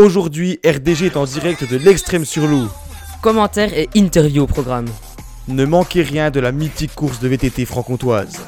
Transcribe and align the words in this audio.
Aujourd'hui, 0.00 0.58
RDG 0.64 1.04
est 1.04 1.16
en 1.18 1.26
direct 1.26 1.70
de 1.70 1.76
l'extrême 1.76 2.24
sur 2.24 2.46
loup. 2.46 2.70
Commentaires 3.20 3.76
et 3.76 3.90
interviews 3.94 4.44
au 4.44 4.46
programme. 4.46 4.86
Ne 5.46 5.66
manquez 5.66 6.00
rien 6.00 6.30
de 6.30 6.40
la 6.40 6.52
mythique 6.52 6.94
course 6.94 7.20
de 7.20 7.28
VTT 7.28 7.66
franc-comtoise. 7.66 8.40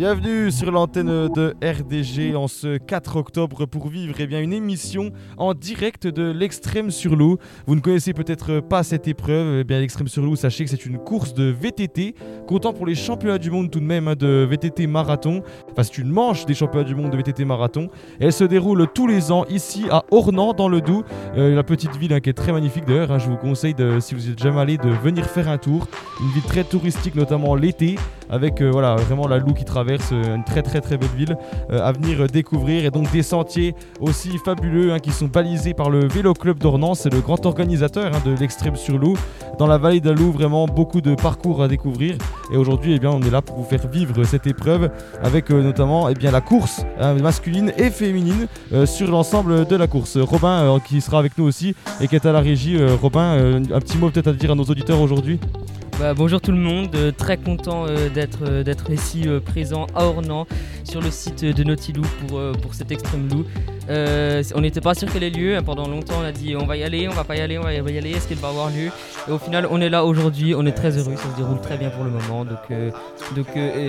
Bienvenue 0.00 0.50
sur 0.50 0.70
l'antenne 0.70 1.28
de 1.28 1.54
RDG 1.62 2.34
en 2.34 2.48
ce 2.48 2.78
4 2.78 3.16
octobre 3.16 3.66
pour 3.66 3.88
vivre 3.88 4.14
eh 4.18 4.26
bien, 4.26 4.40
une 4.40 4.54
émission 4.54 5.10
en 5.36 5.52
direct 5.52 6.06
de 6.06 6.30
l'Extrême 6.30 6.90
sur 6.90 7.16
Loup. 7.16 7.36
Vous 7.66 7.74
ne 7.74 7.82
connaissez 7.82 8.14
peut-être 8.14 8.60
pas 8.60 8.82
cette 8.82 9.08
épreuve. 9.08 9.62
Eh 9.68 9.78
l'Extrême 9.78 10.08
sur 10.08 10.22
Loup, 10.22 10.36
sachez 10.36 10.64
que 10.64 10.70
c'est 10.70 10.86
une 10.86 10.96
course 10.96 11.34
de 11.34 11.50
VTT, 11.50 12.14
comptant 12.48 12.72
pour 12.72 12.86
les 12.86 12.94
championnats 12.94 13.36
du 13.36 13.50
monde 13.50 13.70
tout 13.70 13.78
de 13.78 13.84
même 13.84 14.08
hein, 14.08 14.14
de 14.18 14.48
VTT 14.48 14.86
marathon. 14.86 15.42
Enfin, 15.70 15.82
c'est 15.82 15.98
une 15.98 16.08
manche 16.08 16.46
des 16.46 16.54
championnats 16.54 16.88
du 16.88 16.94
monde 16.94 17.10
de 17.10 17.18
VTT 17.18 17.44
marathon. 17.44 17.88
elle 18.20 18.32
se 18.32 18.44
déroule 18.44 18.86
tous 18.94 19.06
les 19.06 19.30
ans 19.30 19.44
ici 19.50 19.84
à 19.90 20.04
Ornans 20.10 20.54
dans 20.54 20.70
le 20.70 20.80
Doubs, 20.80 21.04
euh, 21.36 21.54
la 21.54 21.62
petite 21.62 21.94
ville 21.96 22.14
hein, 22.14 22.20
qui 22.20 22.30
est 22.30 22.32
très 22.32 22.52
magnifique 22.52 22.86
d'ailleurs. 22.86 23.12
Hein. 23.12 23.18
je 23.18 23.28
vous 23.28 23.36
conseille, 23.36 23.74
de, 23.74 24.00
si 24.00 24.14
vous 24.14 24.30
êtes 24.30 24.38
jamais 24.38 24.60
allé, 24.60 24.78
de 24.78 24.88
venir 24.88 25.26
faire 25.26 25.50
un 25.50 25.58
tour. 25.58 25.86
Une 26.22 26.30
ville 26.30 26.44
très 26.44 26.64
touristique, 26.64 27.16
notamment 27.16 27.54
l'été, 27.54 27.96
avec 28.30 28.62
euh, 28.62 28.70
voilà, 28.70 28.94
vraiment 28.94 29.28
la 29.28 29.36
Loup 29.36 29.52
qui 29.52 29.66
traverse 29.66 29.89
euh, 30.12 30.36
une 30.36 30.44
très 30.44 30.62
très 30.62 30.80
très 30.80 30.96
belle 30.96 31.08
ville 31.16 31.36
euh, 31.70 31.80
à 31.82 31.92
venir 31.92 32.26
découvrir 32.26 32.84
et 32.84 32.90
donc 32.90 33.10
des 33.10 33.22
sentiers 33.22 33.74
aussi 34.00 34.38
fabuleux 34.38 34.92
hein, 34.92 34.98
qui 34.98 35.10
sont 35.10 35.26
balisés 35.26 35.74
par 35.74 35.90
le 35.90 36.06
Vélo 36.06 36.34
Club 36.34 36.58
d'Ornans, 36.58 36.94
c'est 36.94 37.12
le 37.12 37.20
grand 37.20 37.44
organisateur 37.46 38.12
hein, 38.14 38.20
de 38.24 38.32
l'extrême 38.32 38.76
sur 38.76 38.98
Loup. 38.98 39.16
Dans 39.58 39.66
la 39.66 39.78
vallée 39.78 40.00
d'Alou, 40.00 40.32
vraiment 40.32 40.66
beaucoup 40.66 41.00
de 41.00 41.14
parcours 41.14 41.62
à 41.62 41.68
découvrir 41.68 42.16
et 42.52 42.56
aujourd'hui 42.56 42.94
eh 42.94 42.98
bien, 42.98 43.10
on 43.10 43.20
est 43.22 43.30
là 43.30 43.42
pour 43.42 43.56
vous 43.56 43.64
faire 43.64 43.86
vivre 43.88 44.24
cette 44.24 44.46
épreuve 44.46 44.90
avec 45.22 45.50
euh, 45.50 45.62
notamment 45.62 46.08
eh 46.08 46.14
bien, 46.14 46.30
la 46.30 46.40
course 46.40 46.84
hein, 46.98 47.14
masculine 47.14 47.72
et 47.76 47.90
féminine 47.90 48.46
sur 48.84 49.10
l'ensemble 49.10 49.66
de 49.66 49.76
la 49.76 49.86
course. 49.86 50.16
Robin 50.16 50.78
qui 50.84 51.00
sera 51.00 51.18
avec 51.18 51.36
nous 51.36 51.44
aussi 51.44 51.74
et 52.00 52.08
qui 52.08 52.14
est 52.14 52.26
à 52.26 52.32
la 52.32 52.40
régie. 52.40 52.78
Robin, 53.00 53.60
un 53.72 53.80
petit 53.80 53.98
mot 53.98 54.10
peut-être 54.10 54.28
à 54.28 54.32
dire 54.32 54.52
à 54.52 54.54
nos 54.54 54.64
auditeurs 54.64 55.00
aujourd'hui? 55.00 55.38
Bah, 56.00 56.14
bonjour 56.14 56.40
tout 56.40 56.50
le 56.50 56.56
monde, 56.56 56.94
euh, 56.94 57.12
très 57.12 57.36
content 57.36 57.84
euh, 57.86 58.08
d'être 58.08 58.38
euh, 58.48 58.62
d'être 58.62 58.90
ici 58.90 59.26
présent 59.44 59.86
à 59.94 60.06
Ornans 60.06 60.46
sur 60.82 61.02
le 61.02 61.10
site 61.10 61.44
de 61.44 61.62
Nautilou 61.62 62.02
pour, 62.26 62.40
pour 62.62 62.72
cet 62.72 62.90
Extreme 62.90 63.28
Loup. 63.28 63.44
on 64.54 64.60
n'était 64.62 64.80
pas 64.80 64.94
sûr 64.94 65.12
qu'elle 65.12 65.24
ait 65.24 65.30
lieu, 65.30 65.56
hein, 65.58 65.62
pendant 65.62 65.86
longtemps 65.86 66.14
on 66.22 66.24
a 66.24 66.32
dit 66.32 66.56
on 66.56 66.64
va 66.64 66.78
y 66.78 66.84
aller, 66.84 67.06
on 67.06 67.12
va 67.12 67.24
pas 67.24 67.36
y 67.36 67.40
aller, 67.40 67.58
on 67.58 67.62
va 67.62 67.72
y 67.72 67.98
aller, 67.98 68.12
est-ce 68.12 68.26
qu'elle 68.26 68.38
va 68.38 68.48
avoir 68.48 68.70
lieu? 68.70 68.90
Et 69.28 69.30
au 69.30 69.38
final 69.38 69.68
on 69.70 69.78
est 69.82 69.90
là 69.90 70.06
aujourd'hui, 70.06 70.54
on 70.54 70.64
est 70.64 70.72
très 70.72 70.96
heureux, 70.96 71.16
ça 71.16 71.30
se 71.30 71.36
déroule 71.36 71.60
très 71.60 71.76
bien 71.76 71.90
pour 71.90 72.04
le 72.04 72.10
moment, 72.10 72.46
donc, 72.46 72.72
donc 73.36 73.48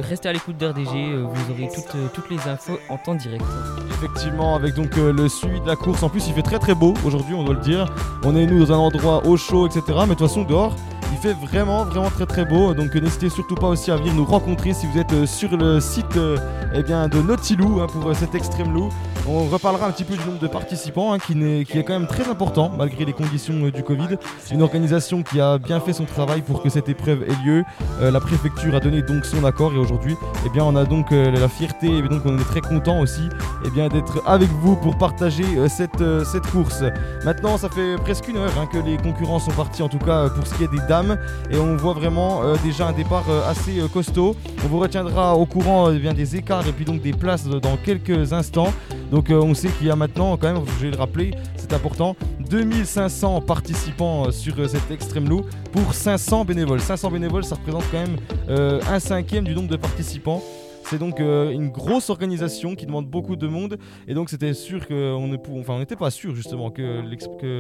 restez 0.10 0.28
à 0.28 0.34
l'écoute 0.34 0.58
d'RDG, 0.58 1.14
vous 1.16 1.52
aurez 1.52 1.70
toutes, 1.74 2.14
toutes 2.14 2.30
les 2.30 2.50
infos 2.50 2.78
en 2.90 2.98
temps 2.98 3.16
direct. 3.16 3.46
Effectivement, 3.90 4.56
avec 4.56 4.76
donc 4.76 4.98
le 4.98 5.30
suivi 5.30 5.62
de 5.62 5.68
la 5.68 5.78
course, 5.78 6.04
en 6.04 6.10
plus 6.10 6.28
il 6.28 6.34
fait 6.34 6.42
très 6.42 6.60
très 6.60 6.76
beau 6.76 6.94
aujourd'hui 7.06 7.36
on 7.36 7.46
doit 7.46 7.56
le 7.56 7.62
dire, 7.62 7.86
on 8.24 8.36
est 8.36 8.46
nous 8.46 8.66
dans 8.66 8.74
un 8.74 8.80
endroit 8.80 9.26
au 9.26 9.38
chaud 9.38 9.66
etc, 9.66 9.84
mais 10.02 10.08
de 10.08 10.10
toute 10.16 10.28
façon 10.28 10.44
dehors 10.44 10.76
il 11.12 11.18
fait 11.18 11.34
vraiment, 11.34 11.86
vraiment 11.86 12.10
très 12.10 12.26
très 12.26 12.46
beau. 12.46 12.74
Donc 12.74 12.96
n'hésitez 12.96 13.30
surtout 13.30 13.56
pas 13.56 13.68
aussi 13.68 13.92
à 13.92 13.98
venir 13.98 14.14
nous 14.14 14.26
rencontrer 14.26 14.74
si 14.74 14.88
vous 14.88 14.98
êtes 14.98 15.14
euh, 15.14 15.26
sur 15.26 15.56
le 15.58 15.80
site 15.80 16.18
euh, 16.18 16.38
eh 16.74 16.84
bien, 16.84 17.08
de 17.08 17.22
Nautilou 17.22 17.82
hein, 17.82 17.88
pour 17.88 18.10
euh, 18.10 18.14
cet 18.14 18.36
extrême 18.36 18.74
loup. 18.74 18.90
On 19.28 19.46
reparlera 19.46 19.88
un 19.88 19.92
petit 19.92 20.04
peu 20.04 20.16
du 20.16 20.26
nombre 20.26 20.40
de 20.40 20.48
participants 20.48 21.14
hein, 21.14 21.20
qui, 21.20 21.34
est, 21.34 21.84
quand 21.84 21.94
même 21.94 22.08
très 22.08 22.30
important 22.30 22.72
malgré 22.76 23.06
les 23.06 23.14
conditions 23.14 23.70
du 23.70 23.84
Covid. 23.84 24.18
Une 24.52 24.62
organisation 24.62 25.24
qui 25.24 25.40
a 25.40 25.58
bien 25.58 25.80
fait 25.80 25.94
son 25.94 26.06
travail 26.06 26.42
pour 26.42 26.62
que 26.62 26.70
cette 26.70 26.90
épreuve 26.90 27.24
ait 27.24 27.46
lieu. 27.46 27.64
la 28.02 28.20
préfecture 28.20 28.76
a 28.76 28.80
donné 28.80 29.02
donc 29.02 29.26
son 29.26 29.44
accord 29.46 29.74
et 29.74 29.78
aujourd'hui 29.78 30.16
eh 30.46 30.50
bien, 30.50 30.64
on 30.64 30.76
a 30.76 30.86
donc 30.86 31.12
la 31.12 31.48
fierté 31.48 31.88
et 31.98 32.02
donc 32.02 32.24
on 32.26 32.38
est 32.38 32.44
très 32.44 32.62
content 32.62 33.00
aussi 33.00 33.30
eh 33.66 33.70
bien, 33.70 33.90
d'être 33.90 34.22
avec 34.26 34.50
vous 34.50 34.76
pour 34.76 34.98
partager 34.98 35.46
cette, 35.70 35.92
course. 36.52 36.84
Maintenant 37.24 37.58
ça 37.58 37.70
fait 37.70 37.96
presque 37.98 38.28
une 38.28 38.38
heure 38.38 38.52
hein, 38.60 38.68
que 38.72 38.78
les 38.78 38.98
concurrents 38.98 39.40
sont 39.40 39.52
partis 39.52 39.84
en 39.84 39.90
tout 39.90 40.00
cas 40.00 40.30
pour 40.30 40.46
ce 40.48 40.56
qui 40.56 40.64
est 40.64 40.68
des 40.68 40.82
dames 40.88 41.18
et 41.50 41.58
on 41.58 41.76
voit 41.76 41.94
vraiment 41.94 42.44
euh, 42.44 42.56
déjà 42.64 42.88
un 42.88 42.92
départ 42.92 43.26
euh, 43.30 43.50
assez 43.50 43.80
euh, 43.80 43.88
costaud. 43.88 44.36
On 44.64 44.68
vous 44.68 44.80
retiendra 44.80 45.36
au 45.36 45.46
courant 45.46 45.92
bien, 45.92 46.14
des 46.14 46.36
écarts 46.36 46.68
et 46.68 46.72
puis 46.72 46.86
donc 46.86 47.02
des 47.02 47.14
places 47.14 47.46
dans 47.48 47.78
quelques 47.78 48.34
instants. 48.34 48.74
Donc 49.12 49.30
on 49.30 49.54
sait 49.54 49.70
qu'il 49.70 49.88
y 49.88 49.92
a 49.92 49.96
maintenant 49.96 50.38
quand 50.38 50.54
même, 50.54 50.64
je 50.80 50.86
vais 50.86 50.92
le 50.92 50.98
rappeler, 50.98 51.32
c'est 51.58 51.74
important, 51.74 52.16
2500 52.50 53.42
participants 53.42 54.32
sur 54.32 54.56
cette 54.70 54.90
extrême 54.90 55.28
loup 55.28 55.44
pour 55.72 55.94
500 55.94 56.46
bénévoles. 56.46 56.80
500 56.80 57.12
bénévoles, 57.12 57.44
ça 57.44 57.56
représente 57.56 57.84
quand 57.92 58.00
même 58.00 58.18
un 58.88 59.00
cinquième 59.00 59.44
du 59.44 59.54
nombre 59.54 59.70
de 59.70 59.78
participants. 59.78 60.42
C'est 60.92 60.98
donc 60.98 61.22
euh, 61.22 61.52
une 61.52 61.70
grosse 61.70 62.10
organisation 62.10 62.76
qui 62.76 62.86
demande 62.86 63.08
beaucoup 63.08 63.38
de 63.38 63.48
monde 63.48 63.78
et 64.10 64.14
donc 64.14 64.30
c'était 64.30 64.54
sûr 64.54 64.86
qu'on 64.86 65.26
ne 65.26 65.38
enfin 65.62 65.76
on 65.76 65.80
n'était 65.80 65.96
pas 65.96 66.12
sûr 66.12 66.36
justement 66.36 66.70
que, 66.70 67.02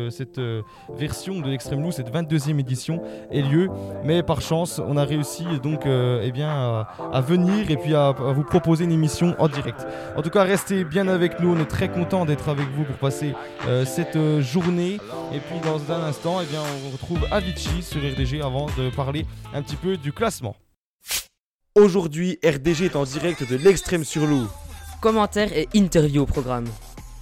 cette 0.10 0.38
euh, 0.38 0.64
version 0.98 1.40
de 1.40 1.50
l'Extreme 1.50 1.82
Loop, 1.82 1.94
cette 1.94 2.14
22e 2.14 2.60
édition 2.60 3.02
ait 3.32 3.42
lieu, 3.42 3.70
mais 4.04 4.22
par 4.22 4.42
chance 4.42 4.82
on 4.86 4.98
a 4.98 5.06
réussi 5.06 5.46
donc 5.64 5.86
euh, 5.86 6.20
eh 6.26 6.34
bien 6.34 6.86
à, 7.14 7.22
venir 7.22 7.72
et 7.72 7.78
puis 7.78 7.96
à, 7.96 8.12
vous 8.12 8.44
proposer 8.44 8.84
une 8.84 8.92
émission 8.92 9.34
en 9.40 9.48
direct. 9.48 9.88
En 10.18 10.22
tout 10.22 10.30
cas 10.30 10.44
restez 10.44 10.84
bien 10.84 11.08
avec 11.08 11.40
nous, 11.40 11.56
on 11.56 11.60
est 11.62 11.66
très 11.70 11.88
content 11.88 12.26
d'être 12.26 12.50
avec 12.50 12.68
vous 12.76 12.84
pour 12.84 12.98
passer 12.98 13.34
cette 13.86 14.42
journée 14.42 14.96
et 15.34 15.40
puis 15.40 15.58
dans 15.64 15.90
un 15.90 16.04
instant 16.04 16.40
eh 16.44 16.46
bien 16.48 16.60
on 16.86 16.92
retrouve 16.92 17.26
Avicii 17.32 17.82
sur 17.82 18.02
RDG 18.02 18.42
avant 18.42 18.66
de 18.78 18.94
parler 18.94 19.26
un 19.54 19.62
petit 19.62 19.78
peu 19.78 19.96
du 19.96 20.12
classement. 20.12 20.54
Aujourd'hui, 21.76 22.38
RDG 22.44 22.84
est 22.84 22.96
en 22.98 23.06
direct 23.06 23.50
de 23.50 23.56
l'extrême 23.56 24.04
sur 24.04 24.28
loup. 24.28 24.46
Commentaires 25.00 25.54
et 25.54 25.70
interviews 25.74 26.24
au 26.24 26.26
programme. 26.26 26.68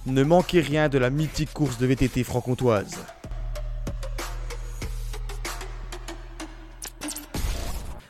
Ne 0.06 0.24
manquez 0.24 0.60
rien 0.60 0.88
de 0.88 0.98
la 0.98 1.08
mythique 1.08 1.52
course 1.52 1.78
de 1.78 1.86
VTT 1.86 2.24
franc-comtoise. 2.24 2.98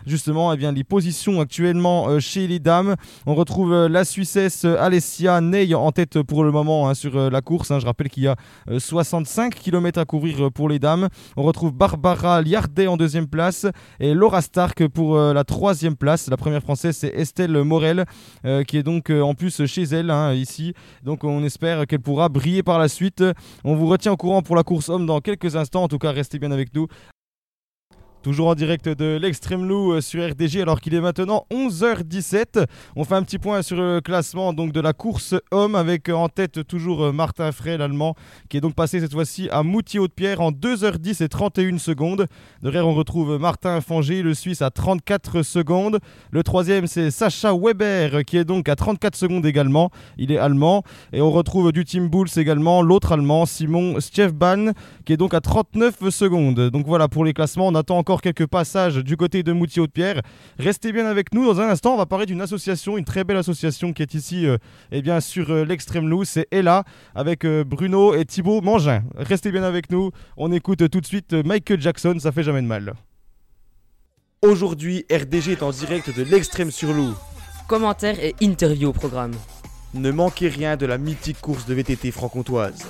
Justement 0.06 0.52
eh 0.52 0.56
bien, 0.56 0.72
les 0.72 0.84
positions 0.84 1.40
actuellement 1.40 2.08
euh, 2.08 2.20
chez 2.20 2.46
les 2.46 2.58
dames. 2.58 2.96
On 3.26 3.34
retrouve 3.34 3.72
euh, 3.72 3.88
la 3.88 4.04
Suissesse 4.04 4.64
euh, 4.64 4.76
Alessia 4.80 5.40
Ney 5.40 5.74
en 5.74 5.92
tête 5.92 6.22
pour 6.22 6.44
le 6.44 6.50
moment 6.50 6.88
hein, 6.88 6.94
sur 6.94 7.30
la 7.30 7.40
course. 7.40 7.70
Hein. 7.70 7.78
Je 7.78 7.86
rappelle 7.86 8.08
qu'il 8.08 8.24
y 8.24 8.28
a 8.28 8.36
65 8.78 9.54
km 9.54 9.98
à 10.00 10.04
couvrir 10.04 10.50
pour 10.52 10.68
les 10.68 10.78
dames. 10.78 11.08
On 11.36 11.42
retrouve 11.42 11.72
Barbara 11.72 12.42
Liardet 12.42 12.86
en 12.86 12.96
deuxième 12.96 13.26
place 13.26 13.66
et 13.98 14.14
Laura 14.14 14.42
Stark 14.42 14.86
pour 14.88 15.16
la 15.18 15.44
troisième 15.44 15.96
place. 15.96 16.28
La 16.28 16.36
première 16.36 16.62
française 16.62 16.96
c'est 16.96 17.08
Estelle 17.08 17.62
Morel 17.64 18.04
qui 18.66 18.76
est 18.76 18.82
donc 18.82 19.10
en 19.10 19.34
plus 19.34 19.66
chez 19.66 19.82
elle 19.82 20.10
hein, 20.10 20.34
ici. 20.34 20.74
Donc 21.04 21.24
on 21.24 21.42
espère 21.44 21.86
qu'elle 21.86 22.00
pourra 22.00 22.28
briller 22.28 22.62
par 22.62 22.78
la 22.78 22.88
suite. 22.88 23.22
On 23.64 23.74
vous 23.74 23.86
retient 23.86 24.12
au 24.12 24.16
courant 24.16 24.42
pour 24.42 24.56
la 24.56 24.62
course 24.62 24.88
homme 24.88 25.06
dans 25.06 25.20
quelques 25.20 25.56
instants. 25.56 25.84
En 25.84 25.88
tout 25.88 25.98
cas, 25.98 26.12
restez 26.12 26.38
bien 26.38 26.50
avec 26.50 26.74
nous. 26.74 26.86
Toujours 28.22 28.48
en 28.48 28.54
direct 28.54 28.86
de 28.86 29.16
l'Extrême 29.16 29.66
Loup 29.66 29.94
euh, 29.94 30.02
sur 30.02 30.22
RDG 30.22 30.60
alors 30.60 30.82
qu'il 30.82 30.92
est 30.94 31.00
maintenant 31.00 31.46
11h17. 31.50 32.66
On 32.94 33.04
fait 33.04 33.14
un 33.14 33.22
petit 33.22 33.38
point 33.38 33.62
sur 33.62 33.78
le 33.78 34.02
classement 34.02 34.52
donc 34.52 34.72
de 34.72 34.80
la 34.80 34.92
course 34.92 35.34
homme 35.50 35.74
avec 35.74 36.10
euh, 36.10 36.12
en 36.12 36.28
tête 36.28 36.66
toujours 36.66 37.04
euh, 37.04 37.12
Martin 37.12 37.50
Frey 37.50 37.78
l'allemand 37.78 38.14
qui 38.50 38.58
est 38.58 38.60
donc 38.60 38.74
passé 38.74 39.00
cette 39.00 39.14
fois-ci 39.14 39.48
à 39.50 39.62
Moutier-Haute-Pierre 39.62 40.42
en 40.42 40.52
2h10 40.52 41.24
et 41.24 41.30
31 41.30 41.78
secondes. 41.78 42.26
Derrière 42.62 42.86
on 42.86 42.92
retrouve 42.92 43.38
Martin 43.38 43.80
Fanger 43.80 44.20
le 44.22 44.34
Suisse 44.34 44.60
à 44.60 44.68
34 44.68 45.40
secondes. 45.40 45.98
Le 46.30 46.42
troisième 46.42 46.86
c'est 46.86 47.10
Sacha 47.10 47.54
Weber 47.54 48.26
qui 48.26 48.36
est 48.36 48.44
donc 48.44 48.68
à 48.68 48.76
34 48.76 49.16
secondes 49.16 49.46
également. 49.46 49.90
Il 50.18 50.30
est 50.30 50.36
allemand. 50.36 50.82
Et 51.14 51.22
on 51.22 51.30
retrouve 51.30 51.72
du 51.72 51.86
Team 51.86 52.08
Bulls 52.08 52.28
également 52.36 52.82
l'autre 52.82 53.12
allemand 53.12 53.46
Simon 53.46 53.98
Stjefban 53.98 54.72
qui 55.06 55.14
est 55.14 55.16
donc 55.16 55.32
à 55.32 55.40
39 55.40 56.10
secondes. 56.10 56.68
Donc 56.68 56.86
voilà 56.86 57.08
pour 57.08 57.24
les 57.24 57.32
classements. 57.32 57.68
On 57.68 57.74
attend 57.74 57.96
encore 57.96 58.09
quelques 58.18 58.46
passages 58.46 58.96
du 58.96 59.16
côté 59.16 59.42
de 59.42 59.52
Moutier-Haute-Pierre. 59.52 60.22
Restez 60.58 60.92
bien 60.92 61.06
avec 61.06 61.32
nous. 61.32 61.44
Dans 61.44 61.60
un 61.60 61.68
instant, 61.68 61.94
on 61.94 61.96
va 61.96 62.06
parler 62.06 62.26
d'une 62.26 62.40
association, 62.40 62.98
une 62.98 63.04
très 63.04 63.24
belle 63.24 63.36
association 63.36 63.92
qui 63.92 64.02
est 64.02 64.14
ici 64.14 64.46
euh, 64.46 64.58
eh 64.90 65.02
bien, 65.02 65.20
sur 65.20 65.50
euh, 65.50 65.64
l'extrême 65.64 66.08
loup. 66.08 66.24
C'est 66.24 66.46
Ella 66.50 66.84
avec 67.14 67.44
euh, 67.44 67.64
Bruno 67.64 68.14
et 68.14 68.24
Thibaut 68.24 68.60
Mangin. 68.60 69.02
Restez 69.16 69.52
bien 69.52 69.62
avec 69.62 69.90
nous. 69.90 70.10
On 70.36 70.52
écoute 70.52 70.88
tout 70.90 71.00
de 71.00 71.06
suite 71.06 71.32
Michael 71.32 71.80
Jackson. 71.80 72.16
Ça 72.18 72.32
fait 72.32 72.42
jamais 72.42 72.62
de 72.62 72.66
mal. 72.66 72.94
Aujourd'hui, 74.42 75.04
RDG 75.10 75.52
est 75.52 75.62
en 75.62 75.70
direct 75.70 76.16
de 76.16 76.22
l'extrême 76.22 76.70
sur 76.70 76.92
loup. 76.92 77.14
Commentaires 77.68 78.18
et 78.18 78.34
interviews 78.42 78.88
au 78.88 78.92
programme. 78.92 79.32
Ne 79.94 80.10
manquez 80.10 80.48
rien 80.48 80.76
de 80.76 80.86
la 80.86 80.98
mythique 80.98 81.40
course 81.40 81.66
de 81.66 81.74
VTT 81.74 82.10
franc-comtoise. 82.10 82.86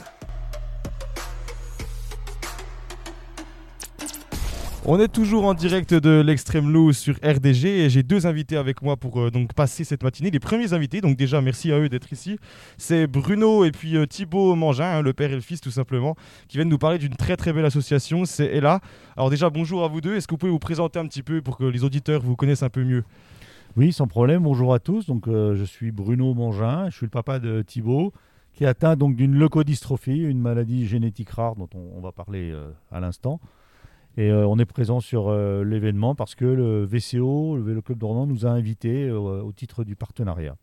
On 4.86 4.98
est 4.98 5.08
toujours 5.08 5.44
en 5.44 5.52
direct 5.52 5.92
de 5.92 6.22
l'Extrême 6.22 6.72
Low 6.72 6.94
sur 6.94 7.16
RDG 7.16 7.84
et 7.84 7.90
j'ai 7.90 8.02
deux 8.02 8.26
invités 8.26 8.56
avec 8.56 8.80
moi 8.80 8.96
pour 8.96 9.20
euh, 9.20 9.30
donc 9.30 9.52
passer 9.52 9.84
cette 9.84 10.02
matinée. 10.02 10.30
Les 10.30 10.40
premiers 10.40 10.72
invités, 10.72 11.02
donc 11.02 11.18
déjà 11.18 11.42
merci 11.42 11.70
à 11.70 11.78
eux 11.78 11.90
d'être 11.90 12.10
ici. 12.14 12.38
C'est 12.78 13.06
Bruno 13.06 13.66
et 13.66 13.72
puis 13.72 13.98
euh, 13.98 14.06
Thibaut 14.06 14.54
Mangin, 14.54 14.86
hein, 14.86 15.02
le 15.02 15.12
père 15.12 15.32
et 15.32 15.34
le 15.34 15.42
fils 15.42 15.60
tout 15.60 15.70
simplement, 15.70 16.16
qui 16.48 16.56
viennent 16.56 16.70
nous 16.70 16.78
parler 16.78 16.96
d'une 16.96 17.14
très 17.14 17.36
très 17.36 17.52
belle 17.52 17.66
association. 17.66 18.24
C'est 18.24 18.46
Ella. 18.46 18.80
Alors 19.18 19.28
déjà 19.28 19.50
bonjour 19.50 19.84
à 19.84 19.88
vous 19.88 20.00
deux. 20.00 20.16
Est-ce 20.16 20.26
que 20.26 20.32
vous 20.32 20.38
pouvez 20.38 20.52
vous 20.52 20.58
présenter 20.58 20.98
un 20.98 21.06
petit 21.06 21.22
peu 21.22 21.42
pour 21.42 21.58
que 21.58 21.64
les 21.64 21.84
auditeurs 21.84 22.22
vous 22.22 22.34
connaissent 22.34 22.62
un 22.62 22.70
peu 22.70 22.82
mieux? 22.82 23.04
Oui, 23.76 23.92
sans 23.92 24.06
problème. 24.06 24.44
Bonjour 24.44 24.72
à 24.72 24.78
tous. 24.78 25.04
Donc, 25.06 25.26
je 25.28 25.62
suis 25.64 25.92
Bruno 25.92 26.34
Mangin. 26.34 26.88
Je 26.90 26.96
suis 26.96 27.06
le 27.06 27.10
papa 27.10 27.38
de 27.38 27.62
Thibaut, 27.62 28.12
qui 28.54 28.64
est 28.64 28.66
atteint 28.66 28.96
donc 28.96 29.14
d'une 29.14 29.38
leucodystrophie, 29.38 30.18
une 30.22 30.40
maladie 30.40 30.88
génétique 30.88 31.30
rare 31.30 31.54
dont 31.54 31.68
on, 31.74 32.00
va 32.00 32.10
parler 32.10 32.52
à 32.90 32.98
l'instant. 32.98 33.38
Et 34.16 34.32
on 34.32 34.58
est 34.58 34.66
présent 34.66 35.00
sur 35.00 35.32
l'événement 35.64 36.14
parce 36.14 36.34
que 36.34 36.44
le 36.44 36.84
VCO, 36.84 37.56
le 37.56 37.62
Vélo 37.62 37.80
Club 37.80 37.98
d'Ornans, 37.98 38.26
nous 38.26 38.44
a 38.44 38.50
invités 38.50 39.10
au 39.10 39.52
titre 39.52 39.84
du 39.84 39.96
partenariat. 39.96 40.56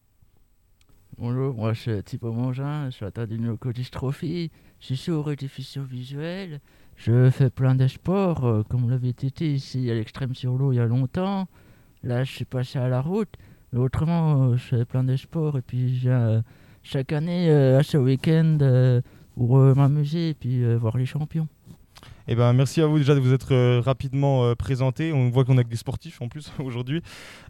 Bonjour, 1.20 1.56
moi 1.56 1.74
je 1.74 1.82
suis 1.82 2.04
Thibaut 2.04 2.32
Mangin, 2.32 2.92
je 2.92 2.98
suis 2.98 3.06
atteint 3.06 3.26
d'une 3.26 3.48
leucodystrophie, 3.48 4.52
je 4.80 4.94
suis 4.94 5.12
et 5.12 5.36
déficient 5.36 5.84
visuel, 5.84 6.60
je 6.96 7.32
fais 7.32 7.50
plein 7.50 7.74
de 7.74 7.88
sports, 7.88 8.46
euh, 8.46 8.62
comme 8.70 8.88
l'avait 8.88 9.10
été 9.10 9.52
ici 9.52 9.90
à 9.90 9.96
l'extrême 9.96 10.36
sur 10.36 10.56
l'eau 10.56 10.74
il 10.74 10.76
y 10.76 10.80
a 10.80 10.86
longtemps. 10.86 11.48
Là 12.04 12.24
je 12.24 12.32
suis 12.32 12.46
passé 12.46 12.78
à 12.78 12.88
la 12.88 13.02
route, 13.02 13.34
mais 13.74 13.80
autrement 13.80 14.44
euh, 14.44 14.58
je 14.58 14.64
fais 14.64 14.86
plein 14.86 15.04
de 15.04 15.16
sports 15.16 15.58
et 15.58 15.64
puis 15.64 16.04
euh, 16.06 16.40
chaque 16.84 17.12
année 17.12 17.50
à 17.50 17.82
ce 17.82 17.98
week-end 17.98 19.02
pour 19.36 19.58
m'amuser 19.58 20.30
et 20.30 20.34
puis 20.36 20.64
voir 20.76 20.98
les 20.98 21.08
champions. 21.08 21.48
Eh 22.30 22.36
ben, 22.36 22.52
merci 22.52 22.82
à 22.82 22.88
vous 22.88 22.98
déjà 22.98 23.16
de 23.16 23.22
vous 23.22 23.34
être 23.34 23.54
euh, 23.54 23.80
rapidement 23.80 24.44
euh, 24.44 24.54
présenté. 24.54 25.14
On 25.14 25.30
voit 25.30 25.46
qu'on 25.46 25.58
a 25.58 25.64
que 25.64 25.70
des 25.70 25.78
sportifs 25.78 26.22
en 26.22 26.28
plus 26.28 26.52
aujourd'hui. 26.60 27.02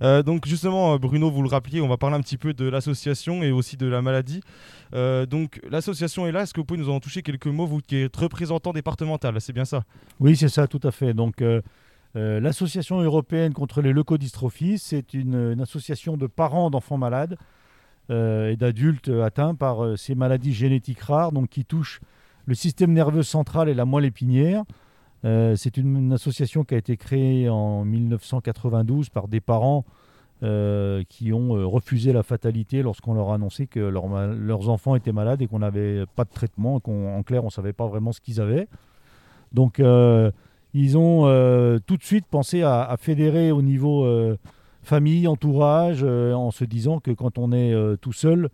Euh, 0.04 0.22
donc 0.22 0.46
justement, 0.46 0.98
Bruno, 0.98 1.32
vous 1.32 1.42
le 1.42 1.50
rappeliez, 1.50 1.82
on 1.82 1.88
va 1.88 1.98
parler 1.98 2.16
un 2.16 2.22
petit 2.22 2.38
peu 2.38 2.54
de 2.54 2.70
l'association 2.70 3.42
et 3.42 3.52
aussi 3.52 3.76
de 3.76 3.88
la 3.88 4.04
maladie. 4.04 4.42
donc 4.94 5.60
l'association 5.70 6.28
est 6.28 6.32
là. 6.32 6.44
Est-ce 6.44 6.54
que 6.54 6.60
vous 6.62 6.66
pouvez 6.66 6.80
nous 6.80 6.90
en 6.90 7.00
toucher 7.00 7.24
quelques 7.24 7.48
mots, 7.48 7.66
vous 7.66 7.80
qui 7.80 7.98
êtes 7.98 8.16
représentant 8.16 8.72
départemental? 8.72 9.42
C'est 9.42 9.54
bien 9.54 9.66
ça? 9.66 9.84
Oui, 10.20 10.36
c'est 10.36 10.50
ça, 10.50 10.68
tout 10.68 10.82
à 10.84 10.92
fait. 10.92 11.14
Donc 11.14 11.44
l'association 12.14 13.02
européenne 13.02 13.54
contre 13.54 13.82
les 13.82 13.94
leucodystrophies, 13.94 14.78
c'est 14.78 15.14
une, 15.14 15.54
une, 15.54 15.62
association 15.62 16.18
de 16.18 16.28
parents 16.28 16.70
d'enfants 16.70 16.98
malades 16.98 17.38
et 18.10 18.56
d'adultes 18.58 19.10
atteints 19.10 19.56
par 19.56 19.98
ces 19.98 20.14
maladies 20.14 20.54
génétiques 20.54 21.02
rares, 21.02 21.32
donc 21.32 21.50
qui 21.50 21.66
touchent 21.66 22.00
le 22.48 22.56
système 22.56 22.94
nerveux 22.94 23.24
central 23.24 23.70
et 23.70 23.76
la 23.76 23.86
moelle 23.86 24.06
épinière. 24.06 24.64
Euh, 25.26 25.56
c'est 25.56 25.78
une, 25.78 26.14
association 26.14 26.64
qui 26.64 26.76
a 26.76 26.78
été 26.78 26.96
créée 26.96 27.50
en 27.50 27.84
1992 27.84 29.10
par 29.10 29.28
des 29.28 29.42
parents 29.42 29.84
euh, 30.44 31.04
qui 31.10 31.34
ont 31.34 31.58
euh, 31.58 31.66
refusé 31.66 32.14
la 32.14 32.24
fatalité 32.24 32.82
lorsqu'on 32.82 33.16
leur 33.16 33.32
a 33.32 33.36
annoncé 33.36 33.68
que 33.68 33.80
leurs 33.80 34.70
enfants 34.70 34.96
étaient 34.96 35.12
malades 35.12 35.42
et 35.42 35.48
qu'on 35.48 35.60
n'avait 35.60 36.06
pas 36.16 36.24
de 36.24 36.30
traitement, 36.30 36.80
qu'en 36.80 37.22
clair 37.24 37.44
on 37.44 37.48
ne 37.48 37.52
savait 37.52 37.74
pas 37.74 37.88
vraiment 37.88 38.14
ce 38.14 38.22
qu'ils 38.22 38.40
avaient. 38.40 38.68
Donc 39.52 39.82
ils 40.74 40.98
ont 40.98 41.22
tout 41.86 41.98
de 41.98 42.04
suite 42.04 42.26
pensé 42.30 42.62
à 42.62 42.96
fédérer 43.00 43.52
au 43.52 43.62
niveau 43.62 44.06
famille, 44.84 45.28
entourage, 45.28 46.04
en 46.04 46.52
se 46.52 46.66
disant 46.66 47.00
que 47.00 47.12
quand 47.12 47.38
on 47.38 47.52
est 47.52 47.74
tout 48.02 48.14
seul, 48.14 48.50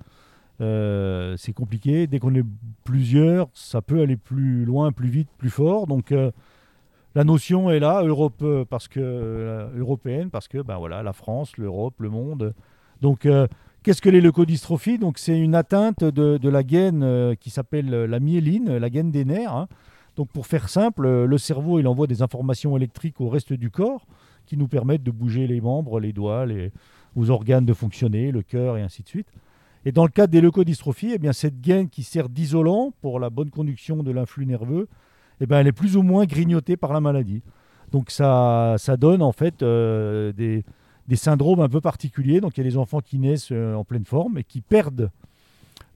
euh, 0.62 1.36
c'est 1.38 1.54
compliqué. 1.54 2.08
Dès 2.08 2.20
qu'on 2.20 2.36
est 2.36 2.46
plusieurs, 2.84 3.50
ça 3.54 3.82
peut 3.82 4.02
aller 4.02 4.18
plus 4.18 4.66
loin, 4.66 4.92
plus 4.92 5.10
vite, 5.10 5.30
plus 5.38 5.50
fort. 5.50 5.88
Donc 5.88 6.12
euh, 6.12 6.32
la 7.16 7.24
notion 7.24 7.70
est 7.70 7.80
là, 7.80 8.04
Europe, 8.04 8.42
euh, 8.42 8.66
parce 8.66 8.88
que, 8.88 9.70
européenne, 9.78 10.30
parce 10.30 10.48
que 10.48 10.62
ben 10.62 10.78
voilà, 10.78 11.04
la 11.04 11.14
France, 11.14 11.58
l'Europe, 11.58 11.96
le 12.00 12.10
monde. 12.10 12.54
Donc 13.02 13.28
qu'est-ce 13.84 14.02
que 14.02 14.10
les 14.10 14.22
leucodystrophies 14.22 14.98
Donc 14.98 15.18
c'est 15.18 15.38
une 15.38 15.56
atteinte 15.56 16.04
de, 16.04 16.50
la 16.50 16.64
gaine 16.64 17.36
qui 17.40 17.50
s'appelle 17.50 17.90
la 17.90 18.20
myéline, 18.22 18.78
la 18.78 18.90
gaine 18.90 19.12
des 19.12 19.26
nerfs. 19.26 19.54
Hein. 19.54 19.68
Donc 20.16 20.30
pour 20.30 20.48
faire 20.48 20.70
simple, 20.70 21.26
le 21.26 21.38
cerveau 21.38 21.80
il 21.80 21.88
envoie 21.88 22.08
des 22.08 22.22
informations 22.22 22.78
électriques 22.78 23.20
au 23.20 23.28
reste 23.28 23.52
du 23.52 23.70
corps 23.70 24.06
qui 24.46 24.56
nous 24.56 24.70
permettent 24.70 25.04
de 25.04 25.12
bouger 25.12 25.48
les 25.48 25.60
membres, 25.60 26.00
les 26.00 26.14
doigts, 26.14 26.46
les, 26.46 26.72
aux 27.18 27.30
organes 27.30 27.66
de 27.66 27.74
fonctionner, 27.74 28.32
le 28.32 28.42
cœur 28.42 28.78
et 28.78 28.82
ainsi 28.82 29.04
de 29.04 29.10
suite. 29.10 29.28
Et 29.86 29.92
dans 29.92 30.04
le 30.04 30.10
cas 30.10 30.28
des 30.28 30.40
leucodystrophies, 30.40 31.12
eh 31.14 31.18
bien, 31.18 31.34
cette 31.34 31.60
gaine 31.60 31.90
qui 31.90 32.04
sert 32.04 32.30
d'isolant 32.30 32.94
pour 33.02 33.20
la 33.20 33.30
bonne 33.30 33.50
conduction 33.50 34.02
de 34.02 34.12
l'influx 34.12 34.46
nerveux, 34.46 34.88
eh 35.42 35.46
bien, 35.46 35.60
elle 35.60 35.68
est 35.68 35.74
plus 35.74 35.98
ou 35.98 36.04
moins 36.04 36.26
grignotée 36.26 36.78
par 36.78 36.94
la 36.94 37.02
maladie. 37.02 37.42
Donc 37.94 38.10
ça, 38.10 38.76
ça 38.80 38.98
donne 38.98 39.22
en 39.22 39.32
fait 39.32 39.62
euh, 39.62 40.34
des, 40.34 40.64
syndromes 41.16 41.60
un 41.60 41.70
peu 41.70 41.80
particuliers. 41.80 42.42
Donc 42.42 42.58
il 42.58 42.62
y 42.62 42.68
a 42.68 42.70
des 42.70 42.78
enfants 42.78 43.02
qui 43.02 43.20
naissent 43.20 43.52
euh, 43.52 43.76
en 43.76 43.84
pleine 43.84 44.06
forme 44.06 44.40
et 44.40 44.44
qui 44.44 44.62
perdent 44.62 45.12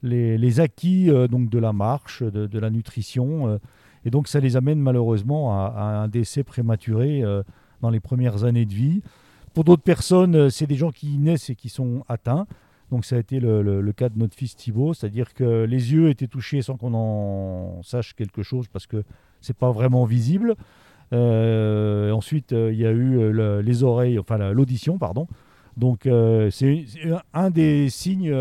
les, 0.04 0.60
acquis 0.60 1.10
euh, 1.10 1.28
donc 1.28 1.50
de 1.50 1.58
la 1.58 1.74
marche, 1.74 2.22
de, 2.22 2.60
la 2.60 2.70
nutrition. 2.70 3.60
et 4.06 4.12
donc 4.12 4.28
ça 4.28 4.40
les 4.40 4.56
amène 4.56 4.80
malheureusement 4.80 5.60
à 5.60 6.04
un 6.04 6.08
décès 6.08 6.44
prématuré 6.44 7.24
dans 7.82 7.90
les 7.90 8.00
premières 8.00 8.44
années 8.44 8.66
de 8.66 8.74
vie. 8.74 9.02
Pour 9.56 9.64
d'autres 9.64 9.82
personnes, 9.82 10.52
c'est 10.52 10.68
des 10.68 10.76
gens 10.76 10.92
qui 10.92 11.18
naissent 11.18 11.50
et 11.50 11.56
qui 11.56 11.70
sont 11.70 12.04
atteints. 12.08 12.46
Donc 12.92 13.04
ça 13.04 13.18
a 13.18 13.20
été 13.20 13.40
le, 13.40 13.92
cas 13.92 14.10
de 14.10 14.18
notre 14.18 14.36
fils 14.36 14.56
Thibaut, 14.56 14.94
c'est-à-dire 14.94 15.34
que 15.34 15.66
les 15.66 15.92
yeux 15.92 16.10
étaient 16.10 16.28
touchés 16.28 16.62
sans 16.62 16.78
qu'on 16.78 16.94
en 16.94 17.84
sache 17.84 18.14
quelque 18.14 18.44
chose 18.44 18.68
parce 18.68 18.88
que 18.88 19.04
c'est 19.42 19.58
pas 19.58 19.72
vraiment 19.72 20.06
visible. 20.06 20.56
Euh, 21.14 22.12
ensuite, 22.12 22.54
euh, 22.54 22.72
il 22.72 22.80
y 22.80 22.86
a 22.86 22.92
eu 22.92 23.18
euh, 23.18 23.62
les 23.62 23.84
oreilles, 23.84 24.20
enfin 24.20 24.38
l'audition, 24.52 24.98
pardon. 24.98 25.28
Donc 25.76 26.10
c'est 26.50 26.86
un 27.34 27.50
des 27.52 27.90
signes 27.90 28.36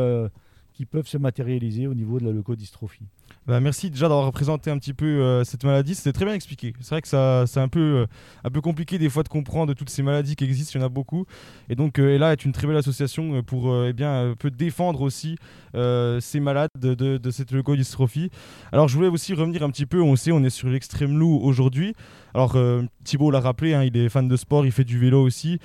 qui 0.73 0.87
peuvent 0.87 1.07
se 1.07 1.19
matérialiser 1.19 1.87
au 1.87 1.93
niveau 1.93 2.19
de 2.19 2.25
la 2.25 2.33
leucodystrophie. 2.33 3.09
Bah, 3.47 3.61
merci 3.61 3.91
déjà 3.91 4.09
d'avoir 4.09 4.27
représenté 4.27 4.73
un 4.73 4.79
petit 4.79 4.93
peu 4.93 5.07
euh, 5.07 5.45
cette 5.45 5.63
maladie. 5.63 5.95
C'était 5.95 6.13
très 6.13 6.25
bien 6.25 6.35
expliqué. 6.35 6.73
C'est 6.81 6.91
vrai 6.91 7.03
que 7.03 7.07
ça, 7.07 7.45
c'est 7.47 7.61
un 7.61 7.69
peu, 7.69 7.81
euh, 7.81 8.07
un 8.43 8.51
peu 8.51 8.61
compliqué 8.61 8.99
des 8.99 9.09
fois 9.09 9.23
de 9.23 9.29
comprendre 9.29 9.73
toutes 9.75 9.91
ces 9.91 10.03
maladies 10.03 10.35
qui 10.35 10.43
existent. 10.43 10.73
Il 10.75 10.81
y 10.81 10.83
en 10.83 10.87
a 10.87 10.89
beaucoup. 10.89 11.27
Et 11.69 11.77
donc, 11.77 12.01
euh, 12.01 12.33
est 12.33 12.45
une 12.45 12.51
très 12.51 12.67
belle 12.67 12.77
association 12.77 13.43
pour 13.45 13.85
eh 13.85 13.93
bien, 13.93 14.35
peut 14.39 14.51
défendre 14.51 15.03
aussi 15.03 15.37
ces 15.75 16.41
malades 16.41 16.71
de, 16.77 16.95
de, 16.95 17.31
cette 17.31 17.53
leukodystrophie. 17.53 18.31
Alors, 18.73 18.89
je 18.89 18.97
voulais 18.97 19.09
aussi 19.09 19.33
revenir 19.33 19.63
un 19.63 19.71
petit 19.71 19.87
peu. 19.87 20.03
On 20.03 20.17
sait, 20.17 20.33
on 20.33 20.43
est 20.43 20.51
sur 20.51 20.69
l'extrême 20.69 21.19
loup 21.19 21.39
aujourd'hui. 21.41 21.95
Alors, 22.35 22.57
Thibaut 23.05 23.31
l'a 23.31 23.41
rappelé, 23.41 23.75
hein, 23.75 23.85
il 23.85 23.97
est 23.97 24.09
fan 24.09 24.27
de 24.27 24.37
sport, 24.37 24.67
il 24.67 24.73
fait 24.73 24.85
du 24.85 24.99
vélo 24.99 25.23
aussi. 25.23 25.61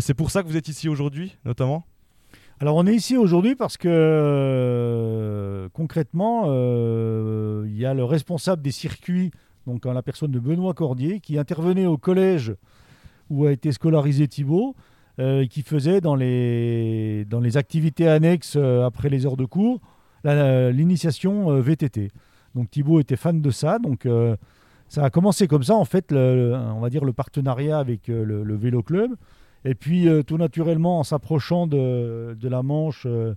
c'est 0.00 0.14
pour 0.14 0.30
ça 0.30 0.42
que 0.42 0.48
vous 0.48 0.56
êtes 0.56 0.68
ici 0.68 0.88
aujourd'hui, 0.88 1.36
notamment? 1.44 1.84
Alors 2.60 2.76
on 2.76 2.86
est 2.86 2.94
ici 2.94 3.16
aujourd'hui 3.16 3.56
parce 3.56 3.76
que 3.76 3.88
euh, 3.90 5.68
concrètement, 5.72 6.44
euh, 6.46 7.64
il 7.66 7.76
y 7.76 7.84
a 7.84 7.94
le 7.94 8.04
responsable 8.04 8.62
des 8.62 8.70
circuits, 8.70 9.32
donc 9.66 9.84
la 9.84 10.02
personne 10.02 10.30
de 10.30 10.38
Benoît 10.38 10.74
Cordier, 10.74 11.20
qui 11.20 11.36
intervenait 11.36 11.86
au 11.86 11.96
collège 11.96 12.54
où 13.28 13.46
a 13.46 13.52
été 13.52 13.72
scolarisé 13.72 14.28
Thibault, 14.28 14.76
euh, 15.18 15.46
qui 15.46 15.62
faisait 15.62 16.00
dans 16.00 16.14
les, 16.14 17.24
dans 17.24 17.40
les 17.40 17.56
activités 17.56 18.08
annexes 18.08 18.56
après 18.56 19.08
les 19.08 19.26
heures 19.26 19.36
de 19.36 19.46
cours 19.46 19.80
l'initiation 20.24 21.60
VTT. 21.60 22.10
Donc 22.54 22.70
Thibault 22.70 23.00
était 23.00 23.16
fan 23.16 23.42
de 23.42 23.50
ça, 23.50 23.78
donc 23.78 24.08
ça 24.88 25.04
a 25.04 25.10
commencé 25.10 25.46
comme 25.48 25.64
ça 25.64 25.74
en 25.74 25.84
fait, 25.84 26.12
on 26.12 26.80
va 26.80 26.88
dire 26.88 27.04
le 27.04 27.12
partenariat 27.12 27.78
avec 27.78 28.08
le 28.08 28.56
Vélo 28.56 28.82
Club. 28.82 29.10
Et 29.64 29.74
puis, 29.74 30.08
euh, 30.08 30.22
tout 30.22 30.36
naturellement, 30.36 30.98
en 30.98 31.04
s'approchant 31.04 31.66
de, 31.66 32.36
la 32.42 32.62
manche 32.62 33.04
euh, 33.06 33.34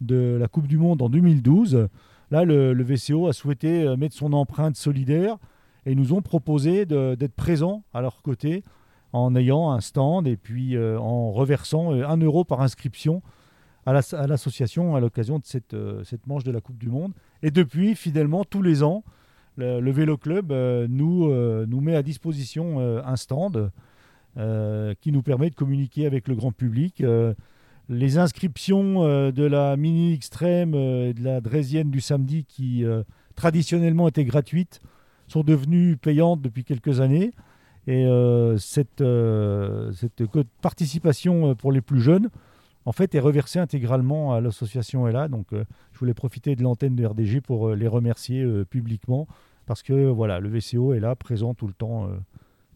de 0.00 0.36
la 0.38 0.48
Coupe 0.48 0.66
du 0.66 0.76
Monde 0.76 1.00
en 1.00 1.08
2012, 1.08 1.88
là, 2.30 2.44
le, 2.44 2.82
VCO 2.82 3.28
a 3.28 3.32
souhaité 3.32 3.82
euh, 3.82 3.96
mettre 3.96 4.14
son 4.14 4.32
empreinte 4.34 4.76
solidaire 4.76 5.38
et 5.86 5.94
nous 5.94 6.12
ont 6.12 6.22
proposé 6.22 6.86
d'être 6.86 7.34
présents 7.34 7.84
à 7.92 8.00
leur 8.00 8.22
côté 8.22 8.62
en 9.12 9.34
ayant 9.36 9.70
un 9.70 9.80
stand 9.80 10.26
et 10.26 10.38
puis 10.38 10.78
en 10.78 11.30
reversant 11.30 11.92
un 11.92 12.16
euro 12.16 12.42
par 12.42 12.62
inscription 12.62 13.20
à 13.84 13.92
l'association 13.92 14.96
à 14.96 15.00
l'occasion 15.00 15.38
de 15.38 15.44
cette, 15.44 15.76
cette, 16.04 16.26
manche 16.26 16.42
de 16.42 16.50
la 16.50 16.62
Coupe 16.62 16.78
du 16.78 16.88
Monde. 16.88 17.12
Et 17.42 17.50
depuis, 17.50 17.94
fidèlement, 17.96 18.44
tous 18.44 18.62
les 18.62 18.82
ans, 18.82 19.04
le, 19.58 19.90
Vélo 19.90 20.16
Club 20.16 20.54
nous, 20.88 21.28
nous 21.66 21.80
met 21.82 21.96
à 21.96 22.02
disposition 22.02 22.80
un 22.80 23.16
stand 23.16 23.70
qui 25.00 25.12
nous 25.12 25.22
permet 25.22 25.50
de 25.50 25.54
communiquer 25.54 26.06
avec 26.06 26.28
le 26.28 26.34
grand 26.34 26.52
public. 26.52 27.00
Euh, 27.00 27.34
les 27.88 28.18
inscriptions 28.18 29.04
euh, 29.04 29.30
de 29.30 29.44
la 29.44 29.76
mini 29.76 30.12
extrême 30.12 30.74
et 30.74 31.14
de 31.14 31.22
la 31.22 31.40
drésienne 31.40 31.90
du 31.90 32.00
samedi, 32.00 32.44
qui 32.44 32.84
traditionnellement 33.34 34.08
étaient 34.08 34.24
gratuites, 34.24 34.80
sont 35.28 35.42
devenues 35.42 35.96
payantes 35.96 36.40
depuis 36.40 36.64
quelques 36.64 37.00
années. 37.00 37.32
Et 37.86 38.06
cette, 38.58 39.04
participation 40.62 41.54
pour 41.54 41.70
les 41.70 41.82
plus 41.82 42.00
jeunes, 42.00 42.30
en 42.86 42.92
fait, 42.92 43.14
est 43.14 43.20
reversée 43.20 43.58
intégralement 43.58 44.32
à 44.32 44.40
l'association 44.40 45.04
là 45.06 45.28
Donc, 45.28 45.48
je 45.52 45.98
voulais 45.98 46.14
profiter 46.14 46.56
de 46.56 46.62
l'antenne 46.62 46.96
de 46.96 47.04
RDG 47.04 47.42
pour 47.42 47.74
les 47.74 47.88
remercier 47.88 48.46
publiquement 48.70 49.26
parce 49.66 49.82
que 49.82 50.08
voilà, 50.08 50.40
le 50.40 50.48
VCO 50.48 50.94
est 50.94 51.00
là, 51.00 51.14
présent 51.14 51.52
tout 51.52 51.66
le 51.66 51.74
temps 51.74 52.08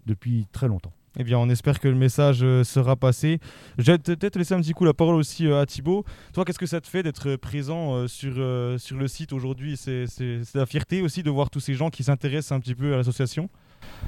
depuis 0.07 0.47
très 0.53 0.69
longtemps. 0.69 0.93
Eh 1.21 1.25
bien, 1.25 1.37
on 1.37 1.49
espère 1.51 1.81
que 1.81 1.89
le 1.89 1.97
message 1.97 2.45
euh, 2.45 2.63
sera 2.63 2.95
passé. 2.95 3.41
Je 3.77 3.91
vais 3.91 3.99
peut-être 3.99 4.37
laisser 4.37 4.55
un 4.55 4.61
petit 4.61 4.73
coup 4.73 4.85
la 4.85 4.95
parole 4.95 5.17
aussi 5.17 5.49
euh, 5.49 5.61
à 5.61 5.67
Thibaut. 5.67 6.05
Toi, 6.33 6.45
qu'est-ce 6.45 6.61
que 6.61 6.67
ça 6.67 6.81
te 6.81 6.87
fait 6.87 7.03
d'être 7.03 7.35
présent 7.35 7.95
euh, 7.95 8.07
sur, 8.07 8.35
sur 8.81 8.97
le 8.97 9.09
site 9.09 9.33
aujourd'hui? 9.33 9.77
C'est 9.77 10.07
la 10.55 10.65
fierté 10.65 11.03
aussi 11.03 11.25
de 11.25 11.31
voir 11.31 11.51
tous 11.51 11.59
ces 11.59 11.75
gens 11.75 11.91
qui 11.91 12.05
s'intéressent 12.05 12.53
un 12.53 12.61
petit 12.61 12.77
peu 12.77 12.95
à 12.95 12.99
l'association? 12.99 13.51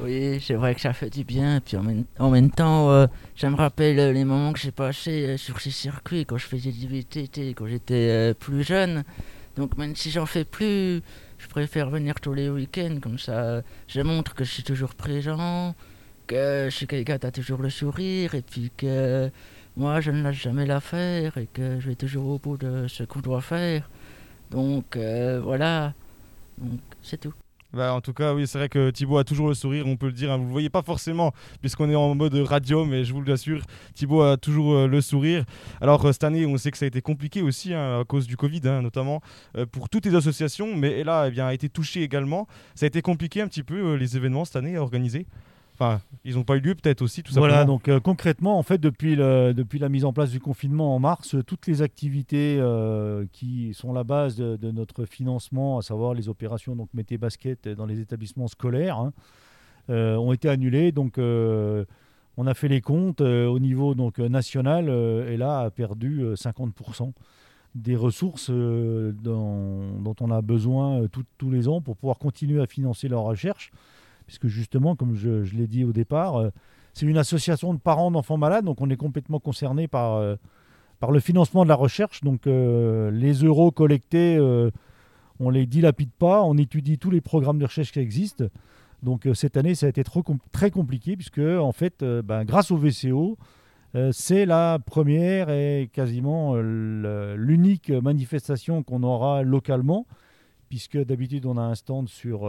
Oui, 0.00 0.40
c'est 0.40 0.54
vrai 0.54 0.72
que 0.76 0.80
ça 0.80 0.92
fait 0.92 1.10
du 1.10 1.24
bien. 1.24 1.60
Puis 1.60 1.76
en 1.76 2.30
même, 2.30 2.50
temps, 2.52 2.90
euh, 2.92 3.08
ça 3.34 3.50
me 3.50 3.56
rappelle 3.56 4.12
les 4.12 4.24
moments 4.24 4.52
que 4.52 4.60
j'ai 4.60 4.70
passés 4.70 5.36
sur 5.36 5.60
ces 5.60 5.72
circuits 5.72 6.24
quand 6.26 6.38
je 6.38 6.46
faisais 6.46 6.70
du 6.70 6.86
VTT, 6.86 7.54
quand 7.54 7.66
j'étais 7.66 8.34
plus 8.34 8.62
jeune. 8.62 9.02
Donc 9.56 9.76
même 9.76 9.96
si 9.96 10.12
j'en 10.12 10.26
fais 10.26 10.44
plus, 10.44 11.02
je 11.38 11.48
préfère 11.48 11.90
venir 11.90 12.20
tous 12.20 12.34
les 12.34 12.48
week-ends. 12.48 12.98
Comme 13.02 13.18
ça, 13.18 13.62
je 13.88 14.00
montre 14.00 14.34
que 14.34 14.44
je 14.44 14.50
suis 14.52 14.62
toujours 14.62 14.94
présent, 14.94 15.74
que 16.30 16.68
je 16.70 16.76
suis 16.76 16.86
quelqu'un 16.86 17.18
a 17.20 17.30
toujours 17.32 17.60
le 17.60 17.70
sourire, 17.70 18.36
et 18.36 18.42
puis 18.42 18.70
que 18.76 19.30
moi, 19.76 20.00
je 20.00 20.12
ne 20.12 20.22
lâche 20.22 20.40
jamais 20.42 20.64
l'affaire, 20.64 21.36
et 21.36 21.48
que 21.52 21.80
je 21.80 21.88
vais 21.88 21.96
toujours 21.96 22.28
au 22.28 22.38
bout 22.38 22.56
de 22.56 22.86
ce 22.86 23.02
qu'on 23.02 23.18
doit 23.20 23.40
faire. 23.40 23.90
Donc 24.52 24.96
euh, 24.96 25.40
voilà, 25.42 25.92
donc 26.58 26.78
c'est 27.02 27.18
tout. 27.20 27.34
Bah, 27.72 27.94
en 27.94 28.00
tout 28.00 28.12
cas, 28.12 28.34
oui, 28.34 28.46
c'est 28.46 28.58
vrai 28.58 28.68
que 28.68 28.90
Thibaut 28.90 29.18
a 29.18 29.24
toujours 29.24 29.48
le 29.48 29.54
sourire, 29.54 29.86
on 29.86 29.96
peut 29.96 30.06
le 30.06 30.12
dire. 30.12 30.30
hein. 30.30 30.36
Vous 30.36 30.44
le 30.44 30.50
voyez 30.50 30.70
pas 30.70 30.82
forcément, 30.82 31.32
puisqu'on 31.60 31.88
est 31.88 31.94
en 31.96 32.14
mode 32.14 32.34
radio, 32.34 32.84
mais 32.84 33.04
je 33.04 33.12
vous 33.12 33.22
l'assure, 33.22 33.62
Thibaut 33.94 34.22
a 34.22 34.36
toujours 34.36 34.74
euh, 34.74 34.86
le 34.86 35.00
sourire. 35.00 35.44
Alors, 35.80 36.04
euh, 36.04 36.12
cette 36.12 36.24
année, 36.24 36.46
on 36.46 36.56
sait 36.56 36.70
que 36.70 36.78
ça 36.78 36.84
a 36.84 36.88
été 36.88 37.00
compliqué 37.00 37.42
aussi, 37.42 37.74
hein, 37.74 38.00
à 38.00 38.04
cause 38.04 38.26
du 38.28 38.36
Covid, 38.36 38.60
hein, 38.66 38.82
notamment, 38.82 39.20
pour 39.72 39.88
toutes 39.88 40.06
les 40.06 40.14
associations, 40.14 40.76
mais 40.76 41.02
là, 41.02 41.26
eh 41.26 41.30
bien, 41.32 41.46
a 41.46 41.54
été 41.54 41.68
touché 41.68 42.02
également. 42.02 42.46
Ça 42.76 42.86
a 42.86 42.88
été 42.88 43.02
compliqué 43.02 43.40
un 43.40 43.48
petit 43.48 43.64
peu, 43.64 43.94
les 43.94 44.16
événements 44.16 44.44
cette 44.44 44.56
année 44.56 44.76
à 44.76 44.82
organiser. 44.82 45.26
Enfin, 45.80 46.02
ils 46.26 46.34
n'ont 46.34 46.44
pas 46.44 46.56
eu 46.56 46.60
lieu, 46.60 46.74
peut-être 46.74 47.00
aussi, 47.00 47.22
tout 47.22 47.32
Voilà, 47.32 47.54
simplement. 47.60 47.72
donc 47.78 47.88
euh, 47.88 48.00
concrètement, 48.00 48.58
en 48.58 48.62
fait, 48.62 48.76
depuis, 48.76 49.16
le- 49.16 49.54
depuis 49.54 49.78
la 49.78 49.88
mise 49.88 50.04
en 50.04 50.12
place 50.12 50.30
du 50.30 50.38
confinement 50.38 50.94
en 50.94 50.98
mars, 50.98 51.36
toutes 51.46 51.66
les 51.66 51.80
activités 51.80 52.58
euh, 52.60 53.24
qui 53.32 53.72
sont 53.72 53.94
la 53.94 54.04
base 54.04 54.36
de, 54.36 54.56
de 54.56 54.70
notre 54.72 55.06
financement, 55.06 55.78
à 55.78 55.82
savoir 55.82 56.12
les 56.12 56.28
opérations 56.28 56.76
donc 56.76 56.90
métier 56.92 57.16
basket 57.16 57.66
dans 57.66 57.86
les 57.86 57.98
établissements 57.98 58.46
scolaires, 58.48 58.98
hein, 58.98 59.12
euh, 59.88 60.16
ont 60.16 60.34
été 60.34 60.50
annulées. 60.50 60.92
Donc, 60.92 61.16
on 61.18 62.46
a 62.46 62.54
fait 62.54 62.68
les 62.68 62.82
comptes 62.82 63.22
au 63.22 63.58
niveau 63.58 63.94
donc 63.94 64.18
national 64.18 64.90
et 65.28 65.36
là 65.38 65.60
a 65.60 65.70
perdu 65.70 66.20
euh, 66.22 66.34
50% 66.34 67.12
des 67.74 67.96
ressources 67.96 68.50
dont, 68.50 70.14
on 70.20 70.30
a 70.30 70.42
besoin 70.42 71.06
tout- 71.08 71.24
tous 71.38 71.50
les 71.50 71.68
ans 71.68 71.80
pour 71.80 71.96
pouvoir 71.96 72.18
continuer 72.18 72.60
à 72.60 72.66
financer 72.66 73.08
leur 73.08 73.22
recherche 73.22 73.70
puisque 74.30 74.46
justement, 74.46 74.94
comme 74.94 75.16
je, 75.16 75.42
l'ai 75.56 75.66
dit 75.66 75.82
au 75.82 75.92
départ, 75.92 76.36
euh, 76.36 76.50
c'est 76.94 77.04
une 77.04 77.18
association 77.18 77.74
de 77.74 77.80
parents 77.80 78.12
d'enfants 78.12 78.36
malades, 78.36 78.64
donc 78.64 78.80
on 78.80 78.88
est 78.88 78.96
complètement 78.96 79.40
concerné 79.40 79.88
par, 79.88 80.14
euh, 80.14 80.36
le 81.10 81.18
financement 81.18 81.64
de 81.64 81.68
la 81.68 81.74
recherche. 81.74 82.20
Donc 82.20 82.46
euh, 82.46 83.10
les 83.10 83.32
euros 83.42 83.72
collectés, 83.72 84.38
on 85.40 85.50
les 85.50 85.66
dilapide 85.66 86.12
pas, 86.16 86.44
on 86.44 86.56
étudie 86.56 86.96
tous 86.96 87.10
les 87.10 87.20
programmes 87.20 87.58
de 87.58 87.64
recherche 87.64 87.90
qui 87.90 87.98
existent. 87.98 88.44
Donc 89.02 89.26
cette 89.34 89.56
année, 89.56 89.74
ça 89.74 89.86
a 89.86 89.88
été 89.88 90.04
très 90.52 90.70
compliqué, 90.70 91.16
puisque 91.16 91.40
en 91.40 91.72
fait, 91.72 92.04
ben, 92.04 92.44
grâce 92.44 92.70
au 92.70 92.76
VCO, 92.76 93.36
c'est 94.12 94.46
la 94.46 94.78
première 94.78 95.50
et 95.50 95.90
quasiment 95.92 96.54
l'unique 96.54 97.90
manifestation 97.90 98.84
qu'on 98.84 99.02
aura 99.02 99.42
localement, 99.42 100.06
puisque 100.68 100.98
d'habitude 100.98 101.46
on 101.46 101.56
a 101.56 101.62
un 101.62 101.74
stand 101.74 102.08
sur 102.08 102.46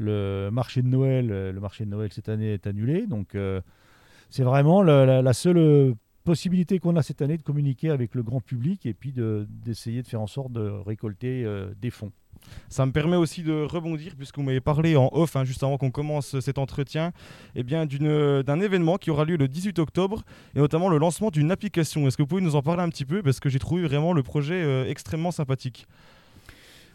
le 0.00 0.48
marché 0.50 0.82
de 0.82 0.88
Noël. 0.88 1.30
Euh, 1.30 1.52
Le 1.52 1.60
marché 1.60 1.84
de 1.84 1.90
Noël 1.90 2.10
cette 2.12 2.28
année 2.28 2.54
est 2.54 2.66
annulé, 2.66 3.06
donc 3.06 3.34
euh, 3.34 3.60
c'est 4.30 4.42
vraiment 4.42 4.82
la, 4.82 5.32
seule 5.32 5.94
possibilité 6.24 6.78
qu'on 6.78 6.96
a 6.96 7.02
cette 7.02 7.22
année 7.22 7.36
de 7.36 7.42
communiquer 7.42 7.90
avec 7.90 8.14
le 8.14 8.22
grand 8.22 8.40
public 8.40 8.86
et 8.86 8.94
puis 8.94 9.12
de- 9.12 9.46
d'essayer 9.48 10.02
de, 10.02 10.06
faire 10.06 10.20
en 10.20 10.26
sorte 10.26 10.52
de 10.52 10.60
récolter 10.60 11.44
euh, 11.44 11.72
des 11.80 11.90
fonds. 11.90 12.12
Ça 12.68 12.86
me 12.86 12.92
permet 12.92 13.16
aussi 13.16 13.42
de 13.42 13.64
rebondir, 13.64 14.14
puisque 14.16 14.36
vous 14.36 14.44
m'avez 14.44 14.60
parlé 14.60 14.96
en 14.96 15.10
off, 15.12 15.36
hein, 15.36 15.44
juste 15.44 15.62
avant 15.62 15.76
qu'on 15.76 15.90
commence 15.90 16.38
cet 16.40 16.56
entretien, 16.58 17.12
eh 17.54 17.62
d'un 17.62 18.60
événement 18.60 18.96
qui 18.96 19.10
aura 19.10 19.24
lieu 19.24 19.36
le 19.36 19.48
18 19.48 19.78
octobre, 19.78 20.22
et 20.54 20.58
notamment 20.58 20.88
le 20.88 20.98
lancement 20.98 21.30
d'une 21.30 21.50
application. 21.50 22.06
Est-ce 22.06 22.16
que 22.16 22.22
vous 22.22 22.28
pouvez 22.28 22.42
nous 22.42 22.56
en 22.56 22.62
parler 22.62 22.82
un 22.82 22.88
petit 22.88 23.04
peu? 23.04 23.22
Parce 23.22 23.40
que 23.40 23.50
j'ai 23.50 23.58
trouvé 23.58 23.82
vraiment 23.82 24.12
le 24.14 24.22
projet 24.22 24.88
extrêmement 24.88 25.32
sympathique. 25.32 25.86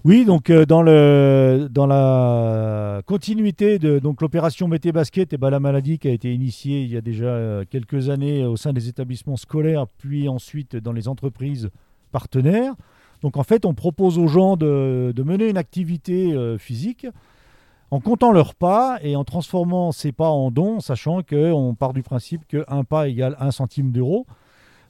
Oui, 0.05 0.23
donc 0.23 0.51
euh, 0.51 0.67
dans, 0.67 0.83
la 0.83 3.01
continuité 3.07 3.79
de 3.79 3.99
l'opération 4.21 4.67
Mété 4.67 4.91
Basket, 4.91 5.33
et 5.33 5.37
ben, 5.37 5.49
la 5.49 5.59
maladie 5.59 5.97
qui 5.97 6.07
a 6.07 6.11
été 6.11 6.31
initiée 6.31 6.83
il 6.83 6.93
y 6.93 6.97
a 6.97 7.01
déjà 7.01 7.25
euh, 7.25 7.65
quelques 7.67 8.11
années 8.11 8.45
au 8.45 8.55
sein 8.55 8.71
des 8.71 8.87
établissements 8.87 9.35
scolaires, 9.35 9.87
puis 9.97 10.29
ensuite 10.29 10.75
dans 10.75 10.91
les 10.91 11.07
entreprises 11.07 11.71
partenaires. 12.11 12.75
Donc 13.23 13.35
en 13.35 13.41
fait, 13.41 13.65
on 13.65 13.73
propose 13.73 14.19
aux 14.19 14.27
gens 14.27 14.57
de, 14.57 15.11
de 15.11 15.23
mener 15.23 15.49
une 15.49 15.57
activité 15.57 16.33
euh, 16.33 16.59
physique 16.59 17.07
en 17.89 17.99
comptant 17.99 18.31
leurs 18.31 18.53
pas 18.53 18.99
et 19.01 19.15
en 19.15 19.23
transformant 19.23 19.91
ces 19.91 20.11
pas 20.11 20.29
en 20.29 20.51
dons, 20.51 20.81
sachant 20.81 21.23
qu'on 21.23 21.73
part 21.73 21.93
du 21.93 22.03
principe 22.03 22.43
qu'un 22.47 22.83
pas 22.83 23.07
égale 23.07 23.35
un 23.39 23.49
centime 23.49 23.91
d'euro. 23.91 24.27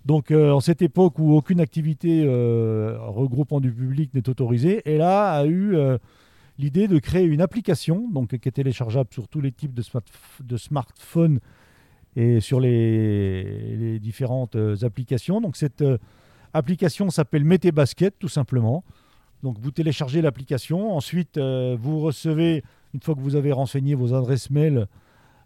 Donc, 0.05 0.29
euh, 0.29 0.51
en 0.51 0.59
cette 0.59 0.83
époque 0.83 1.17
où 1.17 1.33
aucune 1.33 1.59
activité 1.59 2.24
euh, 2.25 2.95
regroupant 3.00 3.59
du 3.59 3.71
public 3.71 4.13
n'est 4.13 4.29
autorisée, 4.29 4.83
et 4.85 4.97
là 5.00 5.31
a 5.31 5.45
eu 5.45 5.75
euh, 5.75 5.97
l'idée 6.59 6.88
de 6.88 7.00
créer 7.00 7.25
une 7.25 7.41
application 7.41 8.07
donc, 8.12 8.38
qui 8.38 8.47
est 8.47 8.51
téléchargeable 8.51 9.09
sur 9.12 9.27
tous 9.27 9.41
les 9.41 9.51
types 9.51 9.74
de, 9.74 9.81
smart- 9.81 10.03
de 10.43 10.57
smartphones 10.57 11.39
et 12.15 12.39
sur 12.39 12.59
les, 12.59 13.75
les 13.77 14.00
différentes 14.00 14.55
applications. 14.83 15.41
Donc, 15.41 15.57
cette 15.57 15.83
application 16.53 17.09
s'appelle 17.09 17.43
Mettez 17.43 17.71
Basket, 17.71 18.13
tout 18.19 18.29
simplement. 18.29 18.83
Donc, 19.41 19.57
vous 19.59 19.71
téléchargez 19.71 20.21
l'application. 20.21 20.95
Ensuite, 20.95 21.38
vous 21.38 22.00
recevez, 22.00 22.63
une 22.93 23.01
fois 23.01 23.15
que 23.15 23.19
vous 23.19 23.35
avez 23.35 23.51
renseigné 23.51 23.95
vos 23.95 24.13
adresses 24.13 24.50
mail, 24.50 24.88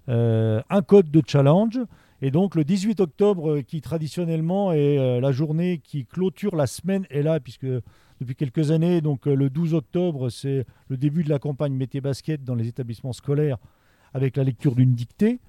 un 0.08 0.82
code 0.86 1.10
de 1.10 1.24
challenge. 1.26 1.80
Et 2.22 2.32
donc 2.32 2.56
le 2.56 2.64
18 2.64 3.00
octobre, 3.00 3.52
euh, 3.52 3.62
qui 3.62 3.82
traditionnellement 3.82 4.74
est 4.74 4.98
euh, 4.98 5.22
la 5.22 5.32
journée 5.32 5.80
qui 5.84 6.06
clôture 6.06 6.56
la 6.56 6.68
semaine, 6.68 7.06
est 7.10 7.22
là, 7.22 7.40
puisque 7.40 7.66
depuis 7.66 8.36
quelques 8.36 8.72
années, 8.72 9.00
donc 9.00 9.28
euh, 9.28 9.36
le 9.36 9.50
12 9.50 9.74
octobre, 9.74 10.30
c'est 10.30 10.66
le 10.90 10.98
début 10.98 11.24
de 11.24 11.30
la 11.30 11.40
campagne 11.40 11.74
Métier 11.74 12.02
Basket 12.02 12.44
dans 12.44 12.56
les 12.56 12.68
établissements 12.68 13.14
scolaires, 13.14 13.58
avec 14.14 14.36
la 14.36 14.44
lecture 14.44 14.76
d'une 14.76 14.94
dictée 14.94 15.40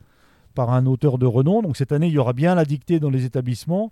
par 0.55 0.71
un 0.71 0.87
auteur 0.87 1.19
de 1.19 1.27
renom. 1.27 1.63
Donc 1.63 1.77
cette 1.77 1.93
année, 1.93 2.07
il 2.07 2.13
y 2.13 2.19
aura 2.19 2.35
bien 2.35 2.55
la 2.55 2.65
dictée 2.65 3.01
dans 3.01 3.11
les 3.11 3.25
établissements 3.25 3.91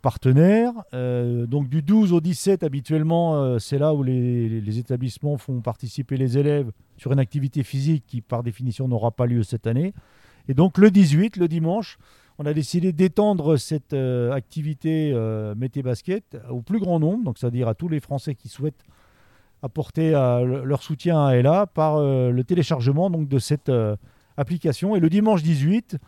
partenaires. 0.00 0.72
Donc 0.92 1.68
du 1.68 1.82
12 1.82 2.12
au 2.12 2.20
17, 2.20 2.64
habituellement, 2.64 3.60
c'est 3.60 3.78
là 3.78 3.94
où 3.94 4.02
les 4.02 4.78
établissements 4.78 5.36
font 5.36 5.60
participer 5.60 6.16
les 6.16 6.36
élèves 6.36 6.72
sur 6.96 7.12
une 7.12 7.20
activité 7.20 7.62
physique 7.62 8.02
qui, 8.08 8.22
par 8.22 8.42
définition, 8.42 8.88
n'aura 8.88 9.12
pas 9.12 9.26
lieu 9.26 9.44
cette 9.44 9.68
année. 9.68 9.92
Et 10.48 10.54
donc 10.54 10.78
le 10.78 10.90
18, 10.90 11.36
le 11.36 11.48
dimanche, 11.48 11.98
on 12.38 12.46
a 12.46 12.52
décidé 12.54 12.92
d'étendre 12.92 13.56
cette 13.56 13.92
euh, 13.92 14.32
activité 14.32 15.12
euh, 15.14 15.54
basket 15.84 16.36
au 16.50 16.60
plus 16.62 16.80
grand 16.80 16.98
nombre, 16.98 17.24
donc 17.24 17.38
c'est-à-dire 17.38 17.68
à 17.68 17.74
tous 17.74 17.88
les 17.88 18.00
Français 18.00 18.34
qui 18.34 18.48
souhaitent 18.48 18.82
apporter 19.62 20.14
euh, 20.14 20.44
le- 20.44 20.64
leur 20.64 20.82
soutien 20.82 21.24
à 21.24 21.32
Ella 21.34 21.66
par 21.66 21.96
euh, 21.96 22.30
le 22.30 22.42
téléchargement 22.44 23.10
de 23.10 23.38
cette 23.38 23.70
application. 24.36 24.96
Et 24.96 25.00
le 25.00 25.08
dimanche 25.10 25.42
18, 25.42 25.98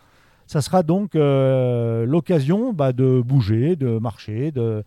ça 0.47 0.61
sera 0.61 0.83
donc 0.83 1.14
l'occasion 1.14 2.73
bah, 2.73 2.93
de 2.93 3.21
bouger, 3.21 3.76
de 3.76 3.99
marcher, 3.99 4.50
de 4.50 4.83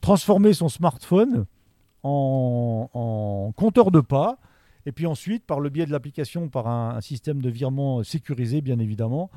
transformer 0.00 0.52
son 0.52 0.68
smartphone 0.68 1.46
en 2.02 3.52
compteur 3.56 3.90
de 3.90 4.00
pas. 4.00 4.38
Et 4.86 4.92
puis 4.92 5.06
ensuite, 5.06 5.44
par 5.46 5.60
le 5.60 5.68
biais 5.70 5.86
de 5.86 5.92
l'application, 5.92 6.48
par 6.48 6.66
un, 6.66 6.96
un 6.96 7.00
système 7.00 7.40
de 7.40 7.48
virement 7.50 8.02
sécurisé, 8.02 8.60
bien 8.60 8.78
évidemment, 8.78 9.30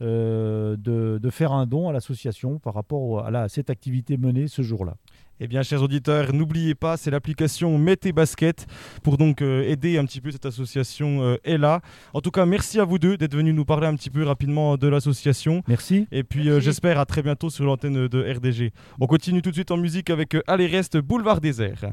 euh, 0.00 0.76
de, 0.76 1.18
de 1.22 1.30
faire 1.30 1.52
un 1.52 1.64
don 1.66 1.88
à 1.88 1.92
l'association 1.92 2.58
par 2.58 2.74
rapport 2.74 3.24
à, 3.24 3.30
la- 3.30 3.42
à 3.42 3.48
cette 3.48 3.70
activité 3.70 4.16
menée 4.16 4.48
ce 4.48 4.62
jour-là. 4.62 4.96
Eh 5.40 5.48
bien, 5.48 5.62
chers 5.62 5.82
auditeurs, 5.82 6.32
n'oubliez 6.32 6.74
pas, 6.74 6.96
c'est 6.96 7.10
l'application 7.10 7.76
Mettez 7.78 8.12
Basket 8.12 8.66
pour 9.02 9.16
donc 9.16 9.42
euh, 9.42 9.62
aider 9.62 9.98
un 9.98 10.04
petit 10.04 10.20
peu 10.20 10.30
cette 10.30 10.46
association 10.46 11.22
euh, 11.22 11.36
Ella. 11.44 11.80
En 12.14 12.20
tout 12.20 12.30
cas, 12.30 12.46
merci 12.46 12.78
à 12.80 12.84
vous 12.84 12.98
deux 12.98 13.16
d'être 13.16 13.34
venus 13.34 13.54
nous 13.54 13.64
parler 13.64 13.86
un 13.86 13.94
petit 13.94 14.10
peu 14.10 14.22
rapidement 14.24 14.76
de 14.76 14.86
l'association. 14.88 15.62
Merci. 15.68 16.06
Et 16.12 16.22
puis, 16.22 16.48
euh, 16.48 16.60
j'espère 16.60 16.98
à 17.00 17.06
très 17.06 17.22
bientôt 17.22 17.50
sur 17.50 17.64
l'antenne 17.64 18.06
de 18.08 18.32
RDG. 18.36 18.72
On 19.00 19.06
continue 19.06 19.42
tout 19.42 19.50
de 19.50 19.54
suite 19.56 19.70
en 19.70 19.76
musique 19.76 20.10
avec 20.10 20.34
euh, 20.34 20.42
Allez 20.46 20.66
Reste 20.66 20.96
Boulevard 20.98 21.40
Désert. 21.40 21.92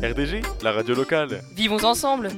RDG, 0.00 0.62
la 0.62 0.70
radio 0.70 0.94
locale. 0.94 1.42
Vivons 1.54 1.82
ensemble 1.82 2.30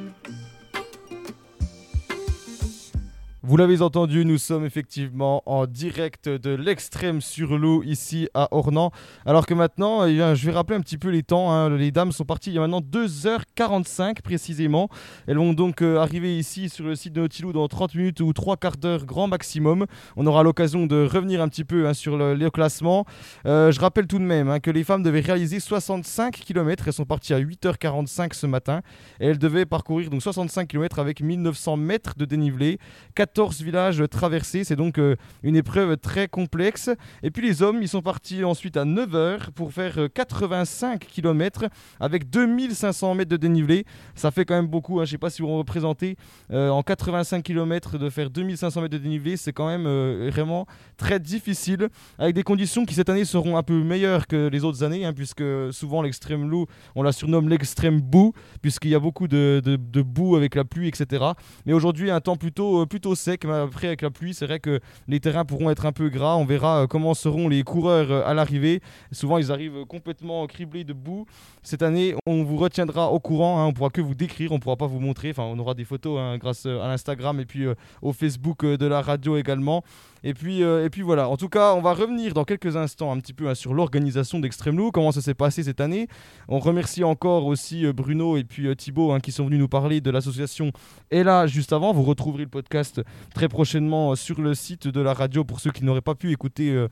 Vous 3.50 3.56
l'avez 3.56 3.82
entendu, 3.82 4.24
nous 4.24 4.38
sommes 4.38 4.64
effectivement 4.64 5.42
en 5.44 5.66
direct 5.66 6.28
de 6.28 6.50
l'extrême 6.50 7.20
sur 7.20 7.58
l'eau 7.58 7.82
ici 7.82 8.28
à 8.32 8.46
Ornans. 8.52 8.92
Alors 9.26 9.44
que 9.44 9.54
maintenant, 9.54 10.06
eh 10.06 10.14
je 10.36 10.46
vais 10.46 10.52
rappeler 10.52 10.76
un 10.76 10.80
petit 10.80 10.98
peu 10.98 11.08
les 11.08 11.24
temps. 11.24 11.50
hein. 11.50 11.68
Les 11.76 11.90
dames 11.90 12.12
sont 12.12 12.24
parties 12.24 12.50
il 12.50 12.54
y 12.54 12.58
a 12.58 12.60
maintenant 12.60 12.80
2h45 12.80 14.22
précisément. 14.22 14.88
Elles 15.26 15.38
vont 15.38 15.52
donc 15.52 15.82
euh, 15.82 15.96
arriver 15.98 16.38
ici 16.38 16.68
sur 16.68 16.84
le 16.84 16.94
site 16.94 17.12
de 17.12 17.22
Nautilou 17.22 17.52
dans 17.52 17.66
30 17.66 17.96
minutes 17.96 18.20
ou 18.20 18.32
3 18.32 18.56
quarts 18.56 18.76
d'heure 18.76 19.04
grand 19.04 19.26
maximum. 19.26 19.86
On 20.14 20.28
aura 20.28 20.44
l'occasion 20.44 20.86
de 20.86 21.04
revenir 21.12 21.42
un 21.42 21.48
petit 21.48 21.64
peu 21.64 21.88
hein, 21.88 21.92
sur 21.92 22.16
le, 22.16 22.36
le 22.36 22.50
classement. 22.50 23.04
Euh, 23.46 23.72
je 23.72 23.80
rappelle 23.80 24.06
tout 24.06 24.20
de 24.20 24.24
même 24.24 24.48
hein, 24.48 24.60
que 24.60 24.70
les 24.70 24.84
femmes 24.84 25.02
devaient 25.02 25.18
réaliser 25.18 25.58
65 25.58 26.36
km. 26.36 26.84
Elles 26.86 26.92
sont 26.92 27.04
parties 27.04 27.34
à 27.34 27.40
8h45 27.40 28.32
ce 28.32 28.46
matin. 28.46 28.82
Elles 29.18 29.38
devaient 29.40 29.66
parcourir 29.66 30.08
donc 30.08 30.22
65 30.22 30.68
km 30.68 31.00
avec 31.00 31.20
1900 31.20 31.76
mètres 31.78 32.14
de 32.16 32.24
dénivelé. 32.24 32.78
14 33.16 33.39
villages 33.48 34.02
traversés, 34.10 34.64
c'est 34.64 34.76
donc 34.76 34.98
euh, 34.98 35.16
une 35.42 35.56
épreuve 35.56 35.96
très 35.96 36.28
complexe. 36.28 36.90
Et 37.22 37.30
puis 37.30 37.46
les 37.46 37.62
hommes, 37.62 37.78
ils 37.82 37.88
sont 37.88 38.02
partis 38.02 38.44
ensuite 38.44 38.76
à 38.76 38.84
9h 38.84 39.50
pour 39.54 39.72
faire 39.72 39.98
euh, 39.98 40.08
85 40.08 41.00
km 41.06 41.64
avec 41.98 42.28
2500 42.30 43.14
mètres 43.14 43.30
de 43.30 43.36
dénivelé. 43.36 43.84
Ça 44.14 44.30
fait 44.30 44.44
quand 44.44 44.54
même 44.54 44.66
beaucoup, 44.68 45.00
hein. 45.00 45.04
je 45.04 45.12
sais 45.12 45.18
pas 45.18 45.30
si 45.30 45.42
vous 45.42 45.48
vous 45.48 45.58
représentez, 45.58 46.16
euh, 46.50 46.68
en 46.68 46.82
85 46.82 47.42
km 47.42 47.98
de 47.98 48.10
faire 48.10 48.30
2500 48.30 48.82
mètres 48.82 48.92
de 48.92 48.98
dénivelé, 48.98 49.36
c'est 49.36 49.52
quand 49.52 49.66
même 49.66 49.86
euh, 49.86 50.28
vraiment 50.32 50.66
très 50.96 51.18
difficile, 51.18 51.88
avec 52.18 52.34
des 52.34 52.42
conditions 52.42 52.84
qui 52.84 52.94
cette 52.94 53.08
année 53.08 53.24
seront 53.24 53.56
un 53.56 53.62
peu 53.62 53.82
meilleures 53.82 54.26
que 54.26 54.48
les 54.48 54.64
autres 54.64 54.82
années, 54.84 55.04
hein, 55.04 55.12
puisque 55.12 55.42
souvent 55.72 56.02
l'extrême 56.02 56.48
loup, 56.48 56.66
on 56.94 57.02
la 57.02 57.12
surnomme 57.12 57.48
l'extrême 57.48 58.00
boue, 58.00 58.32
puisqu'il 58.62 58.90
y 58.90 58.94
a 58.94 58.98
beaucoup 59.00 59.28
de, 59.28 59.62
de- 59.64 60.02
boue 60.02 60.36
avec 60.36 60.54
la 60.54 60.64
pluie, 60.64 60.88
etc. 60.88 61.24
Mais 61.66 61.72
aujourd'hui, 61.72 62.10
un 62.10 62.20
temps 62.20 62.36
plutôt, 62.36 62.82
euh, 62.82 62.86
plutôt 62.86 63.14
sec, 63.20 63.44
mais 63.44 63.52
après 63.52 63.88
avec 63.88 64.02
la 64.02 64.10
pluie, 64.10 64.34
c'est 64.34 64.46
vrai 64.46 64.58
que 64.58 64.80
les 65.06 65.20
terrains 65.20 65.44
pourront 65.44 65.70
être 65.70 65.86
un 65.86 65.92
peu 65.92 66.08
gras, 66.08 66.36
on 66.36 66.44
verra 66.44 66.82
euh, 66.82 66.86
comment 66.86 67.14
seront 67.14 67.48
les 67.48 67.62
coureurs 67.62 68.10
euh, 68.10 68.26
à 68.26 68.34
l'arrivée. 68.34 68.80
Souvent, 69.12 69.38
ils 69.38 69.52
arrivent 69.52 69.76
euh, 69.76 69.84
complètement 69.84 70.46
criblés 70.46 70.84
de 70.84 70.92
boue. 70.92 71.26
Cette 71.62 71.82
année, 71.82 72.14
on 72.26 72.42
vous 72.42 72.56
retiendra 72.56 73.12
au 73.12 73.20
courant, 73.20 73.60
hein, 73.60 73.66
on 73.66 73.72
pourra 73.72 73.90
que 73.90 74.00
vous 74.00 74.14
décrire, 74.14 74.52
on 74.52 74.58
pourra 74.58 74.76
pas 74.76 74.86
vous 74.86 75.00
montrer, 75.00 75.30
enfin 75.30 75.44
on 75.44 75.58
aura 75.58 75.74
des 75.74 75.84
photos 75.84 76.18
hein, 76.18 76.38
grâce 76.38 76.66
à 76.66 76.88
l'Instagram 76.88 77.38
et 77.40 77.44
puis 77.44 77.66
au 78.02 78.12
Facebook 78.12 78.64
de 78.64 78.86
la 78.86 79.02
radio 79.02 79.36
également. 79.36 79.84
Et 80.22 80.34
puis, 80.34 80.62
euh, 80.62 80.84
et 80.84 80.90
puis 80.90 81.02
voilà, 81.02 81.28
en 81.28 81.36
tout 81.36 81.48
cas, 81.48 81.72
on 81.74 81.80
va 81.80 81.94
revenir 81.94 82.34
dans 82.34 82.44
quelques 82.44 82.76
instants 82.76 83.12
un 83.12 83.18
petit 83.20 83.32
peu 83.32 83.48
hein, 83.48 83.54
sur 83.54 83.74
l'organisation 83.74 84.38
d'Extreme 84.38 84.76
Loup, 84.76 84.90
comment 84.90 85.12
ça 85.12 85.20
s'est 85.20 85.34
passé 85.34 85.62
cette 85.62 85.80
année. 85.80 86.08
On 86.48 86.58
remercie 86.58 87.04
encore 87.04 87.46
aussi 87.46 87.86
euh, 87.86 87.92
Bruno 87.92 88.36
et 88.36 88.44
puis 88.44 88.66
euh, 88.66 88.74
Thibaut 88.74 89.12
hein, 89.12 89.20
qui 89.20 89.32
sont 89.32 89.44
venus 89.44 89.58
nous 89.58 89.68
parler 89.68 90.00
de 90.00 90.10
l'association 90.10 90.72
Et 91.10 91.22
là, 91.22 91.46
juste 91.46 91.72
avant, 91.72 91.92
vous 91.92 92.02
retrouverez 92.02 92.44
le 92.44 92.48
podcast 92.48 93.00
très 93.34 93.48
prochainement 93.48 94.12
euh, 94.12 94.14
sur 94.14 94.40
le 94.40 94.54
site 94.54 94.88
de 94.88 95.00
la 95.00 95.14
radio 95.14 95.44
pour 95.44 95.60
ceux 95.60 95.70
qui 95.70 95.84
n'auraient 95.84 96.00
pas 96.00 96.14
pu 96.14 96.30
écouter 96.32 96.86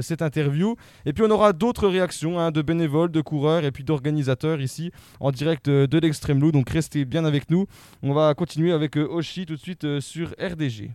cette 0.00 0.22
interview. 0.22 0.76
Et 1.06 1.12
puis 1.12 1.24
on 1.26 1.30
aura 1.30 1.52
d'autres 1.52 1.88
réactions 1.88 2.38
hein, 2.38 2.50
de 2.50 2.62
bénévoles, 2.62 3.10
de 3.10 3.20
coureurs 3.20 3.64
et 3.64 3.72
puis 3.72 3.84
d'organisateurs 3.84 4.60
ici 4.60 4.90
en 5.20 5.30
direct 5.30 5.68
de 5.68 5.98
l'Extreme 5.98 6.40
Loup. 6.40 6.52
Donc 6.52 6.70
restez 6.70 7.04
bien 7.04 7.24
avec 7.24 7.50
nous. 7.50 7.66
On 8.02 8.12
va 8.12 8.34
continuer 8.34 8.72
avec 8.72 8.96
Oshi 8.96 9.46
tout 9.46 9.54
de 9.54 9.60
suite 9.60 10.00
sur 10.00 10.34
RDG. 10.40 10.92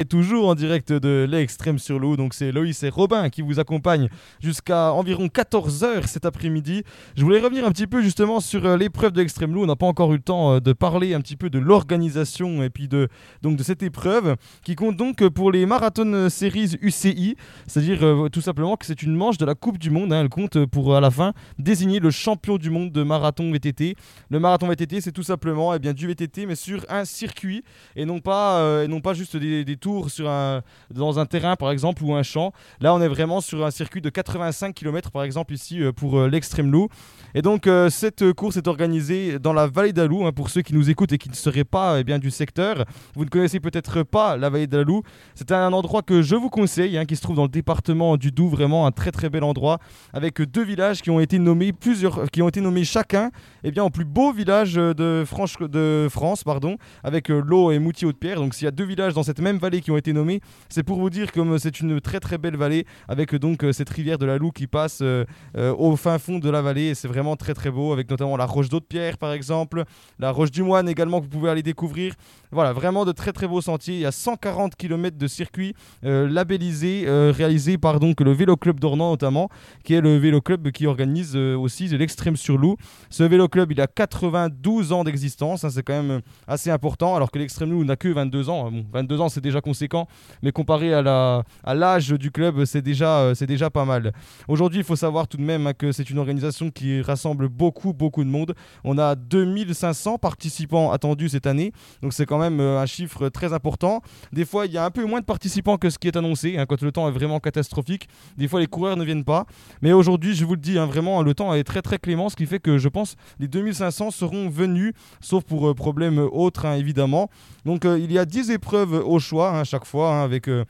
Et 0.00 0.04
toujours 0.04 0.48
en 0.48 0.56
direct 0.56 0.92
de 0.92 1.24
l'extrême 1.30 1.78
sur 1.78 2.00
l'eau, 2.00 2.16
donc 2.16 2.34
c'est 2.34 2.50
Loïs 2.50 2.82
et 2.82 2.88
Robin 2.88 3.30
qui 3.30 3.42
vous 3.42 3.60
accompagnent 3.60 4.08
jusqu'à 4.40 4.92
environ 4.92 5.26
14h 5.26 6.08
cet 6.08 6.24
après-midi. 6.24 6.82
Je 7.16 7.22
voulais 7.22 7.38
revenir 7.38 7.64
un 7.64 7.70
petit 7.70 7.86
peu 7.86 8.02
justement 8.02 8.40
sur 8.40 8.66
euh, 8.66 8.76
l'épreuve 8.76 9.12
de 9.12 9.20
l'extrême 9.20 9.54
loup. 9.54 9.62
On 9.62 9.66
n'a 9.66 9.76
pas 9.76 9.86
encore 9.86 10.12
eu 10.12 10.16
le 10.16 10.22
temps 10.22 10.54
euh, 10.54 10.58
de 10.58 10.72
parler 10.72 11.14
un 11.14 11.20
petit 11.20 11.36
peu 11.36 11.48
de 11.48 11.60
l'organisation 11.60 12.64
et 12.64 12.70
puis 12.70 12.88
de, 12.88 13.08
donc 13.40 13.56
de 13.56 13.62
cette 13.62 13.84
épreuve 13.84 14.34
qui 14.64 14.74
compte 14.74 14.96
donc 14.96 15.24
pour 15.28 15.52
les 15.52 15.64
Marathon 15.64 16.28
Series 16.28 16.76
UCI, 16.82 17.36
c'est-à-dire 17.68 18.02
euh, 18.02 18.28
tout 18.28 18.40
simplement 18.40 18.76
que 18.76 18.86
c'est 18.86 19.00
une 19.00 19.14
manche 19.14 19.38
de 19.38 19.44
la 19.44 19.54
Coupe 19.54 19.78
du 19.78 19.90
Monde. 19.90 20.12
hein. 20.12 20.22
Elle 20.22 20.28
compte 20.28 20.66
pour 20.66 20.96
à 20.96 21.00
la 21.00 21.12
fin 21.12 21.34
désigner 21.60 22.00
le 22.00 22.10
champion 22.10 22.56
du 22.56 22.68
monde 22.68 22.90
de 22.90 23.04
marathon 23.04 23.48
VTT. 23.52 23.94
Le 24.28 24.40
marathon 24.40 24.66
VTT, 24.66 25.00
c'est 25.00 25.12
tout 25.12 25.22
simplement 25.22 25.72
eh 25.72 25.78
bien, 25.78 25.92
du 25.92 26.08
VTT 26.08 26.46
mais 26.46 26.56
sur 26.56 26.84
un 26.88 27.04
circuit 27.04 27.62
et 27.94 28.04
non 28.04 28.18
pas, 28.18 28.82
et 28.82 28.88
non 28.88 29.00
pas 29.00 29.14
juste 29.14 29.36
des, 29.36 29.64
des 29.64 29.76
sur 30.08 30.28
un, 30.28 30.62
dans 30.92 31.18
un 31.18 31.26
terrain 31.26 31.56
par 31.56 31.70
exemple 31.70 32.02
ou 32.04 32.14
un 32.14 32.22
champ. 32.22 32.52
Là, 32.80 32.94
on 32.94 33.00
est 33.00 33.08
vraiment 33.08 33.40
sur 33.40 33.64
un 33.64 33.70
circuit 33.70 34.00
de 34.00 34.10
85 34.10 34.74
km 34.74 35.10
par 35.10 35.22
exemple 35.22 35.52
ici 35.52 35.82
euh, 35.82 35.92
pour 35.92 36.18
euh, 36.18 36.28
l'extrême 36.28 36.70
loup. 36.70 36.88
Et 37.34 37.42
donc 37.42 37.66
euh, 37.66 37.90
cette 37.90 38.32
course 38.32 38.56
est 38.56 38.68
organisée 38.68 39.38
dans 39.38 39.52
la 39.52 39.66
vallée 39.66 39.92
d'Alou. 39.92 40.26
hein, 40.26 40.32
pour 40.32 40.50
ceux 40.50 40.62
qui 40.62 40.74
nous 40.74 40.90
écoutent 40.90 41.12
et 41.12 41.18
qui 41.18 41.28
ne 41.28 41.34
seraient 41.34 41.64
pas 41.64 42.00
eh 42.00 42.04
bien, 42.04 42.18
du 42.18 42.30
secteur, 42.30 42.84
vous 43.14 43.24
ne 43.24 43.30
connaissez 43.30 43.60
peut-être 43.60 44.02
pas 44.02 44.36
la 44.36 44.50
vallée 44.50 44.66
d'Alou. 44.66 45.02
C'est 45.34 45.52
un 45.52 45.72
endroit 45.72 46.02
que 46.02 46.22
je 46.22 46.36
vous 46.36 46.50
conseille, 46.50 46.96
hein, 46.96 47.04
qui 47.04 47.16
se 47.16 47.22
trouve 47.22 47.36
dans 47.36 47.42
le 47.42 47.48
département 47.48 48.16
du 48.16 48.30
Doubs, 48.30 48.50
vraiment 48.50 48.86
un 48.86 48.92
très 48.92 49.10
très 49.10 49.30
bel 49.30 49.44
endroit, 49.44 49.78
avec 50.12 50.40
deux 50.40 50.64
villages 50.64 51.02
qui 51.02 51.10
ont 51.10 51.20
été 51.20 51.38
nommés 51.38 51.72
plusieurs, 51.72 52.30
qui 52.30 52.42
ont 52.42 52.48
été 52.48 52.60
nommés 52.60 52.84
chacun, 52.84 53.30
eh 53.62 53.70
bien, 53.70 53.84
au 53.84 53.90
plus 53.90 54.04
beau 54.04 54.32
village 54.32 54.74
de, 54.74 55.24
Franche, 55.26 55.58
de 55.58 56.08
France, 56.10 56.44
pardon, 56.44 56.76
avec 57.02 57.28
l'eau 57.28 57.70
et 57.70 57.78
Moutier 57.78 58.08
de 58.08 58.12
Pierre. 58.12 58.36
Donc 58.36 58.54
s'il 58.54 58.64
y 58.64 58.68
a 58.68 58.72
deux 58.72 58.84
villages 58.84 59.14
dans 59.14 59.22
cette 59.22 59.40
même 59.40 59.58
vallée 59.58 59.73
qui 59.80 59.90
ont 59.90 59.96
été 59.96 60.12
nommés, 60.12 60.40
c'est 60.68 60.82
pour 60.82 60.98
vous 60.98 61.10
dire 61.10 61.32
comme 61.32 61.58
c'est 61.58 61.80
une 61.80 62.00
très 62.00 62.20
très 62.20 62.38
belle 62.38 62.56
vallée 62.56 62.86
avec 63.08 63.34
euh, 63.34 63.38
donc 63.38 63.64
euh, 63.64 63.72
cette 63.72 63.90
rivière 63.90 64.18
de 64.18 64.26
la 64.26 64.38
Loue 64.38 64.50
qui 64.50 64.66
passe 64.66 65.00
euh, 65.02 65.24
euh, 65.56 65.74
au 65.76 65.96
fin 65.96 66.18
fond 66.18 66.38
de 66.38 66.50
la 66.50 66.62
vallée 66.62 66.94
c'est 66.94 67.08
vraiment 67.08 67.36
très 67.36 67.54
très 67.54 67.70
beau 67.70 67.92
avec 67.92 68.10
notamment 68.10 68.36
la 68.36 68.46
roche 68.46 68.68
d'eau 68.68 68.80
de 68.80 68.84
Pierre 68.84 69.18
par 69.18 69.32
exemple, 69.32 69.84
la 70.18 70.30
roche 70.30 70.50
du 70.50 70.62
Moine 70.62 70.88
également 70.88 71.18
que 71.20 71.24
vous 71.24 71.30
pouvez 71.30 71.50
aller 71.50 71.62
découvrir. 71.62 72.14
Voilà, 72.52 72.72
vraiment 72.72 73.04
de 73.04 73.12
très 73.12 73.32
très 73.32 73.48
beaux 73.48 73.60
sentiers. 73.60 73.94
Il 73.94 74.00
y 74.00 74.06
a 74.06 74.12
140 74.12 74.76
km 74.76 75.18
de 75.18 75.26
circuit 75.26 75.74
euh, 76.04 76.28
labellisé, 76.28 77.04
euh, 77.06 77.32
réalisé 77.34 77.78
par 77.78 77.98
donc 77.98 78.20
le 78.20 78.32
Vélo 78.32 78.56
Club 78.56 78.78
d'Ornans 78.78 79.10
notamment, 79.10 79.48
qui 79.82 79.94
est 79.94 80.00
le 80.00 80.16
vélo 80.18 80.40
club 80.40 80.70
qui 80.70 80.86
organise 80.86 81.32
euh, 81.34 81.56
aussi 81.56 81.88
l'extrême 81.88 82.36
sur 82.36 82.56
Loup. 82.56 82.76
Ce 83.10 83.22
vélo 83.22 83.48
club, 83.48 83.72
il 83.72 83.80
a 83.80 83.86
92 83.86 84.92
ans 84.92 85.04
d'existence, 85.04 85.64
hein, 85.64 85.70
c'est 85.70 85.82
quand 85.82 85.94
même 85.94 86.10
euh, 86.10 86.20
assez 86.46 86.70
important, 86.70 87.16
alors 87.16 87.30
que 87.30 87.38
l'extrême 87.38 87.70
Loup 87.70 87.84
n'a 87.84 87.96
que 87.96 88.08
22 88.08 88.48
ans. 88.48 88.70
Bon, 88.70 88.84
22 88.92 89.20
ans, 89.20 89.28
c'est 89.28 89.40
déjà 89.40 89.60
conséquent, 89.64 90.06
mais 90.42 90.52
comparé 90.52 90.92
à 90.92 91.74
l'âge 91.74 92.10
du 92.10 92.30
club, 92.30 92.66
c'est 92.66 92.82
déjà 92.82 93.20
euh, 93.20 93.34
c'est 93.34 93.46
déjà 93.46 93.70
pas 93.70 93.86
mal. 93.86 94.12
Aujourd'hui, 94.46 94.80
il 94.80 94.84
faut 94.84 94.94
savoir 94.94 95.26
tout 95.26 95.38
de 95.38 95.42
même 95.42 95.66
hein, 95.66 95.72
que 95.72 95.90
c'est 95.90 96.10
une 96.10 96.18
organisation 96.18 96.70
qui 96.70 97.00
rassemble 97.00 97.48
beaucoup 97.48 97.94
beaucoup 97.94 98.22
de 98.22 98.28
monde. 98.28 98.54
On 98.84 98.98
a 98.98 99.14
2500 99.14 100.18
participants 100.18 100.92
attendus 100.92 101.30
cette 101.30 101.46
année, 101.46 101.72
donc 102.02 102.12
c'est 102.12 102.26
quand 102.26 102.38
même 102.38 102.60
euh, 102.60 102.80
un 102.80 102.86
chiffre 102.86 103.30
très 103.30 103.52
important. 103.54 104.02
Des 104.32 104.44
fois, 104.44 104.66
il 104.66 104.72
y 104.72 104.78
a 104.78 104.84
un 104.84 104.90
peu 104.90 105.04
moins 105.06 105.20
de 105.20 105.24
participants 105.24 105.78
que 105.78 105.88
ce 105.88 105.98
qui 105.98 106.08
est 106.08 106.16
annoncé, 106.16 106.58
hein, 106.58 106.66
quand 106.66 106.82
le 106.82 106.92
temps 106.92 107.08
est 107.08 107.12
vraiment 107.12 107.40
catastrophique. 107.40 108.08
Des 108.36 108.48
fois, 108.48 108.60
les 108.60 108.66
coureurs 108.66 108.98
ne 108.98 109.04
viennent 109.04 109.24
pas. 109.24 109.46
Mais 109.80 109.92
aujourd'hui, 109.92 110.34
je 110.34 110.44
vous 110.44 110.54
le 110.54 110.60
dis, 110.60 110.78
hein, 110.78 110.86
vraiment, 110.86 111.22
le 111.22 111.34
temps 111.34 111.54
est 111.54 111.64
très 111.64 111.80
très 111.80 111.98
clément, 111.98 112.28
ce 112.28 112.36
qui 112.36 112.46
fait 112.46 112.60
que 112.60 112.76
je 112.76 112.88
pense 112.88 113.16
les 113.38 113.48
2500 113.48 114.10
seront 114.10 114.48
venus, 114.50 114.92
sauf 115.20 115.42
pour 115.44 115.68
euh, 115.68 115.74
problème 115.74 116.18
autre, 116.18 116.66
évidemment. 116.66 117.30
Donc, 117.64 117.84
euh, 117.84 117.98
il 117.98 118.12
y 118.12 118.18
a 118.18 118.26
10 118.26 118.50
épreuves 118.50 118.92
au 118.92 119.18
choix, 119.18 119.53
hein, 119.54 119.64
chaque 119.64 119.84
fois, 119.84 120.14
hein, 120.14 120.24
avec. 120.24 120.48
euh, 120.48 120.64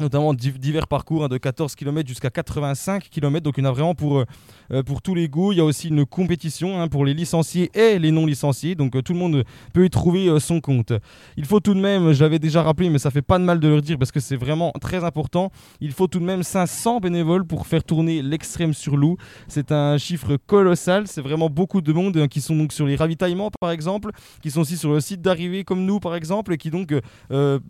notamment 0.00 0.34
div- 0.34 0.58
divers 0.58 0.88
parcours 0.88 1.24
hein, 1.24 1.28
de 1.28 1.38
14 1.38 1.74
km 1.74 2.08
jusqu'à 2.08 2.30
85 2.30 3.08
km. 3.10 3.44
Donc 3.44 3.54
il 3.58 3.64
y 3.64 3.66
en 3.66 3.70
a 3.70 3.72
vraiment 3.72 3.94
pour, 3.94 4.24
euh, 4.70 4.82
pour 4.82 5.02
tous 5.02 5.14
les 5.14 5.28
goûts. 5.28 5.52
Il 5.52 5.58
y 5.58 5.60
a 5.60 5.64
aussi 5.64 5.88
une 5.88 6.04
compétition 6.04 6.80
hein, 6.80 6.88
pour 6.88 7.04
les 7.04 7.14
licenciés 7.14 7.70
et 7.74 7.98
les 7.98 8.10
non 8.10 8.26
licenciés. 8.26 8.74
Donc 8.74 8.96
euh, 8.96 9.02
tout 9.02 9.12
le 9.12 9.18
monde 9.18 9.44
peut 9.72 9.84
y 9.84 9.90
trouver 9.90 10.26
euh, 10.28 10.40
son 10.40 10.60
compte. 10.60 10.92
Il 11.36 11.44
faut 11.44 11.60
tout 11.60 11.74
de 11.74 11.80
même, 11.80 12.12
je 12.12 12.22
l'avais 12.22 12.38
déjà 12.38 12.62
rappelé, 12.62 12.90
mais 12.90 12.98
ça 12.98 13.10
fait 13.10 13.22
pas 13.22 13.38
de 13.38 13.44
mal 13.44 13.60
de 13.60 13.68
le 13.68 13.80
dire 13.80 13.98
parce 13.98 14.10
que 14.12 14.20
c'est 14.20 14.36
vraiment 14.36 14.72
très 14.80 15.04
important. 15.04 15.50
Il 15.80 15.92
faut 15.92 16.06
tout 16.08 16.18
de 16.18 16.24
même 16.24 16.42
500 16.42 17.00
bénévoles 17.00 17.46
pour 17.46 17.66
faire 17.66 17.84
tourner 17.84 18.22
l'extrême 18.22 18.74
sur 18.74 18.96
loup. 18.96 19.16
C'est 19.48 19.70
un 19.70 19.96
chiffre 19.98 20.36
colossal. 20.36 21.06
C'est 21.06 21.22
vraiment 21.22 21.48
beaucoup 21.48 21.80
de 21.80 21.92
monde 21.92 22.16
hein, 22.16 22.28
qui 22.28 22.40
sont 22.40 22.56
donc 22.56 22.72
sur 22.72 22.86
les 22.86 22.96
ravitaillements 22.96 23.50
par 23.60 23.70
exemple, 23.70 24.10
qui 24.42 24.50
sont 24.50 24.60
aussi 24.60 24.76
sur 24.76 24.92
le 24.92 25.00
site 25.00 25.20
d'arrivée 25.22 25.64
comme 25.64 25.84
nous 25.84 26.00
par 26.00 26.16
exemple, 26.16 26.52
et 26.52 26.56
qui 26.56 26.70
donc 26.70 26.94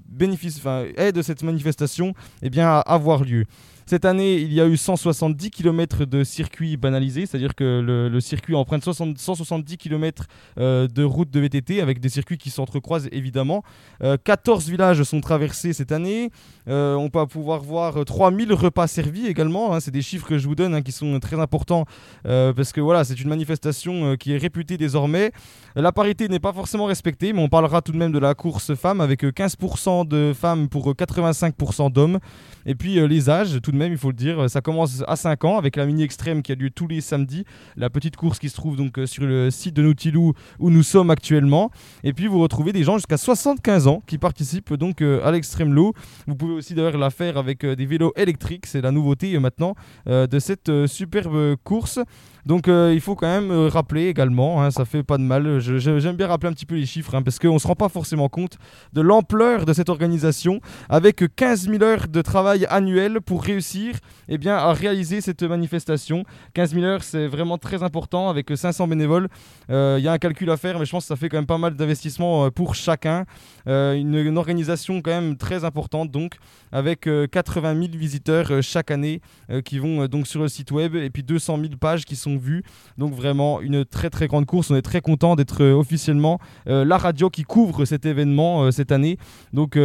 bénéficient, 0.09 0.63
aident 0.97 1.23
cette 1.23 1.43
manifestation 1.43 2.14
eh 2.43 2.51
bien, 2.51 2.81
avoir 2.87 3.25
lieu. 3.25 3.47
Cette 3.87 4.05
année, 4.07 4.37
il 4.37 4.53
y 4.53 4.61
a 4.61 4.67
eu 4.67 4.77
170 4.77 5.51
km 5.51 6.07
de 6.07 6.25
circuit 6.25 6.77
banalisé, 6.77 7.27
c'est-à-dire 7.27 7.55
que 7.55 7.81
le, 7.81 8.21
circuit 8.21 8.55
emprunte 8.55 8.83
60 8.83 9.19
170 9.19 9.77
km 9.77 10.27
euh, 10.59 10.89
de 10.89 11.05
route 11.05 11.31
de 11.31 11.41
VTT 11.41 11.81
avec 11.83 12.01
des 12.01 12.09
circuits 12.09 12.39
qui 12.39 12.51
s'entrecroisent 12.51 13.09
évidemment. 13.13 13.63
Euh, 14.03 14.17
14 14.23 14.69
villages 14.71 15.03
sont 15.03 15.21
traversés 15.21 15.73
cette 15.73 15.93
année. 15.93 16.31
Euh, 16.69 16.95
on 16.95 17.11
va 17.13 17.27
pouvoir 17.27 17.61
voir 17.61 17.99
euh, 17.99 18.05
3000 18.05 18.53
repas 18.55 18.87
servis 18.87 19.27
également. 19.27 19.75
hein. 19.75 19.81
c'est 19.81 19.91
des 19.91 20.03
chiffres 20.03 20.27
que 20.27 20.39
je 20.39 20.49
vous 20.49 20.55
donne 20.55 20.75
hein, 20.75 20.83
qui 20.83 20.93
sont 20.93 21.21
très 21.21 21.39
importants 21.39 21.85
euh, 22.27 22.53
parce 22.55 22.73
que 22.73 22.81
voilà, 22.81 23.05
c'est 23.05 23.21
une 23.21 23.29
manifestation 23.29 24.13
euh, 24.13 24.17
qui 24.17 24.33
est 24.33 24.39
réputée 24.39 24.79
désormais. 24.79 25.33
La 25.77 25.91
parité 25.91 26.29
n'est 26.29 26.39
pas 26.39 26.53
forcément 26.53 26.85
respectée, 26.87 27.33
mais 27.33 27.43
on 27.43 27.49
parlera 27.49 27.83
tout 27.83 27.91
de 27.91 27.97
même 27.97 28.13
de 28.13 28.19
la 28.21 28.35
course 28.35 28.75
femmes 28.77 29.01
avec 29.01 29.25
euh, 29.25 29.33
15% 29.33 30.07
de 30.07 30.33
femmes 30.33 30.69
pour 30.69 30.89
euh, 30.89 30.95
85% 30.95 31.91
d'hommes. 31.91 32.15
hommes. 32.15 32.21
Et 32.65 32.75
puis 32.75 32.99
euh, 32.99 33.07
les 33.07 33.29
âges, 33.29 33.61
tout 33.61 33.73
même, 33.77 33.93
il 33.93 33.99
faut 33.99 34.11
le 34.11 34.17
dire, 34.17 34.49
ça 34.51 34.61
commence 34.61 35.03
à 35.07 35.17
5 35.17 35.45
ans 35.45 35.59
avec 35.59 35.77
la 35.77 35.87
mini 35.87 36.03
extrême 36.03 36.43
qui 36.43 36.53
a 36.53 36.55
lieu 36.55 36.71
tous 36.71 36.87
les 36.87 37.01
samedis, 37.01 37.45
la 37.77 37.91
petite 37.91 38.17
course 38.17 38.39
qui 38.39 38.49
se 38.49 38.55
trouve 38.55 38.77
donc 38.77 38.99
euh, 38.99 39.07
sur 39.07 39.25
le 39.25 39.51
site 39.51 39.75
de 39.75 39.83
Nautilou 39.83 40.33
où 40.59 40.71
nous 40.71 40.83
sommes 40.83 41.11
actuellement. 41.11 41.71
Et 42.03 42.13
puis 42.13 42.27
vous 42.27 42.41
retrouvez 42.41 42.73
des 42.73 42.85
gens 42.85 42.97
jusqu'à 42.97 43.17
75 43.17 43.87
ans 43.87 44.03
qui 44.07 44.19
participent 44.19 44.75
donc 44.75 45.03
euh, 45.03 45.25
à 45.25 45.31
l'extrême 45.33 45.73
low. 45.73 45.93
Vous 46.27 46.35
pouvez 46.35 46.55
aussi 46.55 46.75
d'ailleurs 46.75 46.99
la 46.99 47.11
faire 47.11 47.37
avec 47.37 47.65
des 47.65 47.87
vélos 47.87 48.13
électriques, 48.17 48.67
c'est 48.67 48.81
la 48.81 48.91
nouveauté 48.91 49.39
maintenant 49.39 49.75
de 50.07 50.39
cette 50.39 50.87
superbe 50.87 51.57
course. 51.65 51.99
Donc 52.47 52.69
euh, 52.69 52.93
il 52.93 53.01
faut 53.01 53.15
quand 53.15 53.27
même 53.27 53.51
euh, 53.51 53.69
rappeler 53.69 54.09
également, 54.09 54.63
hein, 54.63 54.71
ça 54.71 54.85
fait 54.85 55.03
pas 55.03 55.17
de 55.17 55.23
mal, 55.23 55.61
j'aime 55.61 56.17
bien 56.17 56.27
rappeler 56.27 56.51
un 56.51 56.53
petit 56.53 56.67
peu 56.67 56.75
les 56.75 56.85
chiffres, 56.85 57.15
hein, 57.15 57.23
parce 57.23 57.39
qu'on 57.39 57.55
ne 57.55 57.59
se 57.59 57.67
rend 57.67 57.75
pas 57.75 57.89
forcément 57.89 58.29
compte 58.29 58.59
de 58.93 59.01
l'ampleur 59.01 59.65
de 59.65 59.73
cette 59.73 59.89
organisation, 59.89 60.61
avec 60.91 61.25
15 61.37 61.69
000 61.69 61.83
heures 61.83 62.07
de 62.07 62.21
travail 62.21 62.67
annuel 62.69 63.21
pour 63.23 63.43
réussir 63.43 63.95
eh 64.29 64.37
bien, 64.37 64.57
à 64.57 64.73
réaliser 64.75 65.23
cette 65.23 65.43
manifestation. 65.43 66.25
15 66.53 66.75
000 66.75 66.85
heures, 66.85 67.03
c'est 67.03 67.27
vraiment 67.27 67.57
très 67.57 67.83
important, 67.83 68.29
avec 68.29 68.55
500 68.55 68.89
bénévoles. 68.89 69.29
Euh, 69.71 69.97
il 69.99 70.05
y 70.05 70.09
a 70.09 70.13
un 70.13 70.19
calcul 70.19 70.51
à 70.51 70.59
faire, 70.59 70.79
mais 70.79 70.85
je 70.85 70.91
pense 70.91 71.05
que 71.05 71.09
ça 71.09 71.17
fait 71.17 71.31
quand 71.31 71.39
même 71.39 71.47
pas 71.47 71.59
mal 71.59 71.75
d'investissement 71.75 72.51
pour 72.51 72.75
chacun. 72.75 73.25
Une, 73.67 74.15
une, 74.15 74.37
organisation 74.37 75.01
quand 75.01 75.11
même 75.11 75.37
très 75.37 75.65
importante, 75.65 76.11
donc, 76.11 76.35
avec 76.73 77.09
80 77.31 77.75
000 77.75 77.87
visiteurs 77.97 78.63
chaque 78.63 78.91
année 78.91 79.21
qui 79.65 79.79
vont 79.79 80.07
donc 80.07 80.27
sur 80.27 80.43
le 80.43 80.49
site 80.49 80.71
web, 80.71 80.95
et 80.95 81.09
puis 81.09 81.23
200 81.23 81.59
000 81.59 81.77
pages 81.81 82.05
qui 82.05 82.17
sont 82.17 82.34
vu 82.39 82.63
Donc 82.99 83.15
vraiment 83.15 83.61
une 83.61 83.85
très 83.85 84.11
très 84.11 84.27
grande 84.27 84.47
course. 84.47 84.71
On 84.71 84.77
est 84.77 84.83
très 84.83 85.01
content 85.01 85.37
d'être 85.37 85.63
euh, 85.63 85.75
officiellement 85.75 86.39
euh, 86.69 86.85
la 86.85 86.99
radio 86.99 87.31
qui 87.31 87.43
couvre 87.43 87.85
cet 87.85 88.07
événement 88.07 88.65
euh, 88.65 88.71
cette 88.71 88.93
année. 88.93 89.19
Donc, 89.53 89.79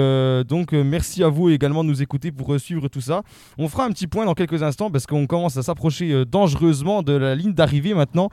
donc 0.47 0.73
merci 0.73 1.23
à 1.23 1.29
vous 1.29 1.49
également 1.49 1.83
de 1.83 1.89
nous 1.89 2.01
écouter 2.01 2.31
pour 2.31 2.59
suivre 2.59 2.87
tout 2.87 3.01
ça. 3.01 3.21
On 3.57 3.67
fera 3.67 3.85
un 3.85 3.89
petit 3.89 4.07
point 4.07 4.25
dans 4.25 4.33
quelques 4.33 4.63
instants 4.63 4.89
parce 4.89 5.05
qu'on 5.05 5.27
commence 5.27 5.57
à 5.57 5.63
s'approcher 5.63 6.25
dangereusement 6.25 7.03
de 7.03 7.13
la 7.13 7.35
ligne 7.35 7.53
d'arrivée 7.53 7.93
maintenant 7.93 8.29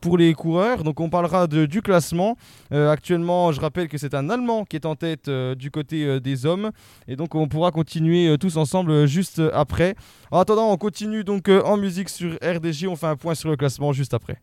pour 0.00 0.18
les 0.18 0.32
coureurs. 0.34 0.84
Donc 0.84 1.00
on 1.00 1.10
parlera 1.10 1.46
de, 1.46 1.66
du 1.66 1.82
classement. 1.82 2.36
actuellement, 2.70 3.52
je 3.52 3.60
rappelle 3.60 3.88
que 3.88 3.98
c'est 3.98 4.14
un 4.14 4.30
Allemand 4.30 4.64
qui 4.64 4.76
est 4.76 4.86
en 4.86 4.94
tête 4.94 5.28
du 5.28 5.70
côté 5.70 6.20
des 6.20 6.46
hommes. 6.46 6.70
Et 7.08 7.16
donc 7.16 7.34
on 7.34 7.48
pourra 7.48 7.70
continuer 7.70 8.36
tous 8.38 8.56
ensemble 8.56 9.06
juste 9.06 9.42
après. 9.52 9.96
En 10.30 10.38
attendant, 10.38 10.70
on 10.70 10.76
continue 10.76 11.24
donc 11.24 11.48
en 11.48 11.76
musique 11.76 12.08
sur 12.08 12.34
RDJ. 12.42 12.86
On 12.86 12.96
fait 12.96 13.06
un 13.06 13.16
point 13.16 13.34
sur 13.34 13.48
le 13.48 13.55
classement 13.56 13.92
juste 13.92 14.14
après. 14.14 14.40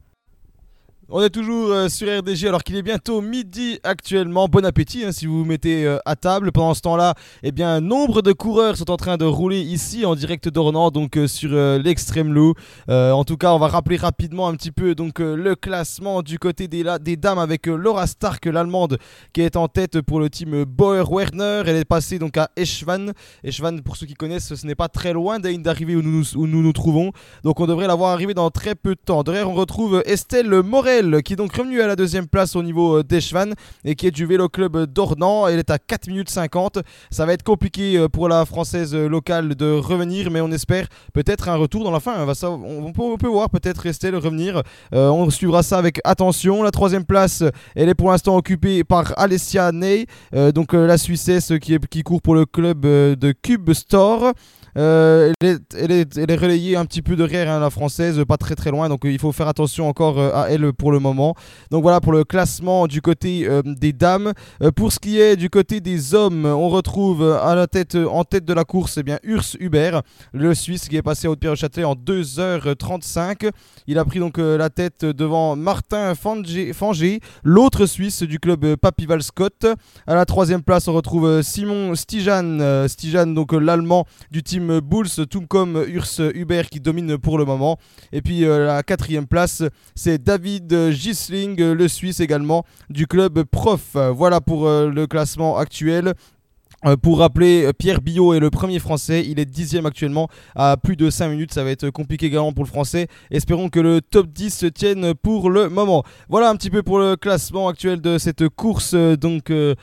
On 1.16 1.22
est 1.22 1.30
toujours 1.30 1.70
euh, 1.70 1.90
sur 1.90 2.08
RDG 2.08 2.48
alors 2.48 2.64
qu'il 2.64 2.76
est 2.76 2.82
bientôt 2.82 3.22
midi 3.22 3.80
actuellement. 3.84 4.48
Bon 4.48 4.66
appétit 4.66 5.06
hein, 5.06 5.12
si 5.12 5.28
vous 5.28 5.38
vous 5.38 5.46
mettez 5.46 5.86
euh, 5.86 6.00
à 6.08 6.16
table. 6.16 6.52
Pendant 6.52 6.74
ce 6.74 6.82
temps-là, 6.82 7.14
eh 7.44 7.52
bien, 7.52 7.82
nombre 7.82 8.24
de 8.24 8.34
coureurs 8.34 8.78
sont 8.78 8.90
en 8.90 8.98
train 8.98 9.18
de 9.18 9.26
rouler 9.26 9.62
ici 9.62 10.08
en 10.08 10.16
direct 10.16 10.50
d'Ornans, 10.50 10.90
donc 10.90 11.16
euh, 11.16 11.28
sur 11.28 11.52
l'extrême 11.78 12.34
low. 12.34 12.56
en 12.90 13.24
tout 13.26 13.38
cas, 13.38 13.54
on 13.54 13.60
va 13.60 13.68
rappeler 13.68 13.98
rapidement 13.98 14.48
un 14.48 14.56
petit 14.56 14.72
peu 14.72 14.96
donc 14.96 15.20
le 15.20 15.54
classement 15.54 16.24
du 16.24 16.40
côté 16.40 16.68
des, 16.68 16.84
dames 17.16 17.38
avec 17.38 17.68
Laura 17.68 18.08
Stark, 18.08 18.48
l'allemande, 18.48 18.98
qui 19.34 19.42
est 19.42 19.56
en 19.56 19.68
tête 19.68 20.02
pour 20.02 20.20
le 20.20 20.32
team 20.32 20.64
Bauer 20.64 21.12
Werner. 21.12 21.62
Elle 21.68 21.76
est 21.76 21.86
passée 21.86 22.18
donc 22.18 22.38
à 22.38 22.50
Eschwan. 22.56 23.14
Eschwan, 23.44 23.84
pour 23.84 23.98
ceux 23.98 24.08
qui 24.08 24.16
connaissent, 24.16 24.56
ce 24.56 24.66
n'est 24.66 24.74
pas 24.74 24.88
très 24.88 25.14
loin 25.14 25.40
d'arriver 25.40 25.96
où 25.96 26.00
où 26.00 26.48
nous 26.48 26.64
nous 26.64 26.74
trouvons. 26.74 27.12
Donc 27.44 27.60
on 27.60 27.68
devrait 27.68 27.86
l'avoir 27.86 28.10
arrivé 28.14 28.34
dans 28.34 28.50
très 28.50 28.74
peu 28.74 28.96
de 28.96 29.02
temps. 29.06 29.22
Derrière, 29.22 29.48
on 29.48 29.54
retrouve 29.54 30.02
Estelle 30.08 30.50
Morel 30.64 31.03
qui 31.24 31.34
est 31.34 31.36
donc 31.36 31.56
revenue 31.56 31.82
à 31.82 31.88
la 31.88 31.96
deuxième 31.96 32.28
place 32.28 32.56
au 32.56 32.64
niveau 32.64 33.00
euh, 33.00 33.04
d'Echevan 33.04 33.54
et 33.84 33.96
qui 33.96 34.08
est 34.08 34.12
du 34.12 34.26
vélo 34.26 34.50
club 34.50 34.86
d'Ornans. 34.86 35.48
Elle 35.48 35.60
est 35.60 35.70
à 35.70 35.78
4 35.78 36.08
minutes 36.08 36.30
50. 36.30 36.80
Ça 37.12 37.26
va 37.26 37.34
être 37.34 37.44
compliqué 37.44 37.98
euh, 37.98 38.08
pour 38.08 38.30
la 38.30 38.46
française 38.46 38.94
euh, 38.96 39.08
locale 39.08 39.56
de 39.56 39.72
revenir, 39.72 40.32
mais 40.32 40.42
on 40.42 40.52
espère 40.52 40.88
peut-être 41.14 41.50
un 41.50 41.56
retour 41.56 41.84
dans 41.84 41.92
la 41.92 42.00
fin. 42.00 42.26
On, 42.44 42.92
peut, 42.92 43.28
voir 43.28 43.50
peut-être 43.50 43.80
rester 43.80 44.12
le 44.12 44.18
revenir. 44.18 44.62
on 44.92 45.30
suivra 45.30 45.64
ça 45.64 45.78
avec 45.78 46.00
attention. 46.04 46.64
La 46.64 46.72
troisième 46.72 47.06
place, 47.06 47.44
elle 47.76 47.90
est 47.90 47.96
pour 47.96 48.12
l'instant 48.12 48.36
occupée 48.38 48.84
par 48.84 49.14
Alessia 49.18 49.72
Ney, 49.72 50.06
donc 50.54 50.74
la 50.74 50.98
Suissesse 50.98 51.54
qui 51.60 52.04
court 52.04 52.22
pour 52.22 52.36
le 52.36 52.46
club 52.46 52.82
de 52.82 53.34
Cube 53.42 53.74
Store. 53.74 54.34
Euh, 54.78 55.32
elle, 55.42 55.92
est, 55.92 56.36
relayée 56.36 56.76
un 56.76 56.86
petit 56.86 57.02
peu 57.02 57.16
derrière 57.16 57.52
hein, 57.52 57.60
la 57.60 57.70
française, 57.70 58.24
pas 58.28 58.38
très 58.38 58.56
très 58.56 58.72
loin, 58.72 58.90
donc 58.90 59.06
euh, 59.06 59.12
il 59.12 59.20
faut 59.20 59.32
faire 59.32 59.48
attention 59.48 59.88
encore 59.88 60.20
euh, 60.20 60.32
à 60.34 60.48
elle 60.50 60.74
pour 60.74 60.92
le 60.92 61.00
moment. 61.00 61.36
Donc 61.70 61.84
voilà 61.84 62.02
pour 62.02 62.12
le 62.12 62.24
classement 62.24 62.88
du 62.88 63.02
côté 63.02 63.48
des 63.66 63.94
dames. 63.94 64.34
pour 64.76 64.92
ce 64.92 65.00
qui 65.00 65.20
est 65.20 65.36
du 65.36 65.50
côté 65.50 65.80
des 65.80 66.16
hommes, 66.16 66.46
on 66.46 66.70
retrouve 66.70 67.24
en 67.24 67.66
tête 67.66 67.96
de 68.46 68.54
la 68.54 68.64
course 68.64 68.98
eh 68.98 69.04
bien, 69.04 69.20
Urs 69.24 69.56
Hubert, 69.60 70.02
le 70.34 70.54
Suisse 70.54 70.88
qui 70.88 70.98
est 70.98 71.02
passé 71.02 71.28
à 71.28 71.32
Haute-Pierre-au-Châtelet 71.32 71.84
en 71.84 71.96
2h35. 71.96 73.50
Il 73.88 74.00
a 74.00 74.06
pris 74.06 74.20
donc 74.20 74.38
la 74.38 74.70
tête 74.70 75.06
devant 75.06 75.56
Martin 75.56 76.14
Fangé, 76.16 77.20
l'autre 77.44 77.86
Suisse 77.86 78.24
du 78.24 78.40
club 78.40 78.76
Papy 78.76 79.08
Scott. 79.20 79.66
À 80.08 80.16
la 80.16 80.26
troisième 80.26 80.64
place, 80.64 80.88
on 80.88 80.94
retrouve 80.94 81.42
Simon 81.42 81.96
Stijan, 81.96 82.88
Stijan 82.88 83.28
donc 83.28 83.54
l'allemand 83.54 84.06
du 84.32 84.44
team 84.44 84.63
Bulls, 84.82 85.28
tout 85.30 85.42
comme 85.48 85.84
Urs 85.88 86.20
Hubert 86.34 86.70
qui 86.70 86.80
domine 86.80 87.18
pour 87.18 87.38
le 87.38 87.46
moment. 87.46 87.78
Et 88.12 88.22
puis 88.22 88.46
euh, 88.46 88.66
la 88.66 88.84
quatrième 88.84 89.28
place, 89.28 89.64
c'est 89.96 90.22
David 90.22 90.92
Gisling, 90.92 91.60
le 91.74 91.88
Suisse 91.88 92.20
également, 92.20 92.66
du 92.90 93.08
club 93.08 93.44
Prof. 93.44 93.96
Voilà 94.14 94.42
pour 94.42 94.68
euh, 94.68 94.90
le 94.90 95.08
classement 95.08 95.58
actuel. 95.58 96.14
Euh, 96.86 96.98
pour 96.98 97.20
rappeler, 97.20 97.72
Pierre 97.78 98.02
Billot 98.02 98.34
est 98.34 98.40
le 98.40 98.50
premier 98.50 98.80
français, 98.80 99.26
il 99.28 99.40
est 99.40 99.46
dixième 99.46 99.86
actuellement 99.86 100.28
à 100.56 100.78
plus 100.78 100.96
de 100.96 101.10
5 101.10 101.30
minutes, 101.30 101.54
ça 101.54 101.64
va 101.64 101.72
être 101.72 101.90
compliqué 101.90 102.26
également 102.26 102.54
pour 102.54 102.64
le 102.64 102.70
français. 102.70 103.08
Espérons 103.32 103.70
que 103.70 103.80
le 103.80 104.02
top 104.02 104.28
10 104.28 104.50
se 104.50 104.66
tienne 104.66 105.14
pour 105.14 105.50
le 105.50 105.70
moment. 105.70 106.04
Voilà 106.30 106.50
un 106.50 106.56
petit 106.56 106.70
peu 106.70 106.84
pour 106.84 107.00
le 107.00 107.16
classement 107.16 107.68
actuel 107.68 108.02
de 108.02 108.18
cette 108.18 108.50
course 108.50 108.94
euh, 108.94 109.16
donc 109.16 109.50
euh, 109.50 109.76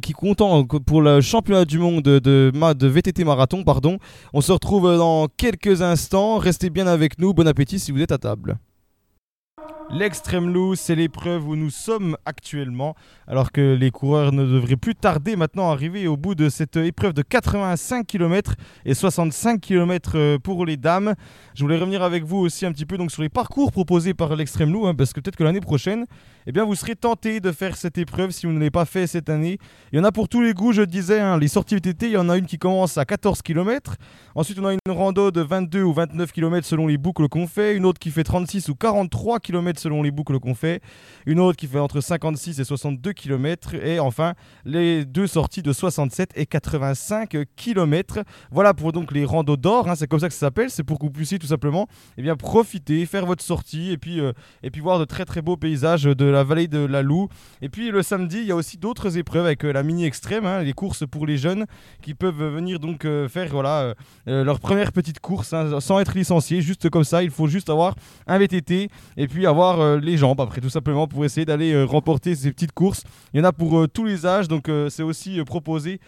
qui 0.00 0.12
compte 0.12 0.42
pour 0.86 1.02
le 1.02 1.20
championnat 1.20 1.64
du 1.64 1.78
monde 1.78 2.02
de, 2.02 2.18
de 2.18 2.86
VTT 2.86 3.24
marathon. 3.24 3.64
Pardon. 3.64 3.98
On 4.32 4.40
se 4.40 4.52
retrouve 4.52 4.96
dans 4.96 5.26
quelques 5.36 5.82
instants, 5.82 6.38
restez 6.38 6.70
bien 6.70 6.86
avec 6.86 7.18
nous, 7.18 7.34
bon 7.34 7.46
appétit 7.46 7.78
si 7.78 7.92
vous 7.92 8.00
êtes 8.00 8.12
à 8.12 8.18
table. 8.18 8.58
L'extrême 9.90 10.52
loose, 10.52 10.78
c'est 10.78 10.94
l'épreuve 10.94 11.48
où 11.48 11.56
nous 11.56 11.70
sommes 11.70 12.18
actuellement, 12.26 12.94
alors 13.26 13.50
que 13.52 13.74
les 13.74 13.90
coureurs 13.90 14.32
ne 14.32 14.44
devraient 14.44 14.76
plus 14.76 14.94
tarder 14.94 15.34
maintenant 15.34 15.70
à 15.70 15.72
arriver 15.72 16.06
au 16.06 16.18
bout 16.18 16.34
de 16.34 16.50
cette 16.50 16.76
épreuve 16.76 17.14
de 17.14 17.22
85 17.22 18.06
km 18.06 18.54
et 18.84 18.92
65 18.92 19.58
km 19.62 20.12
euh, 20.14 20.38
pour 20.38 20.66
les 20.66 20.76
dames. 20.76 21.14
Je 21.54 21.62
voulais 21.62 21.78
revenir 21.78 22.02
avec 22.02 22.22
vous 22.24 22.36
aussi 22.36 22.66
un 22.66 22.72
petit 22.72 22.84
peu 22.84 22.98
donc 22.98 23.10
sur 23.10 23.22
les 23.22 23.30
parcours 23.30 23.72
proposés 23.72 24.12
par 24.12 24.36
l'extrême 24.36 24.70
loose, 24.70 24.88
hein, 24.88 24.94
parce 24.94 25.14
que 25.14 25.20
peut-être 25.20 25.36
que 25.36 25.44
l'année 25.44 25.62
prochaine, 25.62 26.04
eh 26.46 26.52
bien, 26.52 26.64
vous 26.64 26.74
serez 26.74 26.94
tenté 26.94 27.40
de 27.40 27.50
faire 27.50 27.74
cette 27.76 27.96
épreuve 27.96 28.30
si 28.30 28.44
vous 28.44 28.52
ne 28.52 28.58
l'avez 28.58 28.70
pas 28.70 28.84
fait 28.84 29.06
cette 29.06 29.30
année. 29.30 29.58
Il 29.92 29.98
y 29.98 30.00
en 30.00 30.04
a 30.04 30.12
pour 30.12 30.28
tous 30.28 30.42
les 30.42 30.52
goûts, 30.52 30.72
je 30.72 30.82
disais. 30.82 31.18
Hein. 31.18 31.38
les 31.38 31.48
sorties 31.48 31.76
VTT, 31.76 32.06
il 32.06 32.12
y 32.12 32.16
en 32.18 32.28
a 32.28 32.36
une 32.36 32.46
qui 32.46 32.58
commence 32.58 32.98
à 32.98 33.06
14 33.06 33.40
km. 33.40 33.96
Ensuite, 34.34 34.58
on 34.58 34.66
a 34.66 34.74
une 34.74 34.78
rando 34.88 35.30
de 35.30 35.40
22 35.40 35.82
ou 35.82 35.94
29 35.94 36.30
km 36.30 36.66
selon 36.66 36.86
les 36.86 36.98
boucles 36.98 37.28
qu'on 37.28 37.46
fait. 37.46 37.74
Une 37.74 37.86
autre 37.86 37.98
qui 37.98 38.10
fait 38.10 38.24
36 38.24 38.68
ou 38.68 38.74
43 38.74 39.40
km 39.40 39.77
selon 39.78 40.02
les 40.02 40.10
boucles 40.10 40.38
qu'on 40.38 40.54
fait. 40.54 40.82
Une 41.26 41.40
autre 41.40 41.56
qui 41.56 41.66
fait 41.66 41.78
entre 41.78 42.00
56 42.00 42.60
et 42.60 42.64
62 42.64 43.12
km. 43.12 43.74
Et 43.74 43.98
enfin, 44.00 44.34
les 44.64 45.04
deux 45.04 45.26
sorties 45.26 45.62
de 45.62 45.72
67 45.72 46.30
et 46.36 46.46
85 46.46 47.36
km. 47.56 48.20
Voilà 48.50 48.74
pour 48.74 48.92
donc 48.92 49.12
les 49.12 49.24
randos 49.24 49.56
d'or. 49.56 49.88
Hein. 49.88 49.94
c'est 49.94 50.06
comme 50.06 50.20
ça 50.20 50.28
que 50.28 50.34
ça 50.34 50.40
s'appelle. 50.40 50.70
C'est 50.70 50.84
pour 50.84 50.98
que 50.98 51.04
vous 51.04 51.12
puissiez 51.12 51.38
tout 51.38 51.46
simplement 51.46 51.86
eh 52.16 52.22
bien, 52.22 52.36
profiter, 52.36 53.04
faire 53.06 53.26
votre 53.26 53.42
sortie 53.42 53.92
et 53.92 53.98
puis, 53.98 54.20
euh, 54.20 54.32
et 54.62 54.70
puis 54.70 54.80
voir 54.80 54.98
de 54.98 55.04
très 55.04 55.24
très 55.24 55.42
beaux 55.42 55.56
paysages 55.56 56.04
de 56.04 56.24
la 56.24 56.44
vallée 56.44 56.68
de 56.68 56.78
la 56.78 57.02
Loue. 57.02 57.28
Et 57.62 57.68
puis 57.68 57.90
le 57.90 58.02
samedi, 58.02 58.38
il 58.38 58.46
y 58.46 58.52
a 58.52 58.56
aussi 58.56 58.78
d'autres 58.78 59.18
épreuves 59.18 59.46
avec 59.46 59.64
euh, 59.64 59.72
la 59.72 59.82
mini 59.82 60.04
extrême, 60.04 60.46
hein, 60.46 60.62
les 60.62 60.72
courses 60.72 61.04
pour 61.06 61.26
les 61.26 61.36
jeunes 61.36 61.66
qui 62.02 62.14
peuvent 62.14 62.42
venir 62.42 62.78
donc 62.78 63.04
euh, 63.04 63.28
faire 63.28 63.48
voilà, 63.50 63.94
leur 64.26 64.60
première 64.60 64.92
petite 64.92 65.20
course 65.20 65.52
hein, 65.52 65.80
sans 65.80 66.00
être 66.00 66.14
licenciés, 66.14 66.60
juste 66.60 66.90
comme 66.90 67.04
ça. 67.04 67.22
Il 67.22 67.30
faut 67.30 67.46
juste 67.46 67.70
avoir 67.70 67.94
un 68.26 68.38
VTT 68.38 68.88
et 69.16 69.28
puis 69.28 69.46
avoir 69.46 69.67
les 69.76 70.16
jambes 70.16 70.40
après, 70.40 70.60
tout 70.60 70.70
simplement 70.70 71.06
pour 71.06 71.24
essayer 71.24 71.44
d'aller 71.44 71.82
remporter 71.84 72.34
ces 72.34 72.50
petites 72.52 72.72
courses. 72.72 73.04
Il 73.32 73.38
y 73.38 73.40
en 73.40 73.44
a 73.44 73.52
pour 73.52 73.86
tous 73.88 74.04
les 74.04 74.26
âges, 74.26 74.48
donc 74.48 74.70
c'est 74.88 75.02
aussi 75.02 75.42
proposé 75.44 76.00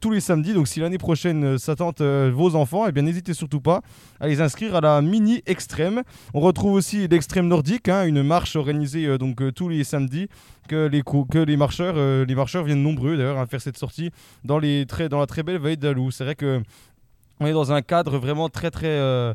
tous 0.00 0.10
les 0.10 0.20
samedis. 0.20 0.54
Donc 0.54 0.68
si 0.68 0.80
l'année 0.80 0.98
prochaine 0.98 1.58
ça 1.58 1.76
tente 1.76 2.02
vos 2.02 2.54
enfants, 2.54 2.86
et 2.86 2.88
eh 2.88 2.92
bien 2.92 3.02
n'hésitez 3.02 3.34
surtout 3.34 3.60
pas 3.60 3.82
à 4.20 4.28
les 4.28 4.40
inscrire 4.40 4.74
à 4.74 4.80
la 4.80 5.02
mini 5.02 5.42
extrême. 5.46 6.02
On 6.32 6.40
retrouve 6.40 6.74
aussi 6.74 7.08
l'extrême 7.08 7.48
nordique, 7.48 7.88
hein, 7.88 8.04
une 8.04 8.22
marche 8.22 8.56
organisée 8.56 9.18
donc 9.18 9.42
tous 9.54 9.68
les 9.68 9.84
samedis 9.84 10.28
que 10.68 10.86
les, 10.86 11.02
que 11.02 11.38
les 11.38 11.56
marcheurs, 11.56 11.94
euh, 11.96 12.24
les 12.24 12.34
marcheurs 12.34 12.64
viennent 12.64 12.82
nombreux 12.82 13.16
d'ailleurs 13.16 13.38
à 13.38 13.46
faire 13.46 13.60
cette 13.60 13.78
sortie 13.78 14.10
dans, 14.44 14.58
les 14.58 14.86
dans 15.10 15.20
la 15.20 15.26
très 15.26 15.42
belle 15.42 15.58
vallée 15.58 15.76
d'Alou. 15.76 16.10
C'est 16.10 16.24
vrai 16.24 16.34
que 16.34 16.62
on 17.40 17.46
est 17.46 17.52
dans 17.52 17.72
un 17.72 17.82
cadre 17.82 18.18
vraiment 18.18 18.48
très 18.48 18.70
très 18.70 18.86
euh, 18.86 19.34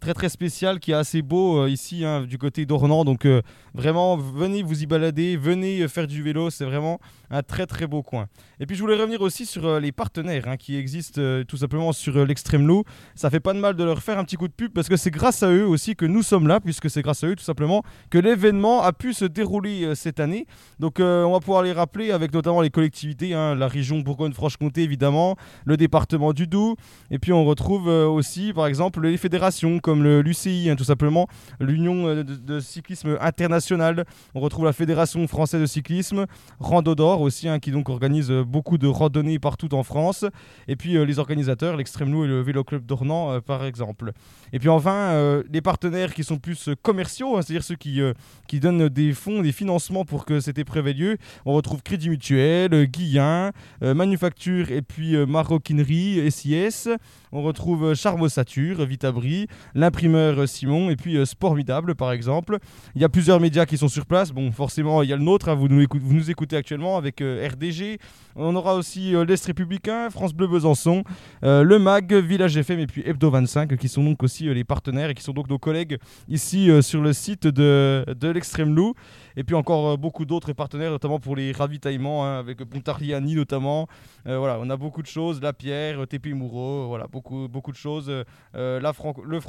très 0.00 0.14
très 0.14 0.28
spécial 0.28 0.78
qui 0.78 0.92
est 0.92 0.94
assez 0.94 1.22
beau 1.22 1.58
euh, 1.58 1.70
ici 1.70 2.04
hein, 2.04 2.22
du 2.22 2.38
côté 2.38 2.66
d'Ornans. 2.66 3.04
Donc 3.04 3.24
euh, 3.24 3.42
vraiment, 3.74 4.16
venez 4.16 4.62
vous 4.62 4.82
y 4.82 4.86
balader, 4.86 5.36
venez 5.36 5.80
euh, 5.80 5.88
faire 5.88 6.06
du 6.06 6.22
vélo, 6.22 6.50
c'est 6.50 6.64
vraiment 6.64 7.00
un 7.30 7.42
très 7.42 7.66
très 7.66 7.86
beau 7.86 8.02
coin. 8.02 8.26
Et 8.60 8.66
puis 8.66 8.76
je 8.76 8.80
voulais 8.80 8.96
revenir 8.96 9.20
aussi 9.20 9.44
sur 9.44 9.80
les 9.80 9.92
partenaires 9.92 10.48
hein, 10.48 10.56
qui 10.56 10.76
existent 10.76 11.20
tout 11.46 11.56
simplement 11.56 11.92
sur 11.92 12.24
l'extrême 12.24 12.66
loup. 12.66 12.84
Ça 13.14 13.28
fait 13.28 13.40
pas 13.40 13.52
de 13.52 13.58
mal 13.58 13.74
de 13.74 13.84
leur 13.84 14.00
faire 14.00 14.18
un 14.18 14.24
petit 14.24 14.36
coup 14.36 14.48
de 14.48 14.52
pub 14.52 14.72
parce 14.72 14.88
que 14.88 14.96
c'est 14.96 15.10
grâce 15.10 15.42
à 15.42 15.50
eux 15.50 15.66
aussi 15.66 15.94
que 15.94 16.06
nous 16.06 16.22
sommes 16.22 16.48
là, 16.48 16.60
puisque 16.60 16.88
c'est 16.88 17.02
grâce 17.02 17.22
à 17.24 17.26
eux 17.26 17.36
tout 17.36 17.44
simplement 17.44 17.82
que 18.08 18.18
l'événement 18.18 18.82
a 18.82 18.92
pu 18.92 19.12
se 19.12 19.26
dérouler 19.26 19.94
cette 19.94 20.20
année. 20.20 20.46
Donc 20.78 21.00
on 21.00 21.32
va 21.32 21.40
pouvoir 21.40 21.62
les 21.62 21.72
rappeler 21.72 22.10
avec 22.10 22.32
notamment 22.32 22.62
les 22.62 22.70
collectivités, 22.70 23.34
hein, 23.34 23.54
la 23.54 23.68
région 23.68 23.98
Bourgogne-Franche-Comté 23.98 24.82
évidemment, 24.82 25.36
le 25.66 25.76
département 25.76 26.32
du 26.32 26.46
Doubs, 26.46 26.76
et 27.10 27.18
puis 27.18 27.32
on 27.32 27.44
retrouve 27.44 27.88
aussi 27.88 28.52
par 28.54 28.66
exemple 28.66 29.02
les 29.02 29.18
fédérations 29.18 29.80
comme 29.88 30.04
l'UCI, 30.04 30.68
hein, 30.68 30.76
tout 30.76 30.84
simplement, 30.84 31.28
l'Union 31.60 32.08
euh, 32.08 32.22
de, 32.22 32.60
cyclisme 32.60 33.16
international. 33.22 34.04
On 34.34 34.40
retrouve 34.40 34.66
la 34.66 34.74
Fédération 34.74 35.26
française 35.26 35.62
de 35.62 35.66
cyclisme, 35.66 36.26
Rando 36.60 36.94
d'Or 36.94 37.22
aussi, 37.22 37.48
hein, 37.48 37.58
qui 37.58 37.70
donc 37.70 37.88
organise 37.88 38.30
euh, 38.30 38.44
beaucoup 38.44 38.76
de 38.76 38.86
randonnées 38.86 39.38
partout 39.38 39.74
en 39.74 39.82
France. 39.82 40.26
Et 40.66 40.76
puis 40.76 40.98
euh, 40.98 41.06
les 41.06 41.18
organisateurs, 41.18 41.74
l'Extrême 41.74 42.12
Loup 42.12 42.24
et 42.24 42.28
le 42.28 42.42
Vélo 42.42 42.64
Club 42.64 42.84
d'Ornans 42.84 43.40
par 43.40 43.64
exemple. 43.64 44.12
Et 44.52 44.58
puis 44.58 44.68
enfin, 44.68 45.42
les 45.50 45.62
partenaires 45.62 46.12
qui 46.12 46.22
sont 46.22 46.36
plus 46.36 46.68
commerciaux, 46.82 47.38
hein, 47.38 47.42
c'est-à-dire 47.42 47.64
ceux 47.64 47.76
qui, 47.76 48.00
qui 48.46 48.60
donnent 48.60 48.90
des 48.90 49.14
fonds, 49.14 49.40
des 49.40 49.52
financements 49.52 50.04
pour 50.04 50.26
que 50.26 50.40
cette 50.40 50.58
épreuve 50.58 50.88
ait 50.88 50.92
lieu. 50.92 51.16
On 51.46 51.54
retrouve 51.54 51.82
Crédit 51.82 52.10
Mutuel, 52.10 52.86
Guillain, 52.86 53.52
Manufacture 53.80 54.70
et 54.70 54.82
puis 54.82 55.16
Maroquinerie, 55.26 56.30
SIS. 56.30 56.90
On 57.32 57.42
retrouve 57.42 57.94
Charmossature, 57.94 58.84
Vitabri, 58.84 59.46
l'imprimeur 59.78 60.38
euh, 60.40 60.46
Simon 60.46 60.90
et 60.90 60.96
puis 60.96 61.16
euh, 61.16 61.24
Sportmidable 61.24 61.94
par 61.94 62.12
exemple. 62.12 62.58
Il 62.94 63.00
y 63.00 63.04
a 63.04 63.08
plusieurs 63.08 63.40
médias 63.40 63.66
qui 63.66 63.78
sont 63.78 63.88
sur 63.88 64.06
place. 64.06 64.32
Bon, 64.32 64.50
forcément, 64.52 65.02
il 65.02 65.08
y 65.08 65.12
a 65.12 65.16
le 65.16 65.22
nôtre, 65.22 65.48
hein, 65.48 65.54
vous, 65.54 65.68
nous 65.68 65.80
écoutez, 65.80 66.04
vous 66.04 66.14
nous 66.14 66.30
écoutez 66.30 66.56
actuellement 66.56 66.96
avec 66.96 67.20
euh, 67.20 67.48
RDG. 67.48 67.98
On 68.36 68.54
aura 68.54 68.74
aussi 68.74 69.14
l'Est 69.26 69.44
républicain, 69.46 70.10
France 70.10 70.32
Bleu 70.32 70.46
Besançon, 70.46 71.02
le 71.42 71.76
MAG, 71.78 72.12
Village 72.14 72.56
FM 72.56 72.78
et 72.78 72.86
puis 72.86 73.02
Hebdo 73.04 73.30
25 73.30 73.76
qui 73.76 73.88
sont 73.88 74.04
donc 74.04 74.22
aussi 74.22 74.44
les 74.44 74.62
partenaires 74.62 75.10
et 75.10 75.14
qui 75.14 75.24
sont 75.24 75.32
donc 75.32 75.50
nos 75.50 75.58
collègues 75.58 75.98
ici 76.28 76.70
sur 76.80 77.00
le 77.00 77.12
site 77.12 77.48
de, 77.48 78.04
de 78.16 78.28
l'Extrême 78.28 78.76
Loup. 78.76 78.94
Et 79.36 79.42
puis 79.42 79.56
encore 79.56 79.98
beaucoup 79.98 80.24
d'autres 80.24 80.52
partenaires, 80.52 80.92
notamment 80.92 81.18
pour 81.18 81.34
les 81.34 81.50
ravitaillements, 81.50 82.24
hein, 82.26 82.38
avec 82.38 82.58
Pontariani 82.64 83.34
notamment. 83.34 83.88
Voilà, 84.24 84.58
on 84.60 84.70
a 84.70 84.76
beaucoup 84.76 85.02
de 85.02 85.08
choses, 85.08 85.40
La 85.42 85.52
Pierre, 85.52 85.98
Moureau, 86.34 86.84
euh, 86.84 86.86
voilà, 86.86 87.06
beaucoup, 87.06 87.48
beaucoup 87.48 87.72
de 87.72 87.76
choses. 87.76 88.12
La 88.54 88.92
Franc- 88.92 89.14
le 89.24 89.40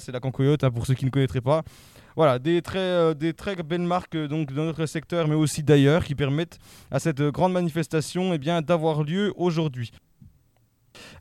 C'est 0.00 0.12
la 0.12 0.20
Cancoyote, 0.20 0.64
hein, 0.64 0.70
pour 0.70 0.86
ceux 0.86 0.94
qui 0.94 1.04
ne 1.04 1.10
connaîtraient 1.10 1.40
pas. 1.40 1.62
Voilà, 2.16 2.38
des 2.38 2.60
très, 2.62 2.78
euh, 2.78 3.14
des 3.14 3.32
très 3.34 3.54
belles 3.56 3.80
marques 3.80 4.14
euh, 4.14 4.26
donc, 4.26 4.52
dans 4.52 4.64
notre 4.64 4.86
secteur, 4.86 5.28
mais 5.28 5.34
aussi 5.34 5.62
d'ailleurs, 5.62 6.04
qui 6.04 6.14
permettent 6.14 6.58
à 6.90 6.98
cette 6.98 7.20
euh, 7.20 7.30
grande 7.30 7.52
manifestation 7.52 8.34
eh 8.34 8.38
bien, 8.38 8.62
d'avoir 8.62 9.04
lieu 9.04 9.32
aujourd'hui. 9.36 9.92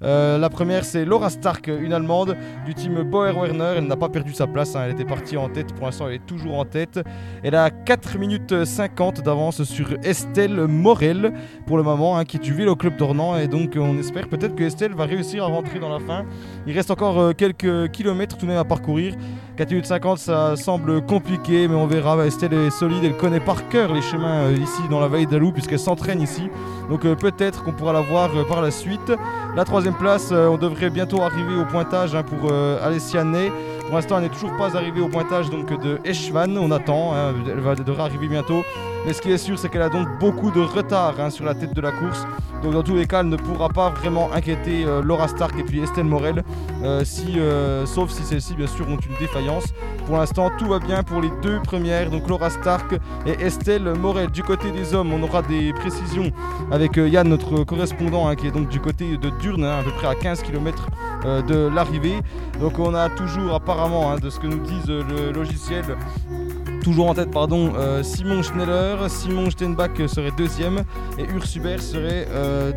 Euh, 0.02 0.38
la 0.38 0.50
première, 0.50 0.86
c'est 0.86 1.06
Laura 1.06 1.30
Stark, 1.30 1.68
une 1.68 1.94
Allemande 1.94 2.38
du 2.66 2.74
team 2.74 3.04
Bauer 3.04 3.36
Werner. 3.36 3.74
Elle 3.78 3.88
n'a 3.88 3.98
pas 3.98 4.10
perdu 4.10 4.34
sa 4.34 4.48
place, 4.48 4.76
hein, 4.76 4.84
elle 4.86 4.92
était 4.92 5.06
partie 5.06 5.38
en 5.38 5.50
tête. 5.50 5.74
Pour 5.74 5.86
l'instant, 5.86 6.08
elle 6.08 6.16
est 6.16 6.26
toujours 6.26 6.58
en 6.58 6.66
tête. 6.66 7.00
Elle 7.44 7.56
a 7.56 7.70
4 7.70 8.18
minutes 8.18 8.66
50 8.66 9.22
d'avance 9.22 9.64
sur 9.64 9.94
Estelle 10.04 10.68
Morel 10.68 11.34
pour 11.66 11.78
le 11.78 11.84
moment, 11.84 12.18
hein, 12.18 12.26
qui 12.26 12.38
est 12.38 12.40
du 12.40 12.54
Vélo 12.54 12.76
Club 12.76 12.96
d'Ornans. 12.98 13.38
Et 13.38 13.48
donc, 13.48 13.74
on 13.78 13.98
espère 13.98 14.28
peut-être 14.28 14.56
que 14.56 14.64
Estelle 14.64 14.94
va 14.94 15.06
réussir 15.06 15.44
à 15.44 15.48
rentrer 15.48 15.80
dans 15.80 15.90
la 15.90 16.00
fin. 16.00 16.26
Il 16.66 16.74
reste 16.74 16.92
encore 16.92 17.20
euh, 17.20 17.34
quelques 17.34 17.92
kilomètres 17.92 18.38
tout 18.38 18.46
de 18.46 18.52
même 18.52 18.60
à 18.60 18.66
parcourir. 18.66 19.16
4 19.58 19.70
minutes 19.72 19.88
50, 19.88 20.18
ça 20.20 20.56
semble 20.56 21.06
compliqué, 21.06 21.68
mais 21.68 21.76
on 21.76 21.88
verra. 21.88 22.26
Estelle 22.26 22.54
est 22.54 22.70
solide, 22.70 23.04
elle 23.04 23.18
connaît 23.18 23.40
par 23.42 23.68
cœur 23.68 23.94
les 23.94 24.02
chemins 24.02 24.46
euh, 24.46 24.56
ici 24.56 24.82
dans 24.90 25.00
la 25.00 25.08
vallée 25.08 25.26
d'Alou, 25.26 25.52
puisqu'elle 25.52 25.80
s'entraîne 25.80 26.22
ici. 26.22 26.50
Donc, 26.90 27.06
euh, 27.06 27.16
peut-être 27.16 27.64
qu'on 27.64 27.72
pourra 27.72 27.94
la 27.94 28.02
voir 28.02 28.36
euh, 28.36 28.44
par 28.44 28.62
la 28.62 28.72
suite. 28.72 29.12
La 29.56 29.64
troisième 29.64 29.94
place, 29.94 30.30
euh, 30.32 30.48
on 30.48 30.58
devrait 30.58 30.90
bientôt 30.90 31.22
arriver 31.22 31.56
au 31.56 31.66
pointage 31.66 32.16
hein, 32.16 32.24
pour 32.24 32.52
Alessia 32.52 33.24
Ney. 33.24 33.52
Pour 33.90 33.96
l'instant, 33.96 34.18
elle 34.18 34.26
n'est 34.26 34.30
toujours 34.30 34.56
pas 34.56 34.78
arrivée 34.78 35.02
au 35.02 35.08
pointage 35.08 35.50
donc, 35.50 35.74
de 35.82 36.00
Eschwan. 36.06 36.56
On 36.60 36.70
attend, 36.70 37.12
hein, 37.16 37.34
elle, 37.48 37.60
va, 37.60 37.74
elle 37.76 37.84
devrait 37.84 38.04
arriver 38.04 38.28
bientôt. 38.28 38.64
Mais 39.08 39.14
ce 39.14 39.22
qui 39.22 39.32
est 39.32 39.40
sûr, 39.40 39.58
c'est 39.58 39.68
qu'elle 39.68 39.82
a 39.82 39.90
donc 39.90 40.08
beaucoup 40.20 40.52
de 40.52 40.60
retard 40.60 41.16
hein, 41.20 41.32
sur 41.32 41.44
la 41.44 41.56
tête 41.56 41.74
de 41.74 41.82
la 41.82 41.92
course. 41.92 42.28
Donc 42.62 42.74
dans 42.74 42.84
tous 42.84 42.96
les 42.96 43.08
cas, 43.08 43.22
elle 43.22 43.30
ne 43.30 43.38
pourra 43.38 43.70
pas 43.70 43.90
vraiment 43.90 44.32
inquiéter 44.34 44.84
euh, 44.86 45.02
Laura 45.02 45.28
Stark 45.28 45.58
et 45.58 45.64
puis 45.64 45.82
Estelle 45.82 46.06
Morel, 46.06 46.44
euh, 46.84 47.06
si, 47.06 47.40
euh, 47.40 47.86
sauf 47.86 48.10
si 48.10 48.24
celles-ci, 48.24 48.54
bien 48.54 48.68
sûr, 48.68 48.88
ont 48.88 48.98
une 48.98 49.16
défaillance. 49.20 49.64
Pour 50.06 50.18
l'instant, 50.18 50.52
tout 50.58 50.68
va 50.68 50.80
bien 50.80 51.02
pour 51.02 51.22
les 51.22 51.32
deux 51.42 51.60
premières, 51.62 52.10
donc 52.10 52.28
Laura 52.28 52.50
Stark 52.50 53.00
et 53.26 53.42
Estelle 53.42 53.94
Morel. 53.94 54.30
Du 54.30 54.44
côté 54.44 54.72
des 54.72 54.94
hommes, 54.94 55.14
on 55.14 55.24
aura 55.24 55.42
des 55.42 55.72
précisions 55.74 56.32
avec 56.72 56.98
euh, 56.98 57.08
Yann, 57.08 57.28
notre 57.30 57.64
correspondant, 57.64 58.28
hein, 58.28 58.36
qui 58.36 58.48
est 58.48 58.52
donc 58.52 58.68
du 58.68 58.82
côté 58.82 59.18
de 59.18 59.30
Durne, 59.42 59.64
à 59.64 59.82
peu 59.82 59.92
près 59.92 60.08
à 60.08 60.16
15 60.16 60.42
km 60.44 60.88
de 61.48 61.68
l'arrivée. 61.68 62.20
Donc 62.60 62.80
on 62.80 62.94
a 62.94 63.10
toujours 63.10 63.60
hein, 63.82 64.18
de 64.22 64.30
ce 64.30 64.40
que 64.40 64.48
nous 64.48 64.60
disent 64.60 64.90
euh, 64.90 65.04
le 65.10 65.32
logiciel, 65.32 65.86
toujours 66.84 67.10
en 67.10 67.14
tête 67.14 67.32
pardon, 67.32 67.74
euh, 67.78 68.04
Simon 68.04 68.42
Schneller, 68.42 68.96
Simon 69.08 69.50
Steinbach 69.50 69.92
serait 70.08 70.32
deuxième 70.38 70.84
et 71.18 71.24
Ursuber 71.24 71.78
serait, 71.78 72.28
euh, 72.30 72.72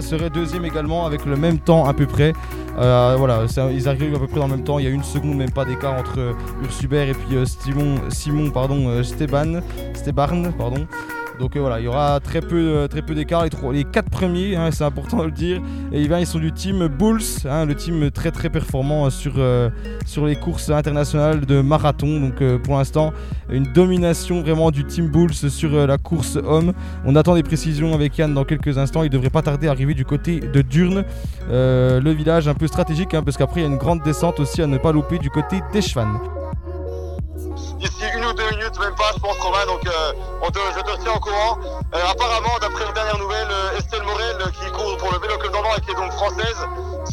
serait 0.00 0.30
deuxième 0.30 0.64
également 0.64 1.06
avec 1.06 1.24
le 1.24 1.36
même 1.36 1.58
temps 1.58 1.84
à 1.86 1.92
peu 1.92 2.06
près. 2.06 2.32
Voilà, 2.76 3.44
ils 3.72 3.88
arrivent 3.88 4.14
à 4.14 4.18
peu 4.18 4.26
près 4.26 4.40
dans 4.40 4.48
le 4.48 4.56
même 4.56 4.64
temps, 4.64 4.78
il 4.78 4.84
y 4.84 4.88
a 4.88 4.90
une 4.90 5.04
seconde 5.04 5.36
même 5.36 5.50
pas 5.50 5.64
d'écart 5.64 5.94
entre 5.94 6.18
euh, 6.18 6.32
Ursuber 6.62 7.08
et 7.08 7.14
puis 7.14 7.36
Simon, 7.46 7.96
Simon 8.08 8.50
pardon, 8.50 9.02
Steban, 9.02 9.60
Stebarn, 9.94 10.52
pardon. 10.52 10.86
Donc 11.38 11.54
euh, 11.54 11.60
voilà, 11.60 11.80
il 11.80 11.84
y 11.84 11.88
aura 11.88 12.18
très 12.20 12.40
peu, 12.40 12.86
euh, 12.86 13.14
d'écart. 13.14 13.44
Les, 13.72 13.84
quatre 13.84 14.10
premiers, 14.10 14.56
hein, 14.56 14.70
c'est 14.70 14.84
important 14.84 15.18
de 15.18 15.24
le 15.24 15.30
dire. 15.30 15.60
Et 15.92 16.02
ils 16.02 16.26
sont 16.26 16.38
du 16.38 16.52
team 16.52 16.88
Bulls, 16.88 17.20
hein, 17.44 17.66
le 17.66 17.74
team 17.74 18.10
très 18.10 18.30
très 18.30 18.48
performant 18.48 19.06
euh, 19.06 19.70
sur, 20.06 20.26
les 20.26 20.36
courses 20.36 20.70
internationales 20.70 21.44
de 21.44 21.60
marathon. 21.60 22.20
Donc 22.20 22.42
pour 22.62 22.76
l'instant, 22.76 23.12
une 23.50 23.64
domination 23.72 24.40
vraiment 24.40 24.70
du 24.70 24.84
team 24.84 25.08
Bulls 25.08 25.34
sur 25.34 25.86
la 25.86 25.98
course 25.98 26.36
homme. 26.36 26.72
On 27.04 27.16
attend 27.16 27.34
des 27.34 27.42
précisions 27.42 27.94
avec 27.94 28.16
Yann 28.16 28.32
dans 28.32 28.44
quelques 28.44 28.78
instants. 28.78 29.02
Il 29.02 29.10
devrait 29.10 29.30
pas 29.30 29.42
tarder 29.42 29.68
à 29.68 29.72
arriver 29.72 29.94
du 29.94 30.04
côté 30.04 30.40
de 30.40 30.62
Durne, 30.62 31.04
le 31.50 32.10
village 32.10 32.48
un 32.48 32.54
peu 32.54 32.66
stratégique, 32.66 33.14
hein, 33.14 33.22
parce 33.22 33.36
qu'après 33.36 33.60
il 33.60 33.64
y 33.64 33.66
a 33.66 33.70
une 33.70 33.78
grande 33.78 34.02
descente 34.02 34.40
aussi 34.40 34.62
à 34.62 34.66
ne 34.66 34.78
pas 34.78 34.92
louper 34.92 35.18
du 35.18 35.30
côté 35.30 35.60
d'Eschwan. 35.72 36.18
D'ici 37.78 38.04
une 38.16 38.24
ou 38.24 38.32
deux 38.32 38.48
minutes, 38.50 38.78
même 38.80 38.94
pas, 38.94 39.12
je 39.14 39.20
pense, 39.20 39.36
donc 39.66 39.75
euh, 39.75 39.75
on 40.46 40.50
te- 40.50 40.58
je 40.76 40.80
te 40.82 41.02
tiens 41.02 41.12
au 41.14 41.20
courant. 41.20 41.58
Euh, 41.94 41.98
apparemment, 42.10 42.56
d'après 42.60 42.86
les 42.86 42.92
dernières 42.92 43.18
nouvelles, 43.18 43.48
euh, 43.50 43.78
Estelle 43.78 44.02
Morel, 44.02 44.36
euh, 44.40 44.50
qui 44.50 44.70
court 44.72 44.96
pour 44.98 45.12
le 45.12 45.18
Vélo 45.18 45.38
Club 45.38 45.52
d'Ornans 45.52 45.74
et 45.76 45.80
qui 45.80 45.90
est 45.90 45.94
donc 45.94 46.12
française, 46.12 46.56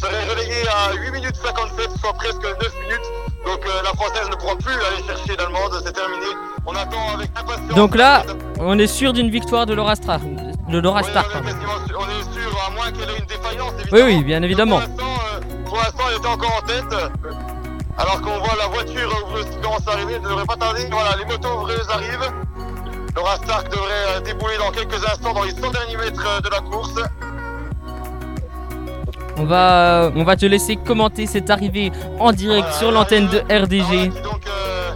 serait 0.00 0.24
reléguée 0.28 0.66
à 0.68 0.92
8 0.94 1.10
minutes 1.10 1.36
57, 1.36 1.90
soit 2.00 2.12
presque 2.14 2.42
9 2.42 2.80
minutes. 2.82 3.08
Donc 3.46 3.60
euh, 3.66 3.82
la 3.82 3.90
française 3.90 4.28
ne 4.30 4.36
pourra 4.36 4.56
plus 4.56 4.72
aller 4.74 5.02
chercher 5.06 5.36
l'allemande, 5.36 5.80
c'est 5.84 5.92
terminé. 5.92 6.26
On 6.66 6.74
attend 6.74 7.14
avec 7.14 7.30
impatience. 7.36 7.74
Donc 7.74 7.94
là, 7.94 8.22
on 8.58 8.78
est 8.78 8.86
sûr 8.86 9.12
d'une 9.12 9.30
victoire 9.30 9.66
de 9.66 9.74
Laura. 9.74 9.94
De 9.94 10.78
Laura 10.78 11.00
Oui, 11.02 11.10
Stark, 11.10 11.28
on, 11.34 11.46
est 11.46 11.50
sûr- 11.50 11.98
on 11.98 12.04
est 12.08 12.32
sûr, 12.32 12.64
à 12.66 12.70
moins 12.70 12.90
qu'elle 12.90 13.10
ait 13.10 13.18
une 13.18 13.26
défaillance, 13.26 13.72
Oui, 13.92 14.00
évidemment. 14.00 14.06
oui, 14.06 14.24
bien 14.24 14.42
évidemment. 14.42 14.80
Pour 14.80 14.88
l'instant, 14.88 15.64
pour 15.66 15.76
l'instant, 15.76 16.04
elle 16.10 16.16
était 16.16 16.26
encore 16.28 16.62
en 16.62 16.66
tête. 16.66 17.10
Alors 17.98 18.20
qu'on 18.22 18.38
voit 18.38 18.56
la 18.58 18.66
voiture 18.68 19.10
qui 19.50 19.56
commence 19.60 19.86
à 19.86 19.92
arriver, 19.92 20.14
elle 20.14 20.22
ne 20.22 20.28
devrait 20.28 20.46
pas 20.46 20.56
tarder. 20.56 20.88
Voilà, 20.90 21.16
les 21.16 21.24
motos 21.26 21.68
arrivent. 21.90 22.32
Laura 23.16 23.36
Stark 23.36 23.68
devrait 23.70 23.90
euh, 24.16 24.20
débouler 24.20 24.56
dans 24.58 24.70
quelques 24.72 25.04
instants 25.04 25.32
dans 25.32 25.44
les 25.44 25.52
100 25.52 25.70
derniers 25.70 25.96
mètres 25.96 26.24
euh, 26.26 26.40
de 26.40 26.48
la 26.48 26.60
course. 26.60 26.94
On 29.36 29.44
va, 29.44 30.10
on 30.14 30.24
va 30.24 30.36
te 30.36 30.46
laisser 30.46 30.76
commenter 30.76 31.26
cette 31.26 31.50
arrivée 31.50 31.90
en 32.18 32.32
direct 32.32 32.62
Voilà, 32.62 32.78
sur 32.78 32.90
l'antenne 32.92 33.28
de. 33.28 33.42
Ah, 33.50 33.62
RDG. 33.62 33.82
voilà, 33.82 34.08
qui 34.08 34.22
donc, 34.22 34.46
euh, 34.46 34.90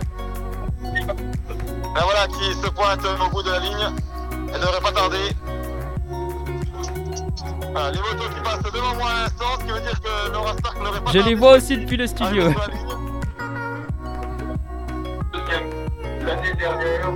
ben 1.94 2.02
voilà, 2.02 2.26
qui 2.28 2.52
se 2.54 2.70
pointe 2.70 3.00
au 3.04 3.30
bout 3.30 3.42
de 3.42 3.50
la 3.50 3.58
ligne. 3.60 3.88
Elle 4.54 4.60
devrait 4.60 4.80
pas 4.80 4.92
tarder. 4.92 5.36
Voilà, 7.72 7.90
les 7.90 7.98
motos 7.98 8.34
qui 8.34 8.40
passent 8.42 8.72
devant 8.72 8.94
moi 8.94 9.10
à 9.10 9.22
l'instant, 9.22 9.44
ce 9.60 9.64
qui 9.64 9.72
veut 9.72 9.80
dire 9.80 10.00
que 10.00 10.32
Laura 10.32 10.52
Stark 10.58 10.78
n'aurait 10.82 11.00
pas 11.00 11.10
Je 11.12 11.18
tardé 11.18 11.30
les 11.30 11.34
vois 11.36 11.52
aussi 11.56 11.76
depuis 11.76 11.96
le 11.96 12.06
studio. 12.06 12.44
L'année 16.24 16.52
dernière, 16.58 17.10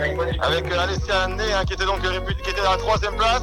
Avec 0.00 0.72
euh, 0.72 0.80
Alessia 0.80 1.22
Anné 1.24 1.52
hein, 1.52 1.64
qui 1.66 1.74
était 1.74 1.84
donc 1.84 2.00
répu- 2.02 2.34
qui 2.42 2.50
était 2.50 2.60
à 2.60 2.70
la 2.72 2.76
troisième 2.76 3.16
place. 3.16 3.42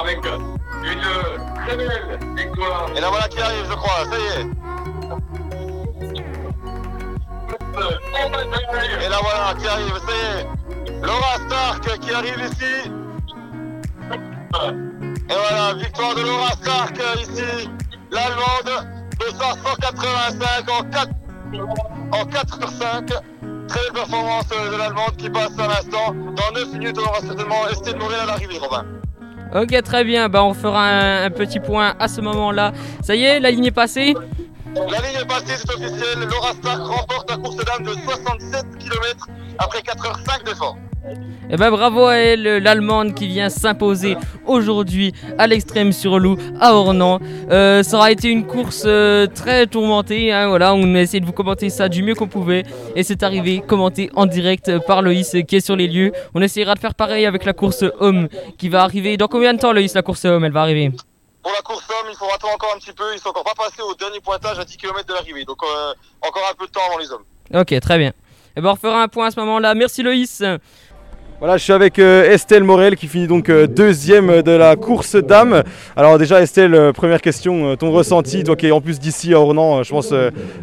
avec 0.00 0.24
une 0.24 1.64
très 1.66 1.76
belle 1.76 2.18
victoire. 2.36 2.86
Et 2.96 3.00
là 3.00 3.08
voilà 3.08 3.28
qui 3.28 3.40
arrive 3.40 3.64
je 3.68 3.74
crois, 3.74 4.04
ça 4.04 4.18
y 4.18 4.40
est. 4.40 4.46
Et 9.04 9.08
là 9.08 9.18
voilà 9.22 9.54
qui 9.58 9.66
arrive, 9.66 9.98
ça 10.06 10.12
y 10.12 10.40
est. 10.40 10.46
Laura 11.02 11.36
Stark 11.46 11.98
qui 12.00 12.12
arrive 12.14 12.50
ici. 12.52 12.90
Et 15.28 15.34
voilà, 15.34 15.74
victoire 15.74 16.14
de 16.14 16.20
Laura 16.22 16.50
Stark 16.52 17.00
euh, 17.00 17.20
ici, 17.20 17.68
l'Allemande. 18.10 18.86
ça 19.38 19.54
185 19.64 20.70
en 20.70 20.82
4 20.84 21.08
en 22.12 22.24
4 22.26 22.60
sur 22.60 22.68
5. 22.70 23.10
Très 23.68 23.80
belle 23.80 23.92
performance 23.92 24.44
euh, 24.52 24.72
de 24.72 24.76
l'Allemande 24.76 25.16
qui 25.16 25.30
passe 25.30 25.58
à 25.58 25.66
l'instant. 25.66 26.14
Dans 26.14 26.52
9 26.54 26.72
minutes, 26.72 26.96
on 26.98 27.08
aura 27.08 27.20
certainement 27.20 27.68
Estelle 27.70 27.96
Morel 27.98 28.20
à 28.20 28.26
l'arrivée, 28.26 28.58
Robin. 28.58 28.84
Ok, 29.54 29.82
très 29.82 30.04
bien. 30.04 30.28
Bah, 30.28 30.44
on 30.44 30.54
fera 30.54 30.84
un, 30.84 31.24
un 31.26 31.30
petit 31.30 31.60
point 31.60 31.94
à 31.98 32.08
ce 32.08 32.20
moment-là. 32.20 32.72
Ça 33.02 33.14
y 33.14 33.22
est, 33.24 33.40
la 33.40 33.50
ligne 33.50 33.66
est 33.66 33.70
passée. 33.70 34.14
La 34.74 34.98
ligne 35.00 35.20
est 35.22 35.28
passée, 35.28 35.54
c'est 35.56 35.70
officiel. 35.72 36.18
Laura 36.28 36.52
Stark 36.52 36.80
remporte 36.82 37.30
la 37.30 37.36
course 37.36 37.56
dame 37.56 37.84
de 37.84 37.92
67 37.92 38.78
km 38.78 39.28
après 39.58 39.78
4h05 39.80 40.44
d'effort. 40.44 40.76
Et 41.50 41.56
ben 41.56 41.70
bravo 41.70 42.06
à 42.06 42.14
elle, 42.16 42.42
l'Allemande 42.42 43.14
qui 43.14 43.26
vient 43.26 43.50
s'imposer 43.50 44.16
aujourd'hui 44.46 45.12
à 45.38 45.46
l'extrême 45.46 45.92
sur 45.92 46.18
loup 46.18 46.36
à 46.60 46.74
Ornans. 46.74 47.20
Euh, 47.50 47.82
ça 47.82 47.96
aura 47.98 48.10
été 48.10 48.28
une 48.28 48.46
course 48.46 48.84
euh, 48.86 49.26
très 49.26 49.66
tourmentée. 49.66 50.32
hein, 50.32 50.48
voilà, 50.48 50.74
on 50.74 50.94
a 50.94 51.00
essayé 51.00 51.20
de 51.20 51.26
vous 51.26 51.32
commenter 51.32 51.68
ça 51.70 51.88
du 51.88 52.02
mieux 52.02 52.14
qu'on 52.14 52.28
pouvait. 52.28 52.62
Et 52.96 53.02
c'est 53.02 53.22
arrivé 53.22 53.60
commenté 53.60 54.10
en 54.14 54.26
direct 54.26 54.78
par 54.86 55.02
Loïs 55.02 55.34
euh, 55.34 55.42
qui 55.42 55.56
est 55.56 55.60
sur 55.60 55.76
les 55.76 55.86
lieux. 55.88 56.12
On 56.34 56.40
essaiera 56.40 56.74
de 56.74 56.80
faire 56.80 56.94
pareil 56.94 57.26
avec 57.26 57.44
la 57.44 57.52
course 57.52 57.84
homme 58.00 58.28
qui 58.58 58.68
va 58.68 58.82
arriver. 58.82 59.16
Dans 59.16 59.28
combien 59.28 59.52
de 59.52 59.58
temps 59.58 59.72
Loïs 59.72 59.94
la 59.94 60.02
course 60.02 60.24
homme 60.24 60.44
elle 60.44 60.52
va 60.52 60.62
arriver? 60.62 60.90
Pour 61.42 61.52
la 61.52 61.60
course 61.60 61.84
homme, 61.90 62.08
il 62.10 62.16
faudra 62.16 62.36
attendre 62.36 62.54
encore 62.54 62.72
un 62.74 62.78
petit 62.78 62.92
peu. 62.94 63.04
Ils 63.14 63.18
sont 63.20 63.28
encore 63.28 63.44
pas 63.44 63.52
passés 63.54 63.82
au 63.82 63.94
dernier 63.94 64.20
pointage 64.20 64.58
à 64.58 64.64
10 64.64 64.78
km 64.78 65.04
de 65.06 65.12
l'arrivée. 65.12 65.44
Donc 65.44 65.58
euh, 65.62 65.92
encore 66.26 66.42
un 66.50 66.54
peu 66.54 66.66
de 66.66 66.72
temps 66.72 66.80
avant 66.88 66.98
les 66.98 67.12
hommes. 67.12 67.24
Ok, 67.52 67.78
très 67.80 67.98
bien. 67.98 68.12
Et 68.56 68.60
ben 68.60 68.70
on 68.70 68.74
refera 68.74 69.02
un 69.02 69.08
point 69.08 69.26
à 69.26 69.30
ce 69.30 69.40
moment-là. 69.40 69.74
Merci 69.74 70.02
Loïs. 70.02 70.42
Voilà, 71.40 71.56
je 71.56 71.64
suis 71.64 71.72
avec 71.72 71.98
euh, 71.98 72.30
Estelle 72.30 72.64
Morel 72.64 72.96
qui 72.96 73.08
finit 73.08 73.26
donc 73.26 73.48
euh, 73.48 73.66
deuxième 73.66 74.42
de 74.42 74.52
la 74.52 74.76
course 74.76 75.16
dame. 75.16 75.62
Alors 75.96 76.16
déjà 76.18 76.40
Estelle, 76.40 76.74
euh, 76.74 76.92
première 76.92 77.20
question, 77.20 77.76
ton 77.76 77.90
ressenti, 77.92 78.44
toi 78.44 78.56
qui 78.56 78.66
es 78.66 78.70
en 78.70 78.80
plus 78.80 78.98
d'ici 78.98 79.34
à 79.34 79.40
Ornans, 79.40 79.82
je 79.82 79.90
pense 79.90 80.14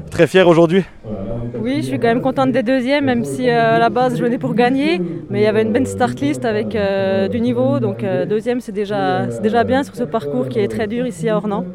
très 0.09 0.27
fier 0.27 0.47
aujourd'hui. 0.47 0.83
Oui, 1.61 1.77
je 1.77 1.87
suis 1.87 1.99
quand 1.99 2.07
même 2.07 2.21
contente 2.21 2.51
des 2.51 2.63
deuxièmes, 2.63 3.05
même 3.05 3.23
si 3.23 3.47
à 3.47 3.77
la 3.77 3.89
base 3.89 4.17
je 4.17 4.23
venais 4.23 4.39
pour 4.39 4.55
gagner. 4.55 4.99
Mais 5.29 5.41
il 5.41 5.43
y 5.43 5.47
avait 5.47 5.61
une 5.61 5.71
bonne 5.71 5.85
start 5.85 6.19
list 6.19 6.43
avec 6.43 6.75
euh, 6.75 7.27
du 7.27 7.39
niveau. 7.39 7.79
Donc 7.79 8.03
euh, 8.03 8.25
deuxième, 8.25 8.61
c'est 8.61 8.71
déjà, 8.71 9.27
déjà 9.27 9.63
bien 9.63 9.83
sur 9.83 9.95
ce 9.95 10.03
parcours 10.03 10.49
qui 10.49 10.59
est 10.59 10.67
très 10.67 10.87
dur 10.87 11.05
ici 11.05 11.29
à 11.29 11.37
Ornans. 11.37 11.65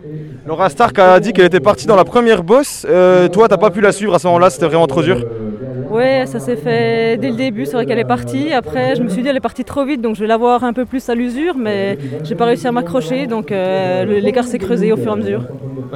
Laura 0.44 0.70
Stark 0.70 0.98
a 0.98 1.20
dit 1.20 1.32
qu'elle 1.32 1.46
était 1.46 1.60
partie 1.60 1.86
dans 1.86 1.94
la 1.94 2.04
première 2.04 2.42
bosse. 2.42 2.84
Euh, 2.88 3.28
toi, 3.28 3.46
t'as 3.46 3.58
pas 3.58 3.70
pu 3.70 3.80
la 3.80 3.92
suivre 3.92 4.14
à 4.14 4.18
ce 4.18 4.26
moment-là, 4.26 4.50
c'était 4.50 4.66
vraiment 4.66 4.88
trop 4.88 5.02
dur. 5.02 5.24
Ouais, 5.96 6.26
ça 6.26 6.40
s'est 6.40 6.56
fait 6.56 7.16
dès 7.16 7.30
le 7.30 7.36
début. 7.36 7.64
C'est 7.64 7.72
vrai 7.72 7.86
qu'elle 7.86 7.98
est 7.98 8.04
partie. 8.04 8.52
Après, 8.52 8.96
je 8.96 9.02
me 9.02 9.08
suis 9.08 9.22
dit 9.22 9.28
elle 9.28 9.36
est 9.36 9.40
partie 9.40 9.64
trop 9.64 9.86
vite, 9.86 10.02
donc 10.02 10.14
je 10.14 10.20
vais 10.20 10.26
la 10.26 10.36
voir 10.36 10.62
un 10.62 10.74
peu 10.74 10.84
plus 10.84 11.08
à 11.08 11.14
l'usure. 11.14 11.56
Mais 11.56 11.96
j'ai 12.22 12.34
pas 12.34 12.44
réussi 12.44 12.66
à 12.66 12.72
m'accrocher, 12.72 13.26
donc 13.26 13.50
euh, 13.50 14.04
l'écart 14.20 14.44
s'est 14.44 14.58
creusé 14.58 14.92
au 14.92 14.98
fur 14.98 15.08
et 15.08 15.12
à 15.12 15.16
mesure. 15.16 15.42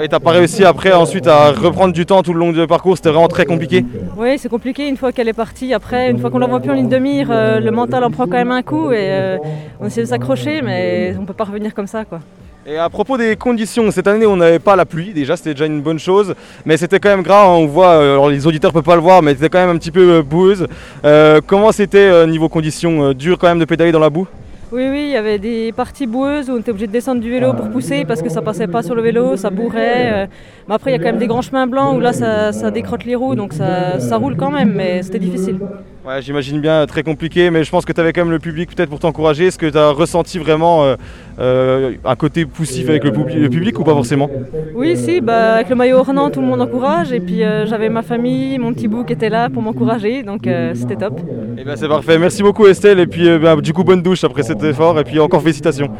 Et 0.00 0.08
t'as 0.08 0.18
pas 0.18 0.30
réussi 0.30 0.64
après 0.64 0.94
ensuite 0.94 1.26
à 1.26 1.50
reprendre 1.50 1.92
du 1.92 2.06
temps 2.06 2.22
tout 2.22 2.32
le 2.32 2.38
long 2.38 2.52
du 2.52 2.66
parcours, 2.66 2.96
c'était 2.96 3.10
vraiment 3.10 3.28
très 3.28 3.44
compliqué. 3.44 3.84
Oui, 4.16 4.38
c'est 4.38 4.48
compliqué 4.48 4.88
une 4.88 4.96
fois 4.96 5.12
qu'elle 5.12 5.28
est 5.28 5.34
partie. 5.34 5.74
Après, 5.74 6.10
une 6.10 6.18
fois 6.18 6.30
qu'on 6.30 6.38
la 6.38 6.46
voit 6.46 6.60
plus 6.60 6.70
en 6.70 6.74
ligne 6.74 6.88
de 6.88 6.98
mire, 6.98 7.28
euh, 7.30 7.60
le 7.60 7.70
mental 7.70 8.02
en 8.02 8.10
prend 8.10 8.24
quand 8.24 8.38
même 8.38 8.52
un 8.52 8.62
coup 8.62 8.92
et 8.92 8.96
euh, 9.10 9.36
on 9.80 9.86
essaie 9.86 10.00
de 10.00 10.06
s'accrocher, 10.06 10.62
mais 10.62 11.14
on 11.20 11.26
peut 11.26 11.34
pas 11.34 11.44
revenir 11.44 11.74
comme 11.74 11.86
ça, 11.86 12.06
quoi. 12.06 12.20
Et 12.66 12.76
à 12.76 12.90
propos 12.90 13.16
des 13.16 13.36
conditions, 13.36 13.90
cette 13.90 14.06
année 14.06 14.26
on 14.26 14.36
n'avait 14.36 14.58
pas 14.58 14.76
la 14.76 14.84
pluie, 14.84 15.14
déjà 15.14 15.34
c'était 15.34 15.54
déjà 15.54 15.64
une 15.64 15.80
bonne 15.80 15.98
chose, 15.98 16.34
mais 16.66 16.76
c'était 16.76 17.00
quand 17.00 17.08
même 17.08 17.22
gras, 17.22 17.46
on 17.46 17.64
voit, 17.64 17.92
euh, 17.92 18.12
alors 18.12 18.28
les 18.28 18.46
auditeurs 18.46 18.70
peuvent 18.70 18.82
pas 18.82 18.96
le 18.96 19.00
voir, 19.00 19.22
mais 19.22 19.32
c'était 19.32 19.48
quand 19.48 19.60
même 19.60 19.74
un 19.74 19.78
petit 19.78 19.90
peu 19.90 20.16
euh, 20.16 20.22
boueuse. 20.22 20.66
Euh, 21.06 21.40
comment 21.46 21.72
c'était 21.72 22.26
niveau 22.26 22.50
conditions 22.50 23.14
Dur 23.14 23.38
quand 23.38 23.48
même 23.48 23.60
de 23.60 23.64
pédaler 23.64 23.92
dans 23.92 23.98
la 23.98 24.10
boue? 24.10 24.26
Oui, 24.72 24.86
oui, 24.90 25.04
il 25.06 25.12
y 25.12 25.16
avait 25.16 25.38
des 25.38 25.72
parties 25.72 26.06
boueuses 26.06 26.50
où 26.50 26.52
on 26.52 26.58
était 26.58 26.70
obligé 26.70 26.86
de 26.86 26.92
descendre 26.92 27.22
du 27.22 27.30
vélo 27.30 27.54
pour 27.54 27.70
pousser 27.70 28.04
parce 28.04 28.20
que 28.20 28.28
ça 28.28 28.42
passait 28.42 28.68
pas 28.68 28.82
sur 28.82 28.94
le 28.94 29.00
vélo, 29.00 29.36
ça 29.36 29.48
bourrait. 29.48 30.28
Euh. 30.70 30.74
Mais 30.74 30.74
après, 30.76 30.90
il 30.90 30.94
y 30.94 30.96
a 30.96 30.98
quand 30.98 31.10
même 31.10 31.18
des 31.18 31.26
grands 31.26 31.42
chemins 31.42 31.66
blancs 31.66 31.96
où 31.96 32.00
là, 32.00 32.12
ça, 32.12 32.52
ça 32.52 32.70
décrotte 32.70 33.04
les 33.04 33.14
roues, 33.14 33.34
donc 33.34 33.52
ça, 33.52 34.00
ça 34.00 34.16
roule 34.16 34.36
quand 34.36 34.50
même, 34.50 34.72
mais 34.72 35.02
c'était 35.02 35.18
difficile. 35.18 35.58
Ouais, 36.06 36.22
j'imagine 36.22 36.60
bien, 36.60 36.86
très 36.86 37.02
compliqué, 37.02 37.50
mais 37.50 37.62
je 37.62 37.70
pense 37.70 37.84
que 37.84 37.92
tu 37.92 38.00
avais 38.00 38.12
quand 38.14 38.22
même 38.22 38.30
le 38.30 38.38
public 38.38 38.74
peut-être 38.74 38.88
pour 38.88 38.98
t'encourager. 39.00 39.46
Est-ce 39.48 39.58
que 39.58 39.66
tu 39.66 39.76
as 39.76 39.90
ressenti 39.90 40.38
vraiment 40.38 40.84
euh, 40.84 40.96
euh, 41.38 41.92
un 42.04 42.16
côté 42.16 42.46
poussif 42.46 42.88
avec 42.88 43.04
le, 43.04 43.10
publi- 43.10 43.38
le 43.38 43.50
public 43.50 43.78
ou 43.78 43.84
pas 43.84 43.92
forcément? 43.92 44.30
Oui, 44.74 44.96
si, 44.96 45.20
bah, 45.20 45.56
avec 45.56 45.68
le 45.68 45.76
maillot 45.76 45.98
ornant, 45.98 46.30
tout 46.30 46.40
le 46.40 46.46
monde 46.46 46.62
encourage. 46.62 47.12
Et 47.12 47.20
puis 47.20 47.44
euh, 47.44 47.66
j'avais 47.66 47.90
ma 47.90 48.00
famille, 48.02 48.58
mon 48.58 48.72
petit 48.72 48.88
bout 48.88 49.04
qui 49.04 49.12
était 49.12 49.28
là 49.28 49.50
pour 49.50 49.60
m'encourager, 49.62 50.22
donc 50.22 50.46
euh, 50.46 50.72
c'était 50.74 50.96
top. 50.96 51.20
Eh 51.58 51.64
bien 51.64 51.76
c'est 51.76 51.88
parfait, 51.88 52.18
merci 52.18 52.42
beaucoup 52.42 52.66
Estelle, 52.66 52.98
et 52.98 53.06
puis 53.06 53.28
euh, 53.28 53.38
ben, 53.38 53.56
du 53.60 53.74
coup 53.74 53.84
bonne 53.84 54.02
douche 54.02 54.24
après 54.24 54.42
cet 54.42 54.62
effort, 54.62 54.98
et 54.98 55.04
puis 55.04 55.20
encore 55.20 55.42
félicitations. 55.42 55.90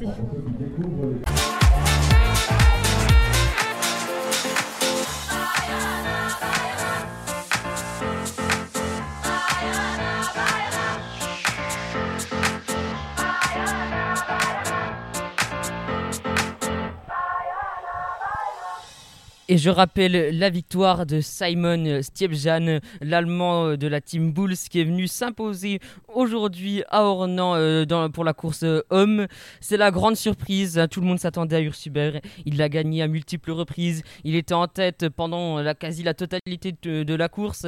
Merci. 0.00 0.14
Et 19.50 19.56
je 19.56 19.70
rappelle 19.70 20.38
la 20.38 20.50
victoire 20.50 21.06
de 21.06 21.22
Simon 21.22 22.02
Stiebjan, 22.02 22.80
l'allemand 23.00 23.78
de 23.78 23.86
la 23.86 24.02
team 24.02 24.30
Bulls, 24.30 24.58
qui 24.70 24.78
est 24.78 24.84
venu 24.84 25.06
s'imposer 25.06 25.80
aujourd'hui 26.12 26.82
à 26.90 27.04
Ornans 27.04 27.54
euh, 27.54 28.08
pour 28.12 28.24
la 28.24 28.34
course 28.34 28.62
euh, 28.62 28.82
homme. 28.90 29.26
C'est 29.62 29.78
la 29.78 29.90
grande 29.90 30.16
surprise, 30.16 30.78
hein, 30.78 30.86
tout 30.86 31.00
le 31.00 31.06
monde 31.06 31.18
s'attendait 31.18 31.56
à 31.56 31.60
Ursuber. 31.60 32.20
Il 32.44 32.58
l'a 32.58 32.68
gagné 32.68 33.00
à 33.00 33.08
multiples 33.08 33.52
reprises. 33.52 34.02
Il 34.22 34.34
était 34.34 34.52
en 34.52 34.68
tête 34.68 35.08
pendant 35.08 35.60
la 35.60 35.74
quasi 35.74 36.02
la 36.02 36.12
totalité 36.12 36.74
de, 36.82 37.14
la 37.14 37.30
course. 37.30 37.66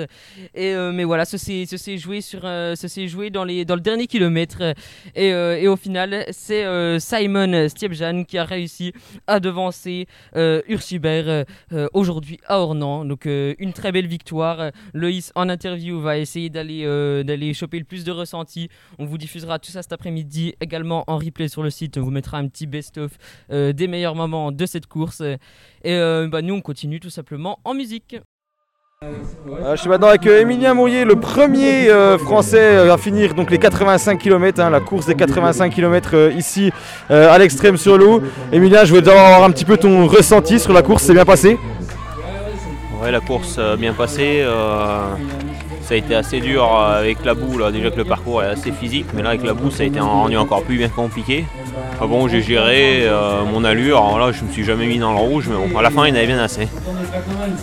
Euh, 0.59 0.93
mais 0.93 1.05
voilà, 1.05 1.25
ce 1.25 1.39
s'est 1.39 1.97
joué, 1.97 3.31
dans, 3.31 3.45
le 3.45 3.81
dernier 3.81 4.07
kilomètre. 4.07 4.75
Et, 5.15 5.67
au 5.67 5.77
final, 5.77 6.27
c'est 6.31 7.01
Simon 7.01 7.69
Stiebjan 7.69 8.25
qui 8.25 8.37
a 8.37 8.45
réussi 8.45 8.93
à 9.27 9.41
devancer 9.41 10.07
Ursuber 10.35 11.45
aujourd'hui 11.93 12.39
à 12.47 12.61
Ornans. 12.61 13.05
Donc 13.05 13.27
euh, 13.27 13.55
une 13.59 13.73
très 13.73 13.93
belle 13.93 14.07
victoire. 14.07 14.61
Euh, 14.61 14.71
Loïs 14.95 15.33
en 15.35 15.49
interview 15.49 16.01
va 16.01 16.19
essayer 16.19 16.51
d'aller 16.51 16.85
euh, 16.85 17.23
d'aller 17.23 17.55
choper 17.55 17.79
le 17.79 17.85
plus 17.85 18.05
de 18.05 18.13
ressentis. 18.13 18.69
On 18.99 19.05
vous 19.05 19.19
diffusera 19.19 19.59
tout 19.59 19.71
ça 19.71 19.83
cet 19.83 19.93
après-midi 19.93 20.55
également 20.61 21.05
en 21.07 21.17
replay 21.19 21.49
sur 21.49 21.63
le 21.63 21.71
site. 21.71 21.99
On 21.99 22.03
vous 22.03 22.11
mettra 22.11 22.39
un 22.39 22.49
petit 22.49 22.67
best-of 22.67 23.13
euh, 23.51 23.73
des 23.73 23.89
meilleurs 23.89 24.15
moments 24.15 24.53
de 24.53 24.67
cette 24.67 24.87
course. 24.87 25.21
Et 25.21 25.95
euh, 25.95 26.29
bah, 26.29 26.43
nous 26.43 26.55
on 26.55 26.61
continue 26.61 27.01
tout 27.01 27.11
simplement 27.11 27.59
en 27.65 27.75
musique. 27.75 28.17
Euh, 29.03 29.77
je 29.77 29.81
suis 29.81 29.89
maintenant 29.89 30.09
avec 30.09 30.27
euh, 30.27 30.43
Emilien 30.43 30.75
Mourier, 30.75 31.07
le 31.07 31.17
premier 31.17 31.89
euh, 31.89 32.19
français 32.19 32.61
euh, 32.61 32.93
à 32.93 32.99
finir 32.99 33.33
donc 33.33 33.51
les 33.51 33.57
85 33.57 34.19
km, 34.19 34.69
la 34.69 34.81
course 34.81 35.07
des 35.07 35.15
85 35.15 35.73
km 35.73 36.31
ici 36.37 36.71
euh, 37.11 37.33
à 37.33 37.39
l'extrême 37.39 37.79
sur 37.79 37.97
l'eau. 37.97 38.21
Emilien, 38.53 38.85
je 38.85 38.93
veux 38.95 39.01
avoir 39.09 39.43
un 39.43 39.51
petit 39.53 39.65
peu 39.65 39.79
ton 39.79 40.07
ressenti 40.07 40.61
sur 40.61 40.75
la 40.75 40.83
course, 40.83 41.05
c'est 41.05 41.15
bien 41.15 41.25
passé? 41.25 41.59
Ouais, 43.03 43.11
la 43.11 43.21
course 43.21 43.59
bien 43.79 43.95
passé. 43.95 44.45
Ça 45.91 45.95
a 45.95 45.99
été 45.99 46.15
assez 46.15 46.39
dur 46.39 46.63
euh, 46.63 47.01
avec 47.01 47.25
la 47.25 47.35
boue. 47.35 47.59
Là. 47.59 47.73
Déjà 47.73 47.91
que 47.91 47.97
le 47.97 48.05
parcours 48.05 48.45
est 48.45 48.47
assez 48.47 48.71
physique, 48.71 49.07
mais 49.13 49.23
là 49.23 49.31
avec 49.31 49.43
la 49.43 49.55
boue, 49.55 49.73
ça 49.73 49.83
a 49.83 49.87
été 49.87 49.99
rendu 49.99 50.37
encore 50.37 50.63
plus 50.63 50.79
bien 50.79 50.89
compliqué. 50.89 51.45
Ah 52.01 52.07
bon, 52.07 52.29
j'ai 52.29 52.43
géré 52.43 53.09
euh, 53.09 53.43
mon 53.45 53.65
allure. 53.65 54.17
Là, 54.17 54.31
je 54.31 54.45
me 54.45 54.53
suis 54.53 54.63
jamais 54.63 54.87
mis 54.87 55.01
dans 55.01 55.13
le 55.13 55.19
rouge, 55.19 55.49
mais 55.51 55.57
bon, 55.57 55.77
à 55.77 55.83
la 55.83 55.91
fin, 55.91 56.07
il 56.07 56.11
y 56.11 56.13
en 56.13 56.15
avait 56.15 56.29
bien 56.29 56.39
assez. 56.39 56.69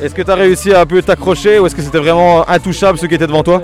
Est-ce 0.01 0.13
que 0.13 0.21
tu 0.21 0.29
as 0.29 0.35
réussi 0.35 0.73
à 0.73 0.81
un 0.81 0.85
peu 0.85 1.01
t'accrocher 1.01 1.57
ou 1.57 1.67
est-ce 1.67 1.75
que 1.75 1.81
c'était 1.81 1.99
vraiment 1.99 2.47
intouchable 2.49 2.97
ceux 2.97 3.07
qui 3.07 3.15
étaient 3.15 3.27
devant 3.27 3.43
toi? 3.43 3.61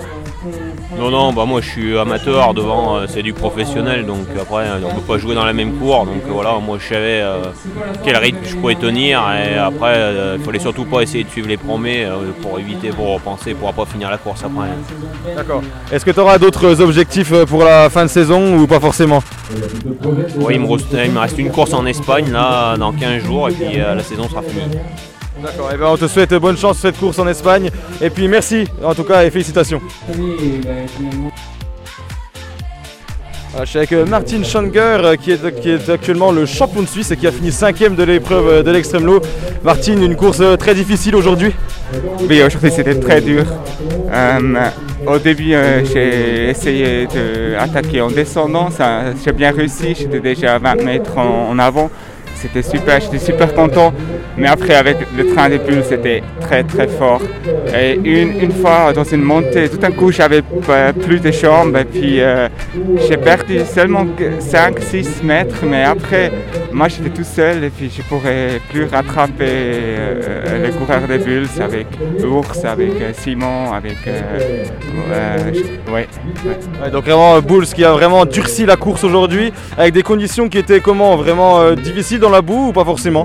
Non, 0.98 1.10
non, 1.10 1.32
bah 1.32 1.44
moi 1.44 1.60
je 1.60 1.68
suis 1.68 1.98
amateur 1.98 2.54
devant, 2.54 2.96
euh, 2.96 3.06
c'est 3.08 3.22
du 3.22 3.32
professionnel, 3.32 4.06
donc 4.06 4.26
après 4.40 4.64
on 4.84 4.94
peut 4.94 5.00
pas 5.00 5.18
jouer 5.18 5.34
dans 5.34 5.44
la 5.44 5.52
même 5.52 5.72
cour, 5.72 6.06
donc 6.06 6.22
voilà, 6.28 6.58
moi 6.64 6.78
je 6.80 6.86
savais 6.86 7.20
euh, 7.20 7.42
quel 8.04 8.16
rythme 8.16 8.38
je 8.44 8.54
pouvais 8.54 8.76
tenir, 8.76 9.20
et 9.32 9.58
après 9.58 9.94
euh, 9.96 10.36
il 10.38 10.44
fallait 10.44 10.60
surtout 10.60 10.84
pas 10.84 11.02
essayer 11.02 11.24
de 11.24 11.28
suivre 11.28 11.48
les 11.48 11.56
euh, 11.56 12.30
pour 12.40 12.58
éviter, 12.60 12.90
pour 12.90 13.14
repenser, 13.14 13.54
pour 13.54 13.72
pas 13.72 13.84
finir 13.86 14.08
la 14.10 14.18
course 14.18 14.44
après. 14.44 14.68
D'accord. 15.34 15.62
Est-ce 15.90 16.04
que 16.04 16.12
tu 16.12 16.20
auras 16.20 16.38
d'autres 16.38 16.80
objectifs 16.80 17.32
pour 17.44 17.64
la 17.64 17.90
fin 17.90 18.04
de 18.04 18.10
saison 18.10 18.56
ou 18.56 18.66
pas 18.66 18.80
forcément? 18.80 19.22
Oui, 20.36 20.54
il 20.54 20.60
me, 20.60 20.70
reste, 20.70 20.86
il 21.04 21.10
me 21.10 21.18
reste 21.18 21.38
une 21.38 21.50
course 21.50 21.72
en 21.74 21.84
Espagne 21.86 22.30
là 22.30 22.76
dans 22.76 22.92
15 22.92 23.24
jours, 23.24 23.48
et 23.48 23.52
puis 23.52 23.78
la 23.78 24.02
saison 24.02 24.28
sera 24.28 24.42
finie. 24.42 24.78
D'accord, 25.44 25.70
et 25.72 25.76
ben 25.76 25.86
on 25.88 25.96
te 25.98 26.06
souhaite 26.06 26.32
bonne 26.36 26.56
chance 26.56 26.78
sur 26.78 26.88
cette 26.88 26.98
course 26.98 27.18
en 27.18 27.28
Espagne 27.28 27.70
et 28.00 28.08
puis 28.08 28.28
merci 28.28 28.66
en 28.82 28.94
tout 28.94 29.04
cas 29.04 29.24
et 29.24 29.30
félicitations. 29.30 29.78
Voilà, 33.50 33.64
je 33.66 33.68
suis 33.68 33.78
avec 33.78 33.92
euh, 33.92 34.06
Martin 34.06 34.42
Schonger 34.42 34.80
euh, 34.80 35.16
qui 35.16 35.32
est, 35.32 35.60
qui 35.60 35.68
est 35.68 35.90
actuellement 35.90 36.32
le 36.32 36.46
champion 36.46 36.80
de 36.80 36.86
Suisse 36.86 37.10
et 37.10 37.16
qui 37.18 37.26
a 37.26 37.30
fini 37.30 37.52
cinquième 37.52 37.94
de 37.94 38.02
l'épreuve 38.02 38.48
euh, 38.48 38.62
de 38.62 38.70
l'extrême 38.70 39.04
low. 39.04 39.20
Martin, 39.62 40.00
une 40.00 40.16
course 40.16 40.40
euh, 40.40 40.56
très 40.56 40.74
difficile 40.74 41.14
aujourd'hui. 41.14 41.52
Oui, 42.28 42.42
aujourd'hui 42.42 42.70
c'était 42.70 42.98
très 42.98 43.20
dur. 43.20 43.44
Euh, 44.12 44.68
au 45.06 45.18
début, 45.18 45.52
euh, 45.52 45.84
j'ai 45.84 46.48
essayé 46.48 47.06
d'attaquer 47.06 48.00
en 48.00 48.10
descendant, 48.10 48.70
j'ai 49.22 49.32
bien 49.32 49.52
réussi, 49.52 49.94
j'étais 49.94 50.20
déjà 50.20 50.54
à 50.54 50.58
20 50.58 50.82
mètres 50.82 51.18
en, 51.18 51.50
en 51.50 51.58
avant. 51.58 51.90
C'était 52.34 52.62
super, 52.62 53.00
j'étais 53.00 53.18
super 53.18 53.54
content. 53.54 53.94
Mais 54.36 54.48
après, 54.48 54.74
avec 54.74 54.96
le 55.16 55.26
train 55.32 55.48
des 55.48 55.58
bulles, 55.58 55.84
c'était 55.88 56.22
très 56.40 56.64
très 56.64 56.88
fort. 56.88 57.20
Et 57.78 57.94
une, 58.04 58.40
une 58.40 58.52
fois 58.52 58.92
dans 58.92 59.04
une 59.04 59.22
montée, 59.22 59.68
tout 59.68 59.76
d'un 59.78 59.90
coup, 59.92 60.10
j'avais 60.10 60.42
pas- 60.42 60.92
plus 60.92 61.20
de 61.20 61.30
jambes 61.30 61.76
et 61.76 61.84
puis 61.84 62.20
euh, 62.20 62.48
j'ai 63.08 63.16
perdu 63.16 63.60
seulement 63.72 64.06
5-6 64.40 65.22
mètres. 65.22 65.64
Mais 65.64 65.84
après, 65.84 66.32
moi 66.72 66.88
j'étais 66.88 67.10
tout 67.10 67.24
seul 67.24 67.62
et 67.64 67.70
puis 67.70 67.90
je 67.96 68.02
pourrais 68.02 68.60
plus 68.70 68.84
rattraper 68.84 69.44
euh, 69.48 70.64
les 70.66 70.70
coureurs 70.72 71.06
des 71.08 71.18
bulles 71.18 71.46
avec 71.60 71.86
Ours, 72.24 72.64
avec 72.64 72.90
euh, 73.00 73.12
Simon, 73.12 73.72
avec. 73.72 73.98
euh, 74.06 74.64
euh, 75.12 75.38
je- 75.52 75.92
ouais, 75.92 76.08
donc 76.90 77.04
vraiment 77.04 77.36
euh, 77.36 77.40
Bulls 77.40 77.66
qui 77.66 77.84
a 77.84 77.92
vraiment 77.92 78.24
durci 78.24 78.66
la 78.66 78.76
course 78.76 79.04
aujourd'hui 79.04 79.52
avec 79.78 79.94
des 79.94 80.02
conditions 80.02 80.48
qui 80.48 80.58
étaient 80.58 80.80
comment 80.80 81.16
vraiment 81.16 81.60
euh, 81.60 81.74
difficiles 81.74 82.18
dans 82.20 82.30
la 82.30 82.42
boue 82.42 82.68
ou 82.68 82.72
pas 82.72 82.84
forcément? 82.84 83.22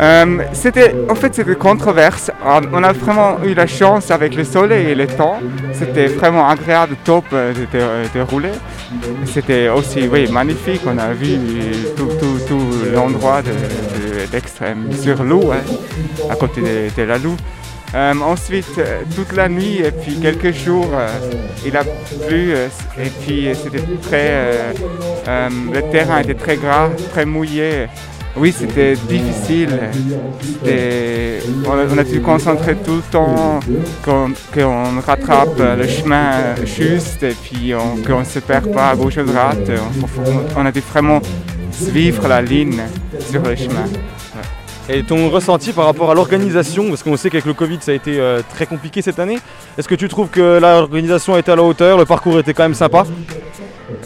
Euh, 0.00 0.38
c'était, 0.52 0.94
en 1.08 1.14
fait, 1.14 1.34
c'était 1.34 1.54
controverse. 1.56 2.30
On 2.72 2.82
a 2.82 2.92
vraiment 2.92 3.38
eu 3.44 3.54
la 3.54 3.66
chance 3.66 4.10
avec 4.10 4.34
le 4.34 4.44
soleil 4.44 4.90
et 4.90 4.94
le 4.94 5.06
temps. 5.06 5.40
C'était 5.72 6.06
vraiment 6.06 6.48
agréable, 6.48 6.96
top 7.04 7.24
euh, 7.32 7.52
de, 8.14 8.20
rouler. 8.20 8.52
C'était 9.26 9.68
aussi, 9.68 10.08
oui, 10.10 10.30
magnifique. 10.30 10.82
On 10.86 10.98
a 10.98 11.12
vu 11.12 11.38
tout, 11.96 12.08
l'endroit 12.94 13.42
de- 13.42 13.50
de- 13.50 14.26
d'extrême 14.30 14.88
sur 14.92 15.22
l'eau, 15.24 15.50
hein, 15.52 15.62
à 16.30 16.36
côté 16.36 16.60
de, 16.96 17.02
la 17.02 17.18
Loue. 17.18 17.36
Euh, 17.94 18.12
ensuite, 18.22 18.78
toute 19.16 19.32
la 19.34 19.48
nuit 19.48 19.78
et 19.78 19.90
puis 19.90 20.20
quelques 20.20 20.52
jours, 20.52 20.90
il 21.64 21.74
a 21.76 21.82
plu 22.26 22.52
et 22.52 23.10
puis 23.24 23.48
c'était 23.54 23.82
très, 24.02 24.74
le 25.26 25.80
terrain 25.90 26.18
était 26.20 26.34
très 26.34 26.56
gras, 26.56 26.90
très 27.12 27.24
mouillé. 27.24 27.86
Oui, 28.36 28.54
c'était 28.56 28.94
difficile. 28.94 29.70
On, 31.66 31.96
a, 31.96 32.00
a 32.00 32.04
dû 32.04 32.20
concentrer 32.20 32.76
tout 32.76 32.96
le 32.96 33.02
temps 33.10 33.58
qu'on 34.04 35.00
rattrape 35.04 35.58
le 35.58 35.86
chemin 35.88 36.54
juste 36.64 37.22
et 37.24 37.34
puis 37.34 37.74
on- 37.74 37.96
qu'on 38.02 38.20
ne 38.20 38.24
se 38.24 38.38
perd 38.38 38.72
pas 38.72 38.90
à 38.90 38.96
gauche 38.96 39.18
à 39.18 39.24
droite. 39.24 39.70
On, 40.56 40.64
a 40.64 40.70
dû 40.70 40.80
vraiment 40.80 41.20
suivre 41.72 42.28
la 42.28 42.40
ligne 42.42 42.80
sur 43.28 43.42
le 43.42 43.56
chemin. 43.56 43.84
Et 44.90 45.02
ton 45.02 45.28
ressenti 45.28 45.72
par 45.72 45.84
rapport 45.84 46.10
à 46.10 46.14
l'organisation, 46.14 46.88
parce 46.88 47.02
qu'on 47.02 47.16
sait 47.18 47.28
qu'avec 47.28 47.44
le 47.44 47.52
Covid 47.52 47.76
ça 47.82 47.90
a 47.90 47.94
été 47.94 48.18
euh, 48.18 48.40
très 48.54 48.64
compliqué 48.64 49.02
cette 49.02 49.18
année, 49.18 49.38
est-ce 49.76 49.86
que 49.86 49.94
tu 49.94 50.08
trouves 50.08 50.28
que 50.28 50.58
l'organisation 50.58 51.36
était 51.36 51.52
à 51.52 51.56
la 51.56 51.62
hauteur, 51.62 51.98
le 51.98 52.06
parcours 52.06 52.38
était 52.38 52.54
quand 52.54 52.62
même 52.62 52.72
sympa? 52.74 53.04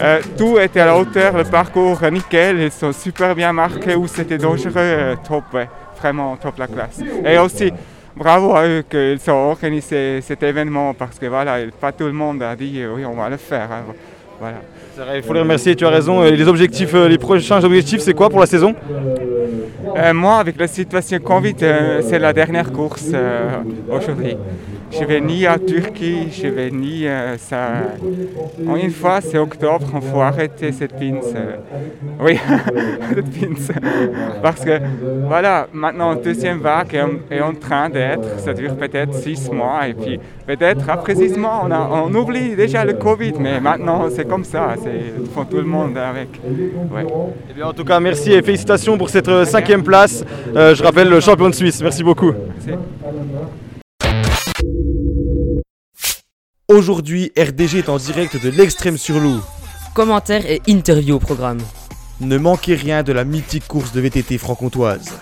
Euh, 0.00 0.20
tout 0.38 0.58
était 0.58 0.80
à 0.80 0.86
la 0.86 0.96
hauteur, 0.96 1.36
le 1.36 1.44
parcours 1.44 1.98
euh, 2.02 2.10
nickel, 2.10 2.60
ils 2.60 2.70
sont 2.70 2.92
super 2.92 3.34
bien 3.34 3.52
marqués 3.52 3.94
où 3.96 4.06
c'était 4.06 4.38
dangereux, 4.38 4.72
euh, 4.76 5.14
top, 5.26 5.44
vraiment 5.98 6.36
top 6.36 6.58
la 6.58 6.66
classe. 6.68 7.00
Et 7.24 7.38
aussi, 7.38 7.72
bravo 8.16 8.54
à 8.54 8.66
eux 8.66 8.84
qu'ils 8.88 9.18
ont 9.30 9.50
organisé 9.50 10.20
cet 10.20 10.42
événement 10.42 10.94
parce 10.94 11.18
que 11.18 11.26
voilà, 11.26 11.56
pas 11.80 11.92
tout 11.92 12.04
le 12.06 12.12
monde 12.12 12.42
a 12.42 12.54
dit 12.54 12.82
oui, 12.86 13.04
on 13.04 13.14
va 13.14 13.28
le 13.28 13.36
faire. 13.36 13.68
hein. 13.72 13.84
Il 15.14 15.22
faut 15.22 15.32
les 15.32 15.40
remercier, 15.40 15.74
tu 15.74 15.86
as 15.86 15.90
raison. 15.90 16.24
Et 16.24 16.36
les 16.36 16.46
objectifs, 16.48 16.94
euh, 16.94 17.08
les 17.08 17.18
prochains 17.18 17.62
objectifs, 17.64 18.00
c'est 18.00 18.14
quoi 18.14 18.28
pour 18.28 18.40
la 18.40 18.46
saison 18.46 18.74
Euh, 19.96 20.14
moi, 20.14 20.36
avec 20.38 20.58
la 20.58 20.66
situation 20.66 21.18
Covid, 21.18 21.56
euh, 21.62 22.00
c'est 22.02 22.18
la 22.18 22.32
dernière 22.32 22.72
course 22.72 23.10
euh, 23.14 23.48
aujourd'hui. 23.90 24.36
Je 24.92 25.04
vais 25.04 25.20
ni 25.22 25.46
à 25.46 25.58
Turquie, 25.58 26.30
je 26.30 26.48
vais 26.48 26.70
ni 26.70 27.06
euh, 27.06 27.38
ça. 27.38 27.68
En 28.68 28.76
une 28.76 28.90
fois, 28.90 29.20
c'est 29.22 29.38
octobre, 29.38 29.86
il 29.94 30.02
faut 30.02 30.20
arrêter 30.20 30.70
cette 30.70 30.92
pince. 30.92 31.32
euh. 31.34 31.56
Oui, 32.20 32.38
cette 33.14 33.30
pince. 33.30 33.72
Parce 34.42 34.62
que 34.62 34.78
voilà, 35.26 35.66
maintenant, 35.72 36.14
deuxième 36.14 36.58
vague 36.58 36.94
est 37.30 37.40
en, 37.40 37.54
train 37.54 37.88
d'être. 37.88 38.38
Ça 38.38 38.52
dure 38.52 38.76
peut-être 38.76 39.14
six 39.14 39.50
mois. 39.50 39.88
Et 39.88 39.94
puis, 39.94 40.20
peut-être 40.46 40.88
après 40.90 41.14
six 41.14 41.38
mois, 41.38 41.66
on 41.90 42.14
oublie 42.14 42.54
déjà 42.54 42.84
le 42.84 42.92
Covid. 42.92 43.34
Mais 43.40 43.60
maintenant, 43.60 44.08
c'est 44.10 44.28
comme 44.28 44.44
ça. 44.44 44.74
Il 44.84 45.26
faut 45.34 45.44
tout 45.44 45.56
le 45.56 45.62
monde 45.62 45.96
avec. 45.96 46.28
Ouais. 46.90 47.06
Eh 47.50 47.54
bien, 47.54 47.66
en 47.66 47.72
tout 47.72 47.84
cas, 47.84 48.00
merci 48.00 48.32
et 48.32 48.42
félicitations 48.42 48.98
pour 48.98 49.10
cette 49.10 49.28
euh, 49.28 49.44
cinquième 49.44 49.82
place. 49.82 50.24
Euh, 50.54 50.74
je 50.74 50.82
rappelle 50.82 51.08
le 51.08 51.20
champion 51.20 51.48
de 51.48 51.54
Suisse. 51.54 51.80
Merci 51.82 52.02
beaucoup. 52.02 52.32
Merci. 52.32 52.78
Aujourd'hui, 56.68 57.32
RDG 57.36 57.78
est 57.78 57.88
en 57.88 57.98
direct 57.98 58.42
de 58.42 58.50
l'extrême 58.50 58.96
sur 58.96 59.20
Loup. 59.20 59.40
Commentaires 59.94 60.46
et 60.50 60.62
interviews 60.68 61.16
au 61.16 61.20
programme. 61.20 61.58
Ne 62.20 62.38
manquez 62.38 62.74
rien 62.74 63.02
de 63.02 63.12
la 63.12 63.24
mythique 63.24 63.66
course 63.66 63.92
de 63.92 64.00
VTT 64.00 64.38
franc-comtoise. 64.38 65.12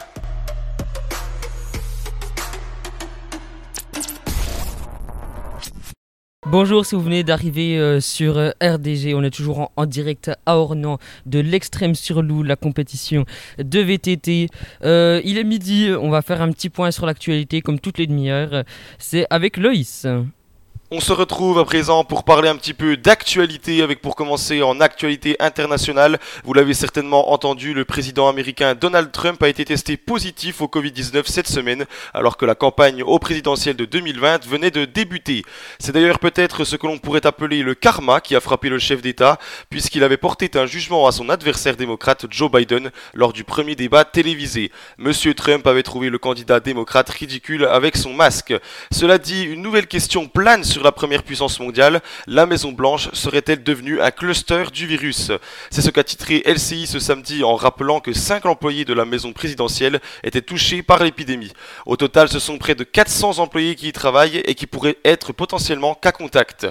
Bonjour, 6.50 6.84
si 6.84 6.96
vous 6.96 7.00
venez 7.00 7.22
d'arriver 7.22 7.78
euh, 7.78 8.00
sur 8.00 8.36
euh, 8.36 8.50
RDG, 8.60 9.14
on 9.14 9.22
est 9.22 9.30
toujours 9.30 9.70
en, 9.76 9.86
direct 9.86 10.32
à 10.46 10.56
Ornans 10.56 10.98
de 11.24 11.38
l'extrême 11.38 11.94
sur 11.94 12.22
Loup, 12.22 12.42
la 12.42 12.56
compétition 12.56 13.24
de 13.58 13.78
VTT. 13.78 14.48
Euh, 14.82 15.20
il 15.24 15.38
est 15.38 15.44
midi, 15.44 15.92
on 15.96 16.10
va 16.10 16.22
faire 16.22 16.42
un 16.42 16.50
petit 16.50 16.68
point 16.68 16.90
sur 16.90 17.06
l'actualité 17.06 17.60
comme 17.60 17.78
toutes 17.78 17.98
les 17.98 18.08
demi-heures. 18.08 18.64
C'est 18.98 19.28
avec 19.30 19.58
Loïs. 19.58 20.08
On 20.92 20.98
se 20.98 21.12
retrouve 21.12 21.60
à 21.60 21.64
présent 21.64 22.02
pour 22.02 22.24
parler 22.24 22.48
un 22.48 22.56
petit 22.56 22.74
peu 22.74 22.96
d'actualité, 22.96 23.80
avec 23.80 24.02
pour 24.02 24.16
commencer 24.16 24.60
en 24.60 24.80
actualité 24.80 25.36
internationale. 25.38 26.18
Vous 26.42 26.52
l'avez 26.52 26.74
certainement 26.74 27.30
entendu, 27.30 27.74
le 27.74 27.84
président 27.84 28.28
américain 28.28 28.74
Donald 28.74 29.12
Trump 29.12 29.40
a 29.44 29.48
été 29.48 29.64
testé 29.64 29.96
positif 29.96 30.60
au 30.60 30.66
Covid-19 30.66 31.26
cette 31.26 31.46
semaine, 31.46 31.84
alors 32.12 32.36
que 32.36 32.44
la 32.44 32.56
campagne 32.56 33.04
au 33.04 33.20
présidentiel 33.20 33.76
de 33.76 33.84
2020 33.84 34.48
venait 34.48 34.72
de 34.72 34.84
débuter. 34.84 35.44
C'est 35.78 35.92
d'ailleurs 35.92 36.18
peut-être 36.18 36.64
ce 36.64 36.74
que 36.74 36.88
l'on 36.88 36.98
pourrait 36.98 37.24
appeler 37.24 37.62
le 37.62 37.76
karma 37.76 38.20
qui 38.20 38.34
a 38.34 38.40
frappé 38.40 38.68
le 38.68 38.80
chef 38.80 39.00
d'État, 39.00 39.38
puisqu'il 39.70 40.02
avait 40.02 40.16
porté 40.16 40.50
un 40.54 40.66
jugement 40.66 41.06
à 41.06 41.12
son 41.12 41.28
adversaire 41.28 41.76
démocrate 41.76 42.26
Joe 42.30 42.50
Biden 42.50 42.90
lors 43.14 43.32
du 43.32 43.44
premier 43.44 43.76
débat 43.76 44.04
télévisé. 44.04 44.72
Monsieur 44.98 45.34
Trump 45.34 45.64
avait 45.68 45.84
trouvé 45.84 46.10
le 46.10 46.18
candidat 46.18 46.58
démocrate 46.58 47.10
ridicule 47.10 47.64
avec 47.66 47.96
son 47.96 48.12
masque. 48.12 48.54
Cela 48.90 49.18
dit, 49.18 49.44
une 49.44 49.62
nouvelle 49.62 49.86
question 49.86 50.26
plane 50.26 50.64
sur 50.64 50.79
la 50.82 50.92
première 50.92 51.22
puissance 51.22 51.60
mondiale. 51.60 52.00
La 52.26 52.46
Maison 52.46 52.72
Blanche 52.72 53.08
serait-elle 53.12 53.62
devenue 53.62 54.00
un 54.00 54.10
cluster 54.10 54.64
du 54.72 54.86
virus? 54.86 55.30
C'est 55.70 55.82
ce 55.82 55.90
qu'a 55.90 56.04
titré 56.04 56.42
LCI 56.46 56.86
ce 56.86 56.98
samedi 56.98 57.44
en 57.44 57.56
rappelant 57.56 58.00
que 58.00 58.12
5 58.12 58.46
employés 58.46 58.84
de 58.84 58.94
la 58.94 59.04
maison 59.04 59.32
présidentielle 59.32 60.00
étaient 60.22 60.42
touchés 60.42 60.82
par 60.82 61.02
l'épidémie. 61.02 61.52
Au 61.86 61.96
total, 61.96 62.28
ce 62.28 62.38
sont 62.38 62.58
près 62.58 62.74
de 62.74 62.84
400 62.84 63.38
employés 63.38 63.74
qui 63.74 63.88
y 63.88 63.92
travaillent 63.92 64.42
et 64.44 64.54
qui 64.54 64.66
pourraient 64.66 64.98
être 65.04 65.32
potentiellement 65.32 65.94
cas 65.94 66.12
contact. 66.12 66.66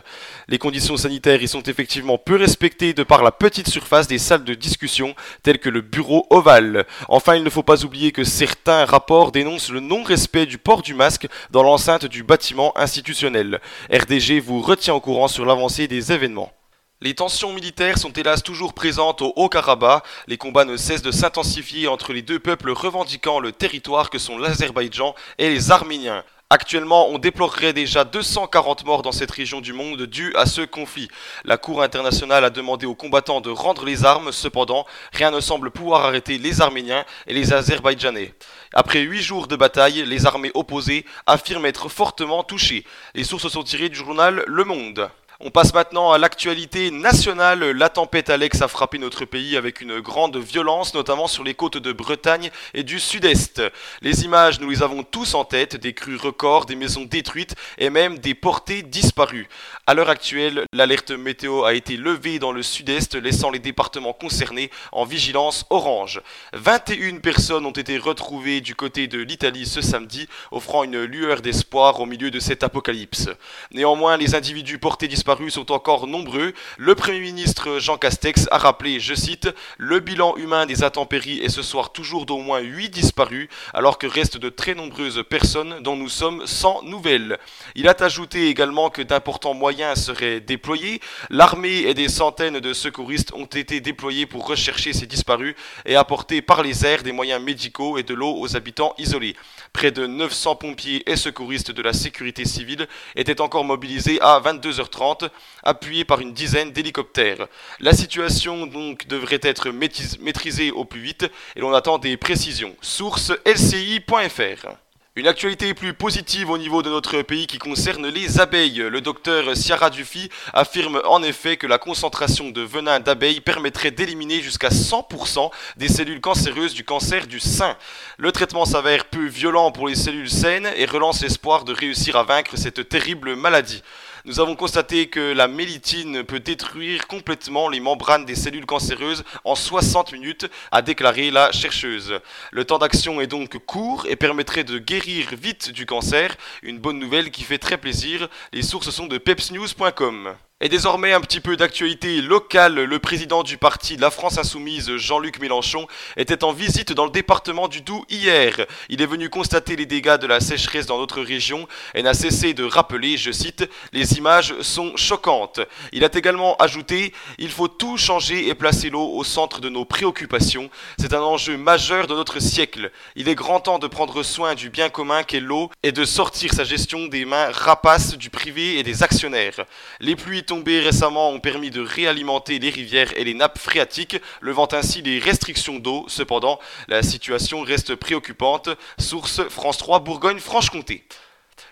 Les 0.47 0.57
conditions 0.57 0.97
sanitaires 0.97 1.41
y 1.41 1.47
sont 1.47 1.63
effectivement 1.63 2.17
peu 2.17 2.35
respectées 2.35 2.93
de 2.93 3.03
par 3.03 3.23
la 3.23 3.31
petite 3.31 3.69
surface 3.69 4.07
des 4.07 4.17
salles 4.17 4.43
de 4.43 4.53
discussion, 4.53 5.15
telles 5.43 5.59
que 5.59 5.69
le 5.69 5.81
bureau 5.81 6.27
ovale. 6.29 6.85
Enfin, 7.07 7.35
il 7.35 7.43
ne 7.43 7.49
faut 7.49 7.63
pas 7.63 7.83
oublier 7.83 8.11
que 8.11 8.23
certains 8.23 8.85
rapports 8.85 9.31
dénoncent 9.31 9.71
le 9.71 9.79
non-respect 9.79 10.45
du 10.45 10.57
port 10.57 10.81
du 10.81 10.93
masque 10.93 11.27
dans 11.51 11.63
l'enceinte 11.63 12.05
du 12.05 12.23
bâtiment 12.23 12.77
institutionnel. 12.77 13.59
RDG 13.99 14.39
vous 14.39 14.61
retient 14.61 14.93
au 14.93 15.01
courant 15.01 15.27
sur 15.27 15.45
l'avancée 15.45 15.89
des 15.89 16.13
événements. 16.13 16.53
Les 17.01 17.15
tensions 17.15 17.51
militaires 17.51 17.97
sont 17.97 18.13
hélas 18.13 18.43
toujours 18.43 18.73
présentes 18.73 19.21
au 19.21 19.33
Haut-Karabakh. 19.35 20.03
Les 20.27 20.37
combats 20.37 20.63
ne 20.63 20.77
cessent 20.77 21.01
de 21.01 21.11
s'intensifier 21.11 21.87
entre 21.89 22.13
les 22.13 22.21
deux 22.21 22.39
peuples 22.39 22.71
revendiquant 22.71 23.39
le 23.39 23.51
territoire 23.51 24.09
que 24.09 24.17
sont 24.17 24.37
l'Azerbaïdjan 24.37 25.15
et 25.37 25.49
les 25.49 25.71
Arméniens. 25.71 26.23
Actuellement, 26.51 27.09
on 27.09 27.19
déplorerait 27.19 27.73
déjà 27.73 28.03
240 28.03 28.83
morts 28.83 29.03
dans 29.03 29.11
cette 29.11 29.29
région 29.29 29.61
du 29.61 29.71
monde 29.71 30.01
due 30.07 30.33
à 30.35 30.47
ce 30.47 30.61
conflit. 30.61 31.07
La 31.45 31.57
Cour 31.57 31.83
internationale 31.83 32.43
a 32.43 32.49
demandé 32.49 32.87
aux 32.87 32.95
combattants 32.95 33.39
de 33.39 33.51
rendre 33.51 33.85
les 33.85 34.03
armes, 34.03 34.31
cependant, 34.31 34.87
rien 35.13 35.29
ne 35.29 35.41
semble 35.41 35.69
pouvoir 35.69 36.05
arrêter 36.05 36.39
les 36.39 36.59
Arméniens 36.59 37.05
et 37.27 37.35
les 37.35 37.53
Azerbaïdjanais. 37.53 38.33
Après 38.73 39.01
huit 39.01 39.21
jours 39.21 39.45
de 39.45 39.55
bataille, 39.55 40.03
les 40.07 40.25
armées 40.25 40.49
opposées 40.55 41.05
affirment 41.27 41.67
être 41.67 41.87
fortement 41.87 42.43
touchées. 42.43 42.83
Les 43.13 43.25
sources 43.25 43.49
sont 43.49 43.61
tirées 43.61 43.89
du 43.89 43.97
journal 43.97 44.43
Le 44.47 44.63
Monde. 44.63 45.07
On 45.41 45.51
passe 45.51 45.73
maintenant 45.73 46.11
à 46.11 46.17
l'actualité 46.17 46.91
nationale. 46.91 47.71
La 47.71 47.87
tempête 47.87 48.29
Alex 48.29 48.61
a 48.61 48.67
frappé 48.67 48.97
notre 48.97 49.23
pays 49.23 49.55
avec 49.55 49.79
une 49.79 50.01
grande 50.01 50.35
violence, 50.35 50.93
notamment 50.93 51.27
sur 51.27 51.45
les 51.45 51.53
côtes 51.53 51.77
de 51.77 51.93
Bretagne 51.93 52.51
et 52.73 52.83
du 52.83 52.99
sud-est. 52.99 53.61
Les 54.01 54.25
images, 54.25 54.59
nous 54.59 54.69
les 54.69 54.83
avons 54.83 55.01
tous 55.01 55.35
en 55.35 55.45
tête, 55.45 55.77
des 55.77 55.93
crues 55.93 56.17
records, 56.17 56.65
des 56.65 56.75
maisons 56.75 57.05
détruites 57.05 57.55
et 57.77 57.89
même 57.89 58.19
des 58.19 58.33
portées 58.33 58.81
disparues. 58.81 59.47
À 59.87 59.93
l'heure 59.93 60.09
actuelle, 60.09 60.65
l'alerte 60.73 61.11
météo 61.11 61.63
a 61.63 61.73
été 61.73 61.95
levée 61.95 62.37
dans 62.37 62.51
le 62.51 62.61
sud-est, 62.61 63.15
laissant 63.15 63.49
les 63.49 63.59
départements 63.59 64.11
concernés 64.11 64.69
en 64.91 65.05
vigilance 65.05 65.65
orange. 65.69 66.21
21 66.51 67.19
personnes 67.19 67.65
ont 67.65 67.71
été 67.71 67.97
retrouvées 67.97 68.59
du 68.59 68.75
côté 68.75 69.07
de 69.07 69.19
l'Italie 69.19 69.65
ce 69.65 69.79
samedi, 69.79 70.27
offrant 70.51 70.83
une 70.83 71.01
lueur 71.01 71.41
d'espoir 71.41 72.01
au 72.01 72.05
milieu 72.05 72.29
de 72.29 72.41
cet 72.41 72.61
apocalypse. 72.61 73.29
Néanmoins, 73.71 74.17
les 74.17 74.35
individus 74.35 74.79
portés 74.79 75.07
disparus 75.07 75.28
sont 75.49 75.71
encore 75.71 76.07
nombreux. 76.07 76.53
Le 76.77 76.95
Premier 76.95 77.19
ministre 77.19 77.79
Jean 77.79 77.97
Castex 77.97 78.47
a 78.51 78.57
rappelé, 78.57 78.99
je 78.99 79.13
cite, 79.13 79.49
Le 79.77 79.99
bilan 79.99 80.35
humain 80.37 80.65
des 80.65 80.83
intempéries 80.83 81.39
est 81.39 81.49
ce 81.49 81.61
soir 81.61 81.91
toujours 81.91 82.25
d'au 82.25 82.39
moins 82.39 82.59
8 82.59 82.89
disparus, 82.89 83.47
alors 83.73 83.99
que 83.99 84.07
restent 84.07 84.37
de 84.37 84.49
très 84.49 84.73
nombreuses 84.73 85.23
personnes 85.29 85.81
dont 85.81 85.95
nous 85.95 86.09
sommes 86.09 86.47
sans 86.47 86.81
nouvelles. 86.81 87.37
Il 87.75 87.87
a 87.87 87.95
ajouté 87.99 88.47
également 88.47 88.89
que 88.89 89.03
d'importants 89.03 89.53
moyens 89.53 89.99
seraient 90.03 90.39
déployés. 90.39 90.99
L'armée 91.29 91.81
et 91.81 91.93
des 91.93 92.09
centaines 92.09 92.59
de 92.59 92.73
secouristes 92.73 93.33
ont 93.33 93.45
été 93.45 93.81
déployés 93.81 94.25
pour 94.25 94.47
rechercher 94.47 94.93
ces 94.93 95.05
disparus 95.05 95.55
et 95.85 95.95
apporter 95.95 96.41
par 96.41 96.63
les 96.63 96.85
airs 96.85 97.03
des 97.03 97.11
moyens 97.11 97.41
médicaux 97.41 97.97
et 97.99 98.03
de 98.03 98.15
l'eau 98.15 98.35
aux 98.39 98.55
habitants 98.55 98.95
isolés. 98.97 99.35
Près 99.73 99.91
de 99.91 100.07
900 100.07 100.55
pompiers 100.55 101.09
et 101.09 101.15
secouristes 101.15 101.71
de 101.71 101.81
la 101.81 101.93
sécurité 101.93 102.45
civile 102.45 102.87
étaient 103.15 103.41
encore 103.41 103.63
mobilisés 103.63 104.19
à 104.21 104.39
22h30, 104.39 105.29
appuyés 105.63 106.05
par 106.05 106.21
une 106.21 106.33
dizaine 106.33 106.71
d'hélicoptères. 106.71 107.47
La 107.79 107.93
situation 107.93 108.65
donc 108.65 109.07
devrait 109.07 109.39
être 109.41 109.69
maîtrisée 109.69 110.71
au 110.71 110.85
plus 110.85 111.01
vite 111.01 111.29
et 111.55 111.59
l'on 111.59 111.73
attend 111.73 111.97
des 111.97 112.17
précisions. 112.17 112.75
Source 112.81 113.31
lci.fr. 113.45 114.75
Une 115.15 115.27
actualité 115.27 115.73
plus 115.73 115.95
positive 115.95 116.51
au 116.51 116.59
niveau 116.59 116.83
de 116.83 116.89
notre 116.89 117.23
pays 117.23 117.47
qui 117.47 117.57
concerne 117.57 118.07
les 118.07 118.39
abeilles. 118.39 118.77
Le 118.77 119.01
docteur 119.01 119.55
Ciara 119.57 119.89
Dufy 119.89 120.29
affirme 120.53 121.01
en 121.03 121.23
effet 121.23 121.57
que 121.57 121.65
la 121.65 121.79
concentration 121.79 122.51
de 122.51 122.61
venin 122.61 122.99
d'abeilles 122.99 123.41
permettrait 123.41 123.89
d'éliminer 123.89 124.39
jusqu'à 124.39 124.69
100% 124.69 125.49
des 125.77 125.87
cellules 125.87 126.21
cancéreuses 126.21 126.75
du 126.75 126.83
cancer 126.83 127.25
du 127.25 127.39
sein. 127.39 127.75
Le 128.17 128.31
traitement 128.31 128.65
s'avère 128.65 129.05
peu 129.05 129.25
violent 129.25 129.71
pour 129.71 129.87
les 129.87 129.95
cellules 129.95 130.29
saines 130.29 130.69
et 130.75 130.85
relance 130.85 131.23
l'espoir 131.23 131.65
de 131.65 131.73
réussir 131.73 132.15
à 132.15 132.23
vaincre 132.23 132.55
cette 132.55 132.87
terrible 132.87 133.35
maladie. 133.35 133.81
Nous 134.25 134.39
avons 134.39 134.55
constaté 134.55 135.07
que 135.07 135.33
la 135.33 135.47
mélitine 135.47 136.23
peut 136.23 136.41
détruire 136.41 137.07
complètement 137.07 137.69
les 137.69 137.79
membranes 137.79 138.25
des 138.25 138.35
cellules 138.35 138.65
cancéreuses 138.65 139.23
en 139.45 139.55
60 139.55 140.11
minutes, 140.11 140.47
a 140.71 140.81
déclaré 140.81 141.31
la 141.31 141.51
chercheuse. 141.51 142.19
Le 142.51 142.65
temps 142.65 142.79
d'action 142.79 143.21
est 143.21 143.27
donc 143.27 143.57
court 143.59 144.05
et 144.07 144.15
permettrait 144.15 144.65
de 144.65 144.77
guérir 144.77 145.29
vite 145.41 145.71
du 145.71 145.85
cancer, 145.85 146.35
une 146.63 146.79
bonne 146.79 146.99
nouvelle 146.99 147.31
qui 147.31 147.43
fait 147.43 147.59
très 147.59 147.77
plaisir. 147.77 148.27
Les 148.51 148.63
sources 148.63 148.89
sont 148.89 149.07
de 149.07 149.17
pepsnews.com. 149.17 150.35
Et 150.61 150.67
désormais 150.67 151.13
un 151.13 151.21
petit 151.21 151.39
peu 151.39 151.55
d'actualité 151.55 152.21
locale. 152.21 152.83
Le 152.83 152.99
président 152.99 153.43
du 153.43 153.57
parti 153.57 153.95
La 153.95 154.11
France 154.11 154.37
Insoumise, 154.37 154.97
Jean-Luc 154.97 155.39
Mélenchon, 155.39 155.87
était 156.17 156.43
en 156.43 156.51
visite 156.51 156.91
dans 156.91 157.05
le 157.05 157.11
département 157.11 157.69
du 157.69 157.79
Doubs 157.79 158.03
hier. 158.09 158.65
Il 158.89 159.01
est 159.01 159.05
venu 159.05 159.29
constater 159.29 159.77
les 159.77 159.85
dégâts 159.85 160.17
de 160.17 160.27
la 160.27 160.41
sécheresse 160.41 160.85
dans 160.85 160.97
notre 160.97 161.21
région 161.21 161.65
et 161.95 162.03
n'a 162.03 162.13
cessé 162.13 162.53
de 162.53 162.65
rappeler, 162.65 163.15
je 163.15 163.31
cite, 163.31 163.69
les 163.93 164.17
images 164.17 164.53
sont 164.59 164.97
choquantes. 164.97 165.61
Il 165.93 166.03
a 166.03 166.09
également 166.13 166.57
ajouté, 166.57 167.13
il 167.37 167.51
faut 167.51 167.69
tout 167.69 167.95
changer 167.95 168.49
et 168.49 168.53
placer 168.53 168.89
l'eau 168.89 169.13
au 169.13 169.23
centre 169.23 169.61
de 169.61 169.69
nos 169.69 169.85
préoccupations. 169.85 170.69
C'est 170.99 171.13
un 171.13 171.21
enjeu 171.21 171.55
majeur 171.55 172.05
de 172.05 172.15
notre 172.15 172.41
siècle. 172.41 172.91
Il 173.15 173.29
est 173.29 173.35
grand 173.35 173.61
temps 173.61 173.79
de 173.79 173.87
prendre 173.87 174.23
soin 174.23 174.55
du 174.55 174.69
bien 174.69 174.89
commun 174.89 175.23
qu'est 175.23 175.39
l'eau 175.39 175.69
et 175.83 175.93
de 175.93 176.03
sortir 176.03 176.53
sa 176.53 176.65
gestion 176.65 177.07
des 177.07 177.23
mains 177.23 177.49
rapaces 177.53 178.17
du 178.17 178.29
privé 178.29 178.77
et 178.77 178.83
des 178.83 179.03
actionnaires. 179.03 179.65
Les 180.01 180.17
pluies 180.17 180.43
tombées 180.49 180.79
récemment 180.79 181.29
ont 181.29 181.39
permis 181.39 181.69
de 181.69 181.79
réalimenter 181.79 182.57
les 182.57 182.71
rivières 182.71 183.15
et 183.15 183.23
les 183.23 183.35
nappes 183.35 183.59
phréatiques, 183.59 184.17
levant 184.41 184.67
ainsi 184.71 185.03
les 185.03 185.19
restrictions 185.19 185.77
d'eau. 185.77 186.05
Cependant, 186.07 186.59
la 186.87 187.03
situation 187.03 187.61
reste 187.61 187.93
préoccupante. 187.93 188.69
Source 188.97 189.43
France 189.49 189.77
3 189.77 189.99
Bourgogne-Franche-Comté. 189.99 191.03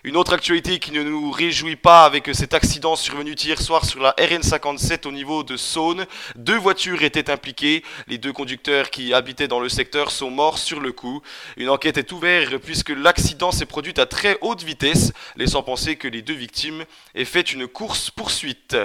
Une 0.08 0.16
autre 0.16 0.32
actualité 0.32 0.78
qui 0.78 0.90
ne 0.92 1.02
nous 1.02 1.30
réjouit 1.30 1.76
pas 1.76 2.06
avec 2.06 2.30
cet 2.32 2.54
accident 2.54 2.96
survenu 2.96 3.34
hier 3.34 3.60
soir 3.60 3.84
sur 3.84 4.00
la 4.00 4.12
RN57 4.12 5.06
au 5.06 5.12
niveau 5.12 5.42
de 5.42 5.58
Saône. 5.58 6.06
Deux 6.34 6.56
voitures 6.56 7.02
étaient 7.02 7.30
impliquées. 7.30 7.84
Les 8.06 8.16
deux 8.16 8.32
conducteurs 8.32 8.88
qui 8.88 9.12
habitaient 9.12 9.48
dans 9.48 9.60
le 9.60 9.68
secteur 9.68 10.10
sont 10.10 10.30
morts 10.30 10.56
sur 10.56 10.80
le 10.80 10.92
coup. 10.92 11.20
Une 11.58 11.68
enquête 11.68 11.98
est 11.98 12.10
ouverte 12.10 12.56
puisque 12.56 12.88
l'accident 12.88 13.52
s'est 13.52 13.66
produit 13.66 13.92
à 13.98 14.06
très 14.06 14.38
haute 14.40 14.62
vitesse, 14.62 15.12
laissant 15.36 15.62
penser 15.62 15.96
que 15.96 16.08
les 16.08 16.22
deux 16.22 16.32
victimes 16.32 16.86
aient 17.14 17.26
fait 17.26 17.52
une 17.52 17.68
course-poursuite. 17.68 18.78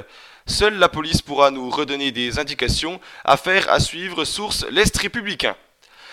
Seule 0.46 0.78
la 0.78 0.90
police 0.90 1.22
pourra 1.22 1.52
nous 1.52 1.70
redonner 1.70 2.12
des 2.12 2.38
indications. 2.38 3.00
Affaire 3.24 3.70
à 3.70 3.80
suivre, 3.80 4.26
source 4.26 4.66
l'Est 4.72 4.98
républicain. 4.98 5.56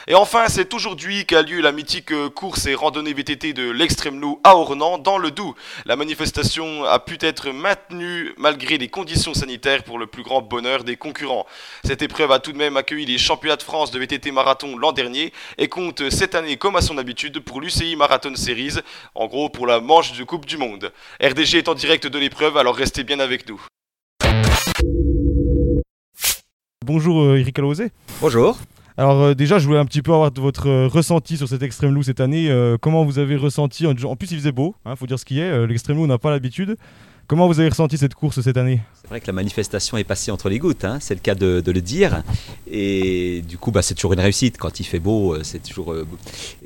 Et 0.06 0.14
enfin, 0.14 0.48
c'est 0.48 0.72
aujourd'hui 0.72 1.26
qu'a 1.26 1.42
lieu 1.42 1.60
la 1.60 1.72
mythique 1.72 2.12
course 2.30 2.66
et 2.66 2.74
randonnée 2.74 3.12
VTT 3.12 3.52
de 3.52 3.70
l'extrême 3.70 4.18
loup 4.18 4.40
à 4.44 4.56
Ornans, 4.56 4.96
dans 4.96 5.18
le 5.18 5.30
Doubs. 5.30 5.54
La 5.84 5.94
manifestation 5.94 6.84
a 6.84 6.98
pu 6.98 7.18
être 7.20 7.50
maintenue 7.50 8.32
malgré 8.38 8.78
les 8.78 8.88
conditions 8.88 9.34
sanitaires 9.34 9.84
pour 9.84 9.98
le 9.98 10.06
plus 10.06 10.22
grand 10.22 10.40
bonheur 10.40 10.84
des 10.84 10.96
concurrents. 10.96 11.46
Cette 11.84 12.00
épreuve 12.00 12.32
a 12.32 12.38
tout 12.38 12.52
de 12.52 12.56
même 12.56 12.78
accueilli 12.78 13.04
les 13.04 13.18
championnats 13.18 13.56
de 13.56 13.62
France 13.62 13.90
de 13.90 13.98
VTT 13.98 14.32
marathon 14.32 14.76
l'an 14.78 14.92
dernier 14.92 15.32
et 15.58 15.68
compte 15.68 16.08
cette 16.08 16.34
année, 16.34 16.56
comme 16.56 16.76
à 16.76 16.80
son 16.80 16.96
habitude, 16.96 17.40
pour 17.40 17.60
l'UCI 17.60 17.96
Marathon 17.96 18.34
Series, 18.34 18.78
en 19.14 19.26
gros 19.26 19.50
pour 19.50 19.66
la 19.66 19.80
manche 19.80 20.16
de 20.16 20.24
Coupe 20.24 20.46
du 20.46 20.56
Monde. 20.56 20.92
RDG 21.22 21.58
est 21.58 21.68
en 21.68 21.74
direct 21.74 22.06
de 22.06 22.18
l'épreuve, 22.18 22.56
alors 22.56 22.74
restez 22.74 23.04
bien 23.04 23.20
avec 23.20 23.46
nous. 23.48 23.60
Bonjour 26.84 27.20
euh, 27.20 27.36
Eric 27.36 27.58
Alauzé. 27.58 27.90
Bonjour. 28.20 28.58
Alors 29.00 29.22
euh, 29.22 29.34
déjà, 29.34 29.58
je 29.58 29.64
voulais 29.64 29.78
un 29.78 29.86
petit 29.86 30.02
peu 30.02 30.12
avoir 30.12 30.30
votre 30.36 30.68
euh, 30.68 30.86
ressenti 30.86 31.38
sur 31.38 31.48
cet 31.48 31.62
Extreme 31.62 31.94
Loup 31.94 32.02
cette 32.02 32.20
année. 32.20 32.50
Euh, 32.50 32.76
comment 32.78 33.02
vous 33.02 33.18
avez 33.18 33.34
ressenti? 33.34 33.86
En, 33.86 33.94
plus, 33.94 34.30
il 34.30 34.36
faisait 34.36 34.52
beau, 34.52 34.74
il 34.84 34.94
faut 34.94 35.06
dire 35.06 35.18
ce 35.18 35.24
qui 35.24 35.40
est. 35.40 35.66
L'Extreme 35.66 35.96
Loup 35.96 36.06
n'a 36.06 36.18
pas 36.18 36.30
l'habitude. 36.30 36.76
Comment 37.30 37.46
vous 37.46 37.60
avez 37.60 37.68
ressenti 37.68 37.96
cette 37.96 38.14
course 38.14 38.40
cette 38.40 38.56
année? 38.56 38.80
C'est 39.00 39.08
vrai 39.08 39.20
que 39.20 39.28
la 39.28 39.32
manifestation 39.32 39.96
est 39.96 40.02
passée 40.02 40.32
entre 40.32 40.48
les 40.48 40.58
gouttes, 40.58 40.84
hein, 40.84 40.98
c'est 41.00 41.14
le 41.14 41.20
cas 41.20 41.36
de, 41.36 41.62
le 41.64 41.80
dire. 41.80 42.24
Et 42.68 43.44
du 43.46 43.56
coup, 43.56 43.70
bah, 43.70 43.82
c'est 43.82 43.94
toujours 43.94 44.14
une 44.14 44.20
réussite. 44.20 44.58
Quand 44.58 44.80
il 44.80 44.82
fait 44.82 44.98
beau, 44.98 45.40
c'est 45.44 45.62
toujours, 45.62 45.92
euh, 45.92 46.08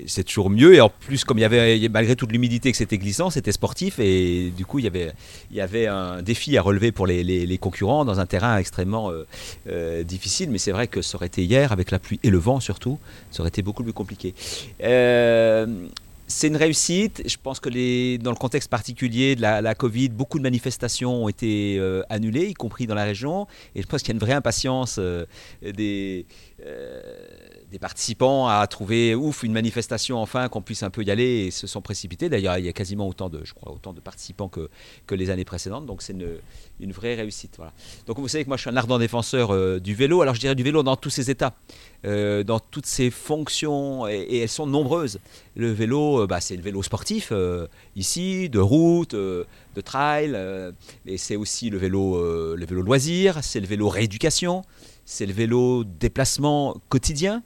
c'est 0.07 0.25
toujours 0.25 0.49
mieux. 0.49 0.75
Et 0.75 0.81
en 0.81 0.89
plus, 0.89 1.25
comme 1.25 1.37
il 1.37 1.43
y 1.43 1.45
avait, 1.45 1.87
malgré 1.91 2.17
toute 2.17 2.33
l'humidité 2.33 2.71
que 2.73 2.79
c'était 2.79 2.97
glissant, 2.97 3.29
c'était 3.29 3.53
sportif. 3.53 3.99
Et 3.99 4.55
du 4.57 4.65
coup, 4.65 4.79
il 4.79 4.87
y 4.87 4.89
avait, 4.89 5.12
il 5.51 5.57
y 5.59 5.61
avait 5.61 5.87
un 5.87 6.23
défi 6.23 6.57
à 6.57 6.62
relever 6.62 6.93
pour 6.93 7.07
les, 7.07 7.59
concurrents 7.59 8.07
dans 8.07 8.19
un 8.19 8.25
terrain 8.25 8.57
extrêmement 8.57 9.11
euh, 9.11 9.27
euh, 9.69 10.03
difficile. 10.03 10.49
Mais 10.49 10.57
c'est 10.57 10.73
vrai 10.73 10.87
que 10.87 11.03
ça 11.03 11.17
aurait 11.17 11.27
été 11.27 11.45
hier, 11.45 11.73
avec 11.73 11.91
la 11.91 11.99
pluie 11.99 12.21
et 12.23 12.31
le 12.31 12.39
vent 12.39 12.59
surtout, 12.59 12.99
ça 13.31 13.43
aurait 13.43 13.51
été 13.51 13.61
beaucoup 13.61 13.83
plus 13.83 13.93
compliqué. 13.93 14.35
Euh, 14.83 15.67
c'est 16.35 16.49
une 16.49 16.57
réussite. 16.57 17.22
Je 17.26 17.37
pense 17.41 17.61
que 17.61 17.68
les, 17.68 18.18
dans 18.18 18.32
le 18.32 18.37
contexte 18.37 18.68
particulier 18.68 19.37
de 19.37 19.43
la, 19.43 19.74
Covid, 19.76 20.09
beaucoup 20.09 20.39
de 20.39 20.43
manifestations 20.43 21.24
ont 21.24 21.28
été 21.28 21.76
euh, 21.78 22.03
annulées, 22.11 22.47
y 22.47 22.55
compris 22.55 22.89
dans 22.89 22.97
la 22.97 23.05
région. 23.05 23.47
Et 23.76 23.82
je 23.82 23.87
pense 23.87 24.03
qu'il 24.03 24.09
y 24.09 24.12
a 24.12 24.16
une 24.16 24.20
vraie 24.20 24.32
impatience 24.32 24.97
euh, 24.99 25.26
des, 25.62 26.26
euh, 26.66 27.01
des 27.75 27.81
participants 27.81 28.47
à 28.47 28.64
trouver 28.68 29.16
ouf 29.16 29.43
une 29.43 29.53
manifestation 29.53 30.18
enfin 30.18 30.49
qu'on 30.49 30.62
puisse 30.62 30.85
un 30.85 30.91
peu 30.91 31.03
y 31.03 31.11
aller 31.11 31.47
et 31.47 31.51
se 31.51 31.66
sont 31.66 31.83
précipités. 31.83 32.29
D'ailleurs, 32.29 32.57
il 32.57 32.64
y 32.64 32.68
a 32.68 32.72
quasiment 32.72 33.09
autant 33.09 33.29
de, 33.29 33.41
je 33.45 33.53
crois, 33.53 33.72
autant 33.72 33.93
de 33.93 33.99
participants 33.99 34.49
que, 34.49 34.70
que 35.09 35.16
les 35.16 35.29
années 35.29 35.45
précédentes. 35.45 35.85
Donc 35.85 36.01
c'est 36.01 36.12
une, 36.12 36.93
vraie 36.93 37.16
réussite. 37.16 37.55
Voilà. 37.57 37.72
Donc 38.07 38.20
vous 38.20 38.29
savez 38.29 38.45
que 38.45 38.49
moi 38.49 38.57
je 38.57 38.61
suis 38.61 38.70
un 38.70 38.77
ardent 38.77 39.01
défenseur 39.01 39.53
euh, 39.53 39.81
du 39.81 39.93
vélo. 39.97 40.22
Alors 40.22 40.37
je 40.37 40.41
dirais 40.41 40.55
du 40.55 40.62
vélo 40.62 40.85
dans 40.85 40.95
tous 40.95 41.11
ses 41.11 41.33
états, 41.33 41.53
euh, 42.05 42.45
dans 42.45 42.61
toutes 42.61 42.87
ses 42.87 43.11
fonctions 43.11 44.07
et, 44.07 44.20
et, 44.20 44.39
elles 44.43 44.49
sont 44.49 44.68
nombreuses. 44.68 45.18
Le 45.57 45.72
vélo, 45.72 46.22
euh, 46.22 46.27
bah, 46.29 46.41
c'est 46.41 46.55
le 46.55 46.62
vélo 46.62 46.81
sportif 46.81 47.33
ici, 47.97 48.49
de 48.51 48.61
route, 48.61 49.16
de 49.16 49.81
trail, 49.85 50.39
et 51.07 51.18
c'est 51.18 51.35
aussi 51.35 51.70
le 51.70 51.79
vélo, 51.79 52.55
le 52.55 52.66
vélo 52.66 52.83
loisir, 52.83 53.43
c'est 53.43 53.59
le 53.59 53.66
vélo 53.66 53.89
rééducation, 53.89 54.62
c'est 55.05 55.27
le 55.27 55.33
vélo 55.33 55.83
déplacement 55.83 56.77
quotidien. 56.89 57.43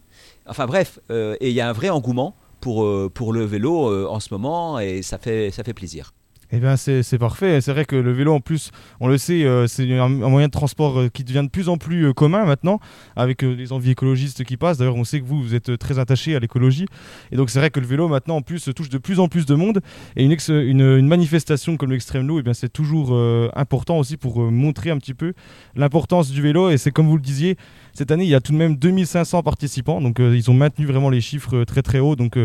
Enfin 0.48 0.66
bref, 0.66 0.98
et 1.10 1.48
il 1.48 1.54
y 1.54 1.60
a 1.60 1.68
un 1.68 1.72
vrai 1.72 1.88
engouement 1.88 2.36
pour, 2.60 2.86
pour 3.12 3.32
le 3.32 3.44
vélo 3.44 4.08
en 4.08 4.20
ce 4.20 4.32
moment 4.32 4.78
et 4.78 5.02
ça 5.02 5.18
fait, 5.18 5.50
ça 5.50 5.62
fait 5.62 5.74
plaisir. 5.74 6.12
Eh 6.50 6.60
bien, 6.60 6.76
c'est 6.78 7.18
parfait. 7.18 7.60
C'est 7.60 7.72
vrai 7.72 7.84
que 7.84 7.94
le 7.94 8.10
vélo, 8.10 8.32
en 8.32 8.40
plus, 8.40 8.70
on 9.00 9.08
le 9.08 9.18
sait, 9.18 9.44
euh, 9.44 9.66
c'est 9.66 9.98
un, 9.98 10.08
moyen 10.08 10.46
de 10.46 10.52
transport 10.52 10.98
euh, 10.98 11.08
qui 11.08 11.22
devient 11.22 11.42
de 11.44 11.50
plus 11.50 11.68
en 11.68 11.76
plus 11.76 12.06
euh, 12.06 12.14
commun 12.14 12.46
maintenant, 12.46 12.80
avec 13.16 13.44
euh, 13.44 13.54
les 13.54 13.70
envies 13.70 13.90
écologistes 13.90 14.44
qui 14.44 14.56
passent. 14.56 14.78
D'ailleurs, 14.78 14.96
on 14.96 15.04
sait 15.04 15.20
que 15.20 15.26
vous, 15.26 15.42
vous 15.42 15.54
êtes 15.54 15.76
très 15.76 15.98
attaché 15.98 16.34
à 16.34 16.38
l'écologie. 16.38 16.86
Et 17.32 17.36
donc, 17.36 17.50
c'est 17.50 17.58
vrai 17.58 17.68
que 17.68 17.80
le 17.80 17.86
vélo, 17.86 18.08
maintenant, 18.08 18.36
en 18.36 18.42
plus, 18.42 18.70
touche 18.74 18.88
de 18.88 18.96
plus 18.96 19.20
en 19.20 19.28
plus 19.28 19.44
de 19.44 19.54
monde. 19.54 19.80
Et 20.16 20.24
une, 20.24 20.34
une, 20.48 21.06
manifestation 21.06 21.76
comme 21.76 21.90
l'Extrême 21.90 22.26
Loup, 22.26 22.38
eh 22.38 22.42
bien, 22.42 22.54
c'est 22.54 22.72
toujours 22.72 23.10
euh, 23.12 23.50
important 23.54 23.98
aussi 23.98 24.16
pour 24.16 24.42
euh, 24.42 24.50
montrer 24.50 24.88
un 24.88 24.96
petit 24.96 25.14
peu 25.14 25.34
l'importance 25.76 26.30
du 26.30 26.40
vélo. 26.40 26.70
Et 26.70 26.78
c'est 26.78 26.92
comme 26.92 27.08
vous 27.08 27.16
le 27.16 27.22
disiez, 27.22 27.58
cette 27.98 28.12
année, 28.12 28.24
il 28.24 28.30
y 28.30 28.34
a 28.34 28.40
tout 28.40 28.52
de 28.52 28.56
même 28.56 28.76
2500 28.76 29.42
participants. 29.42 30.00
Donc, 30.00 30.20
ils 30.20 30.50
ont 30.50 30.54
maintenu 30.54 30.86
vraiment 30.86 31.10
les 31.10 31.20
chiffres 31.20 31.64
très 31.64 31.82
très 31.82 31.98
hauts. 31.98 32.14
Donc, 32.14 32.38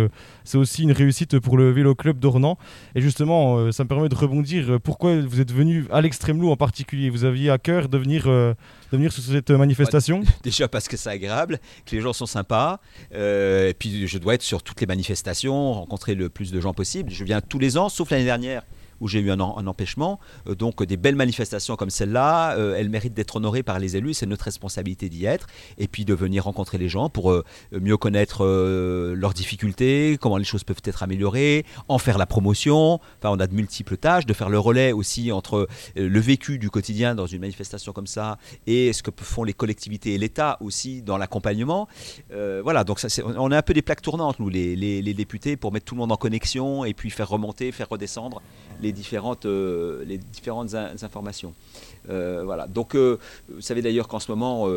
c'est 0.43 0.57
aussi 0.57 0.81
une 0.81 0.91
réussite 0.91 1.37
pour 1.39 1.57
le 1.57 1.69
Vélo 1.69 1.93
Club 1.93 2.17
d'Ornans. 2.17 2.57
Et 2.95 3.01
justement, 3.01 3.71
ça 3.71 3.83
me 3.83 3.87
permet 3.87 4.09
de 4.09 4.15
rebondir. 4.15 4.79
Pourquoi 4.83 5.21
vous 5.21 5.39
êtes 5.39 5.51
venu 5.51 5.85
à 5.91 6.01
l'extrême 6.01 6.41
loup 6.41 6.49
en 6.49 6.57
particulier? 6.57 7.09
Vous 7.09 7.23
aviez 7.23 7.49
à 7.49 7.57
cœur 7.57 7.89
de 7.89 7.97
venir, 7.97 8.25
euh, 8.27 8.53
de 8.91 8.97
venir 8.97 9.11
sur 9.11 9.23
cette 9.23 9.51
manifestation? 9.51 10.19
Ouais, 10.21 10.25
Déjà 10.43 10.67
parce 10.67 10.87
que 10.87 10.97
c'est 10.97 11.09
agréable, 11.09 11.59
que 11.85 11.95
les 11.95 12.01
gens 12.01 12.13
sont 12.13 12.25
sympas. 12.25 12.79
Euh, 13.13 13.69
et 13.69 13.73
puis 13.73 14.07
je 14.07 14.17
dois 14.17 14.35
être 14.35 14.41
sur 14.41 14.63
toutes 14.63 14.81
les 14.81 14.87
manifestations, 14.87 15.73
rencontrer 15.73 16.15
le 16.15 16.29
plus 16.29 16.51
de 16.51 16.59
gens 16.59 16.73
possible. 16.73 17.11
Je 17.11 17.23
viens 17.23 17.41
tous 17.41 17.59
les 17.59 17.77
ans, 17.77 17.89
sauf 17.89 18.09
l'année 18.09 18.25
dernière 18.25 18.63
où 19.03 19.07
j'ai 19.07 19.19
eu 19.19 19.29
un, 19.31 19.39
en- 19.39 19.57
un 19.57 19.67
empêchement. 19.67 20.19
Euh, 20.47 20.55
donc 20.55 20.81
des 20.83 20.97
belles 20.97 21.15
manifestations 21.15 21.75
comme 21.75 21.89
celle-là, 21.89 22.55
euh, 22.57 22.75
elles 22.77 22.89
méritent 22.89 23.13
d'être 23.13 23.35
honorées 23.35 23.61
par 23.63 23.77
les 23.77 23.95
élus. 23.97 24.13
C'est 24.15 24.25
notre 24.25 24.45
responsabilité 24.45 25.09
d'y 25.09 25.25
être 25.25 25.47
et 25.77 25.87
puis 25.87 26.05
de 26.05 26.13
venir 26.13 26.45
rencontrer 26.45 26.77
les 26.77 26.89
gens 26.89 27.09
pour 27.09 27.31
euh, 27.31 27.43
mieux 27.71 27.97
connaître 27.97 28.43
euh, 28.45 29.13
leurs 29.15 29.33
difficultés, 29.33 30.17
comment 30.19 30.37
les 30.37 30.43
choses 30.45 30.63
peuvent 30.63 30.81
être 30.85 31.03
améliorées, 31.03 31.65
en 31.89 31.97
faire 31.97 32.17
la 32.17 32.25
promotion. 32.25 32.95
Enfin, 33.19 33.29
on 33.35 33.39
a 33.39 33.47
de 33.47 33.53
multiples 33.53 33.97
tâches, 33.97 34.25
de 34.25 34.33
faire 34.33 34.49
le 34.49 34.57
relais 34.59 34.93
aussi 34.93 35.31
entre 35.33 35.67
le 35.95 36.19
vécu 36.19 36.57
du 36.57 36.69
quotidien 36.69 37.13
dans 37.15 37.25
une 37.27 37.41
manifestation 37.41 37.91
comme 37.91 38.07
ça 38.07 38.37
et 38.67 38.93
ce 38.93 39.03
que 39.03 39.11
font 39.21 39.43
les 39.43 39.53
collectivités 39.53 40.13
et 40.13 40.17
l'État 40.17 40.57
aussi 40.61 41.01
dans 41.01 41.17
l'accompagnement. 41.17 41.87
Voilà, 42.63 42.83
donc 42.85 42.99
ça, 42.99 43.09
c'est- 43.09 43.23
on 43.23 43.51
a 43.51 43.57
un 43.57 43.61
peu 43.61 43.73
des 43.73 43.81
plaques 43.81 44.01
tournantes, 44.01 44.39
nous, 44.39 44.47
les- 44.49 44.75
les 45.01 45.13
députés, 45.13 45.57
pour 45.57 45.71
mettre 45.73 45.85
tout 45.85 45.95
le 45.95 45.99
monde 45.99 46.11
en 46.13 46.15
connexion 46.17 46.85
et 46.85 46.93
puis 46.93 47.09
faire 47.09 47.27
remonter, 47.27 47.71
faire 47.73 47.89
redescendre 47.89 48.41
les 48.81 48.92
différentes, 48.93 49.45
euh, 49.45 50.03
les 50.05 50.17
différentes 50.17 50.73
in- 50.73 50.91
informations. 51.01 51.53
Euh, 52.09 52.43
voilà, 52.45 52.67
donc 52.67 52.95
euh, 52.95 53.17
vous 53.53 53.61
savez 53.61 53.81
d'ailleurs 53.81 54.07
qu'en 54.07 54.19
ce 54.19 54.31
moment, 54.31 54.67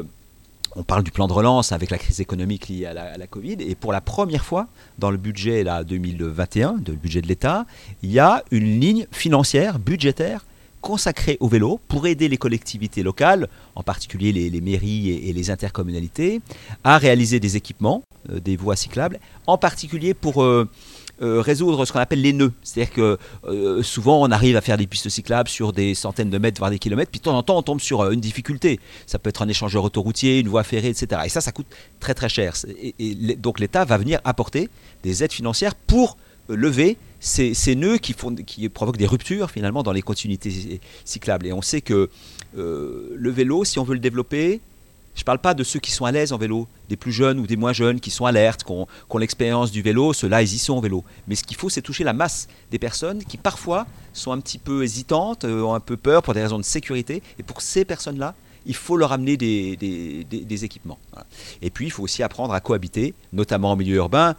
on 0.75 0.83
parle 0.83 1.05
du 1.05 1.11
plan 1.11 1.27
de 1.27 1.33
relance 1.33 1.73
avec 1.73 1.91
la 1.91 1.99
crise 1.99 2.21
économique 2.21 2.69
liée 2.69 2.87
à 2.87 3.17
la, 3.17 3.27
Covid. 3.27 3.57
Et 3.61 3.75
pour 3.75 3.93
la 3.93 4.01
première 4.01 4.45
fois, 4.45 4.67
dans 4.99 5.11
le 5.11 5.17
budget 5.17 5.63
là, 5.65 5.85
2021, 5.85 6.75
de 6.75 6.93
le 6.93 6.99
budget 6.99 7.23
de 7.23 7.29
l'État, 7.29 7.67
il 8.03 8.11
y 8.13 8.19
a 8.19 8.45
une 8.51 8.81
ligne 8.81 9.07
financière, 9.11 9.79
budgétaire, 9.79 10.45
consacrée 10.83 11.37
au 11.41 11.49
vélo 11.49 11.81
pour 11.89 12.07
aider 12.07 12.29
les 12.29 12.37
collectivités 12.37 13.03
locales, 13.03 13.49
en 13.75 13.83
particulier 13.83 14.33
les, 14.33 14.51
les 14.51 14.61
mairies 14.61 15.11
et, 15.11 15.33
les 15.33 15.51
intercommunalités, 15.51 16.41
à 16.85 16.99
réaliser 16.99 17.41
des 17.41 17.57
équipements, 17.57 18.03
des 18.29 18.57
voies 18.57 18.77
cyclables, 18.77 19.19
en 19.47 19.59
particulier 19.59 20.15
pour 20.15 20.45
euh, 21.23 21.41
résoudre 21.41 21.87
ce 21.87 21.93
qu'on 21.93 21.99
appelle 21.99 22.21
les 22.21 22.35
nœuds. 22.35 22.53
C'est-à-dire 22.63 22.93
que 22.93 23.19
euh, 23.45 23.83
souvent 23.83 24.23
on 24.23 24.31
arrive 24.31 24.55
à 24.55 24.61
faire 24.61 24.77
des 24.77 24.87
pistes 24.87 25.09
cyclables 25.09 25.49
sur 25.49 25.73
des 25.73 25.95
centaines 25.95 26.29
de 26.29 26.37
mètres, 26.37 26.59
voire 26.59 26.71
des 26.71 26.79
kilomètres, 26.79 27.11
puis 27.11 27.21
de 27.21 27.25
temps 27.25 27.39
en 27.39 27.43
temps 27.43 27.57
on 27.57 27.63
tombe 27.63 27.81
sur 27.81 28.03
euh, 28.03 28.11
une 28.11 28.21
difficulté. 28.21 28.81
Ça 29.07 29.19
peut 29.19 29.31
être 29.31 29.41
un 29.41 29.49
échangeur 29.49 29.83
autoroutier, 29.83 30.41
une 30.41 30.49
voie 30.49 30.63
ferrée, 30.63 30.89
etc. 30.89 31.23
Et 31.25 31.31
ça, 31.31 31.41
ça 31.41 31.53
coûte 31.53 31.69
très 32.01 32.13
très 32.13 32.29
cher. 32.29 32.55
Et, 32.99 33.37
donc 33.37 33.61
l'État 33.61 33.87
va 33.87 33.97
venir 33.97 34.21
apporter 34.25 34.69
des 35.03 35.25
aides 35.25 35.33
financières 35.33 35.75
pour 35.75 36.19
lever 36.49 36.99
ces, 37.19 37.75
nœuds 37.75 37.97
qui, 37.97 38.13
font, 38.13 38.35
qui 38.35 38.69
provoquent 38.69 38.99
des 38.99 39.07
ruptures 39.07 39.51
finalement 39.51 39.83
dans 39.83 39.93
les 39.93 40.03
continuités 40.03 40.81
cyclables. 41.07 41.47
Et 41.47 41.53
on 41.53 41.63
sait 41.63 41.81
que 41.81 42.11
le 42.55 43.31
vélo, 43.31 43.65
si 43.65 43.79
on 43.79 43.85
veut 43.85 43.95
le 43.95 44.01
développer, 44.01 44.61
je 45.17 45.23
ne 45.23 45.25
parle 45.25 45.39
pas 45.39 45.55
de 45.55 45.65
ceux 45.65 45.81
qui 45.81 45.91
sont 45.91 46.05
à 46.05 46.13
l'aise 46.13 46.33
en 46.33 46.39
vélo, 46.39 46.69
des 46.91 46.97
plus 46.97 47.11
jeunes 47.11 47.41
ou 47.41 47.47
des 47.47 47.57
moins 47.57 47.73
jeunes 47.73 48.01
qui 48.01 48.11
sont 48.11 48.27
alertes, 48.27 48.63
qui 48.63 48.71
ont, 48.71 48.87
l'expérience 49.19 49.73
du 49.73 49.81
vélo, 49.81 50.13
ceux-là, 50.13 50.43
ils 50.43 50.55
y 50.55 50.59
sont 50.59 50.75
en 50.75 50.81
vélo. 50.81 51.03
Mais 51.27 51.35
ce 51.35 51.43
qu'il 51.43 51.57
faut, 51.57 51.71
c'est 51.71 51.81
toucher 51.81 52.05
la 52.05 52.13
masse 52.13 52.49
des 52.71 52.79
personnes 52.79 53.25
qui 53.25 53.39
parfois 53.39 53.87
sont 54.13 54.31
un 54.31 54.41
petit 54.41 54.59
peu 54.59 54.85
hésitantes, 54.85 55.45
euh, 55.45 55.63
ont 55.63 55.75
un 55.75 55.81
peu 55.81 55.97
peur 55.97 56.23
pour 56.23 56.35
des 56.35 56.43
raisons 56.43 56.59
de 56.59 56.65
sécurité. 56.65 57.23
Et 57.39 57.43
pour 57.43 57.63
ces 57.63 57.87
personnes-là, 57.87 58.35
il 58.67 58.75
faut 58.75 58.99
leur 58.99 59.13
amener 59.13 59.39
des, 59.39 60.65
équipements. 60.65 60.99
Et 61.63 61.71
puis, 61.71 61.87
il 61.87 61.91
faut 61.91 62.03
aussi 62.03 62.23
apprendre 62.23 62.53
à 62.53 62.61
cohabiter, 62.61 63.15
notamment 63.33 63.71
en 63.71 63.77
milieu 63.77 63.97
urbain. 63.97 64.35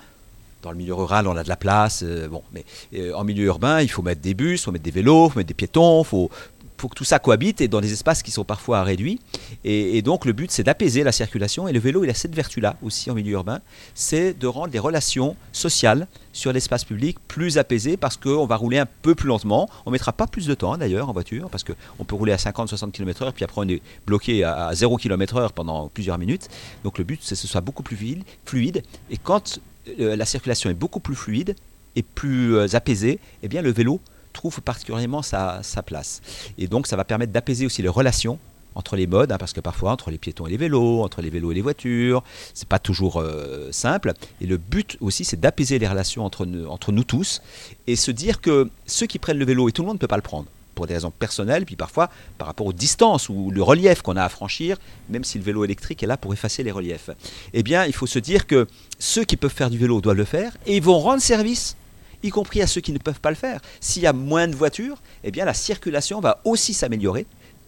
Dans 0.61 0.71
le 0.71 0.77
milieu 0.77 0.93
rural, 0.93 1.27
on 1.27 1.37
a 1.37 1.43
de 1.43 1.49
la 1.49 1.55
place. 1.55 2.03
euh, 2.03 2.27
bon, 2.27 2.43
mais 2.53 2.65
euh, 2.93 3.13
en 3.13 3.23
milieu 3.23 3.45
urbain, 3.45 3.81
il 3.81 3.89
faut 3.89 4.01
mettre 4.01 4.21
des 4.21 4.33
bus, 4.33 4.61
il 4.61 4.63
faut 4.65 4.71
mettre 4.71 4.83
des 4.83 4.91
vélos, 4.91 5.27
il 5.27 5.31
faut 5.31 5.39
mettre 5.39 5.47
des 5.47 5.53
piétons, 5.53 6.01
il 6.01 6.05
faut, 6.05 6.29
faut 6.77 6.87
que 6.87 6.95
tout 6.95 7.03
ça 7.03 7.19
cohabite 7.19 7.61
et 7.61 7.67
dans 7.67 7.81
des 7.81 7.93
espaces 7.93 8.23
qui 8.23 8.31
sont 8.31 8.43
parfois 8.43 8.83
réduits. 8.83 9.19
Et, 9.63 10.01
donc, 10.01 10.25
le 10.25 10.33
but, 10.33 10.51
c'est 10.51 10.63
d'apaiser 10.63 11.03
la 11.03 11.11
circulation. 11.11 11.67
Et 11.67 11.73
le 11.73 11.79
vélo, 11.79 12.03
il 12.03 12.09
a 12.09 12.13
cette 12.13 12.35
vertu-là 12.35 12.75
aussi 12.81 13.09
en 13.09 13.15
milieu 13.15 13.33
urbain 13.33 13.61
c'est 13.93 14.33
de 14.33 14.47
rendre 14.47 14.71
les 14.71 14.79
relations 14.79 15.35
sociales 15.51 16.07
sur 16.33 16.53
l'espace 16.53 16.83
public 16.83 17.17
plus 17.27 17.57
apaisées 17.57 17.97
parce 17.97 18.17
qu'on 18.17 18.45
va 18.45 18.55
rouler 18.55 18.77
un 18.77 18.85
peu 18.85 19.15
plus 19.15 19.27
lentement. 19.27 19.69
On 19.85 19.91
mettra 19.91 20.13
pas 20.13 20.27
plus 20.27 20.45
de 20.45 20.53
temps 20.53 20.77
d'ailleurs 20.77 21.09
en 21.09 21.13
voiture 21.13 21.49
parce 21.49 21.63
qu'on 21.63 22.03
peut 22.05 22.15
rouler 22.15 22.31
à 22.31 22.37
50-60 22.37 22.91
km/h 22.91 23.31
puis 23.33 23.43
après 23.43 23.61
on 23.61 23.67
est 23.67 23.81
bloqué 24.05 24.43
à, 24.43 24.67
à 24.67 24.75
0 24.75 24.97
km/h 24.97 25.51
pendant 25.53 25.87
plusieurs 25.89 26.17
minutes. 26.17 26.49
Donc 26.83 26.97
le 26.97 27.03
but 27.03 27.19
c'est 27.23 27.35
que 27.35 27.41
ce 27.41 27.47
soit 27.47 27.61
beaucoup 27.61 27.83
plus 27.83 27.95
fluide. 27.95 28.23
fluide. 28.45 28.83
Et 29.09 29.17
quand 29.17 29.59
euh, 29.99 30.15
la 30.15 30.25
circulation 30.25 30.69
est 30.69 30.75
beaucoup 30.75 30.99
plus 30.99 31.15
fluide 31.15 31.55
et 31.95 32.03
plus 32.03 32.55
euh, 32.55 32.67
apaisée, 32.73 33.19
eh 33.41 33.47
bien 33.47 33.61
le 33.61 33.71
vélo 33.71 33.99
trouve 34.37 34.61
particulièrement 34.61 35.21
sa, 35.21 35.61
place. 35.85 36.21
Et 36.57 36.67
donc 36.67 36.87
ça 36.87 36.95
va 36.95 37.03
permettre 37.03 37.31
d'apaiser 37.31 37.65
aussi 37.65 37.81
les 37.81 37.89
relations 37.89 38.39
entre 38.75 38.95
les 38.95 39.07
modes, 39.07 39.31
hein, 39.31 39.37
parce 39.39 39.53
que 39.53 39.61
parfois 39.61 39.91
entre 39.91 40.11
les 40.11 40.19
piétons 40.19 40.45
et 40.45 40.51
les 40.51 40.57
vélos, 40.57 41.01
entre 41.01 41.21
les 41.21 41.31
vélos 41.31 41.51
et 41.51 41.55
les 41.55 41.61
voitures, 41.61 42.23
c'est 42.53 42.67
pas 42.67 42.77
toujours 42.77 43.19
euh, 43.19 43.69
simple. 43.71 44.13
Et 44.39 44.45
le 44.45 44.57
but 44.57 44.97
aussi, 45.01 45.25
c'est 45.25 45.39
d'apaiser 45.39 45.79
les 45.79 45.87
relations 45.87 46.23
entre 46.23 46.47
entre 46.69 46.91
nous 46.91 47.03
tous 47.03 47.41
et 47.87 47.95
se 47.95 48.11
dire 48.11 48.39
que 48.39 48.69
ceux 48.85 49.07
qui 49.07 49.17
prennent 49.17 49.39
le 49.39 49.45
vélo, 49.45 49.67
et 49.67 49.71
tout 49.71 49.81
le 49.81 49.87
monde 49.87 49.95
ne 49.95 49.99
peut 49.99 50.07
pas 50.07 50.15
le 50.17 50.21
prendre, 50.21 50.47
pour 50.77 50.85
des 50.85 50.93
raisons 50.93 51.09
personnelles, 51.09 51.65
puis 51.65 51.75
parfois 51.75 52.11
par 52.37 52.47
rapport 52.47 52.67
aux 52.67 52.73
distances 52.73 53.29
ou 53.29 53.49
le 53.49 53.63
relief 53.63 54.03
qu'on 54.03 54.15
a 54.15 54.23
à 54.23 54.29
franchir, 54.29 54.77
même 55.09 55.23
si 55.23 55.39
le 55.39 55.43
vélo 55.43 55.65
électrique 55.65 56.03
est 56.03 56.07
là 56.07 56.17
pour 56.17 56.33
effacer 56.33 56.61
les 56.61 56.71
reliefs. 56.71 57.09
Eh 57.53 57.63
bien, 57.63 57.85
il 57.85 57.93
faut 57.93 58.05
se 58.05 58.19
dire 58.19 58.45
que 58.45 58.67
ceux 58.99 59.23
qui 59.23 59.37
peuvent 59.37 59.51
faire 59.51 59.71
du 59.71 59.79
vélo 59.79 60.01
doivent 60.01 60.17
le 60.17 60.25
faire 60.25 60.55
et 60.67 60.77
ils 60.77 60.83
vont 60.83 60.99
rendre 60.99 61.21
service 61.21 61.75
y 62.23 62.29
compris 62.29 62.61
à 62.61 62.67
ceux 62.67 62.81
qui 62.81 62.91
ne 62.91 62.97
peuvent 62.97 63.19
pas 63.19 63.29
le 63.29 63.35
faire. 63.35 63.61
S'il 63.79 64.03
y 64.03 64.07
a 64.07 64.13
moins 64.13 64.47
de 64.47 64.55
voitures, 64.55 65.01
eh 65.23 65.31
bien 65.31 65.45
la 65.45 65.53
circulation 65.53 66.19
va 66.19 66.41
aussi 66.45 66.73
s'améliorer 66.73 67.25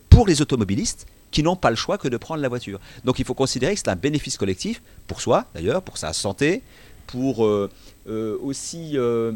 pour 0.10 0.28
les 0.28 0.42
automobilistes 0.42 1.06
qui 1.32 1.44
n'ont 1.44 1.56
pas 1.56 1.70
le 1.70 1.76
choix 1.76 1.98
que 1.98 2.08
de 2.08 2.18
prendre 2.18 2.42
la 2.42 2.50
voiture. 2.50 2.80
Donc 3.06 3.20
il 3.20 3.26
faut 3.26 3.34
considérer 3.34 3.74
que 3.74 3.80
c'est 3.80 3.90
un 3.90 3.96
bénéfice 3.96 4.38
collectif 4.38 4.82
pour 5.08 5.22
soi 5.22 5.46
d'ailleurs, 5.54 5.82
pour 5.82 5.98
sa 5.98 6.14
santé, 6.14 6.64
pour 7.08 7.46
euh, 7.46 7.70
euh, 8.08 8.38
aussi 8.42 8.92
euh, 8.98 9.34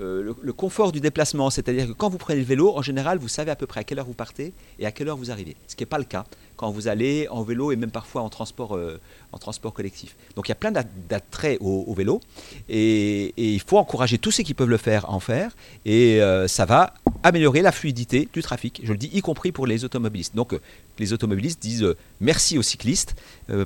euh, 0.00 0.34
le, 0.42 0.52
confort 0.52 0.90
du 0.92 1.00
déplacement. 1.00 1.50
C'est-à-dire 1.50 1.86
que 1.88 1.92
quand 1.92 2.08
vous 2.08 2.18
prenez 2.18 2.38
le 2.40 2.46
vélo, 2.46 2.72
en 2.76 2.82
général, 2.82 3.18
vous 3.18 3.28
savez 3.28 3.50
à 3.50 3.56
peu 3.56 3.66
près 3.66 3.80
à 3.80 3.84
quelle 3.84 3.98
heure 3.98 4.06
vous 4.06 4.14
partez 4.14 4.52
et 4.78 4.86
à 4.86 4.92
quelle 4.92 5.08
heure 5.08 5.16
vous 5.16 5.30
arrivez. 5.30 5.56
Ce 5.68 5.76
qui 5.76 5.82
n'est 5.82 5.86
pas 5.86 5.98
le 5.98 6.04
cas 6.04 6.24
quand 6.56 6.70
vous 6.70 6.86
allez 6.86 7.26
en 7.28 7.42
vélo 7.42 7.72
et 7.72 7.76
même 7.76 7.90
parfois 7.90 8.22
en 8.22 8.28
transport, 8.28 8.76
euh, 8.76 9.00
en 9.32 9.38
transport 9.38 9.72
collectif. 9.72 10.14
Donc 10.36 10.46
il 10.48 10.50
y 10.50 10.52
a 10.52 10.56
plein 10.56 10.70
d'at- 10.70 10.84
d'attraits 11.08 11.58
au, 11.60 11.84
au 11.88 11.94
vélo 11.94 12.20
et, 12.68 13.34
il 13.36 13.60
faut 13.60 13.78
encourager 13.78 14.18
tous 14.18 14.30
ceux 14.30 14.42
qui 14.42 14.54
peuvent 14.54 14.68
le 14.68 14.76
faire 14.76 15.06
à 15.06 15.12
en 15.12 15.20
faire 15.20 15.56
et 15.84 16.22
euh, 16.22 16.46
ça 16.48 16.64
va 16.64 16.94
améliorer 17.22 17.62
la 17.62 17.72
fluidité 17.72 18.28
du 18.32 18.42
trafic. 18.42 18.80
Je 18.84 18.92
le 18.92 18.98
dis 18.98 19.10
y 19.12 19.20
compris 19.22 19.50
pour 19.52 19.66
les 19.66 19.84
automobilistes. 19.84 20.36
Donc 20.36 20.54
les 20.98 21.12
automobilistes 21.12 21.60
disent 21.60 21.86
merci 22.20 22.58
aux 22.58 22.62
cyclistes 22.62 23.14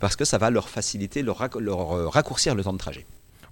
parce 0.01 0.17
que 0.17 0.25
ça 0.25 0.39
va 0.39 0.51
leur 0.51 0.69
faciliter, 0.69 1.23
leur, 1.23 1.41
rac- 1.41 1.59
leur, 1.59 2.11
raccourcir 2.13 2.55
le 2.55 2.63
temps 2.65 2.73
de 2.73 2.79
trajet. 2.79 3.05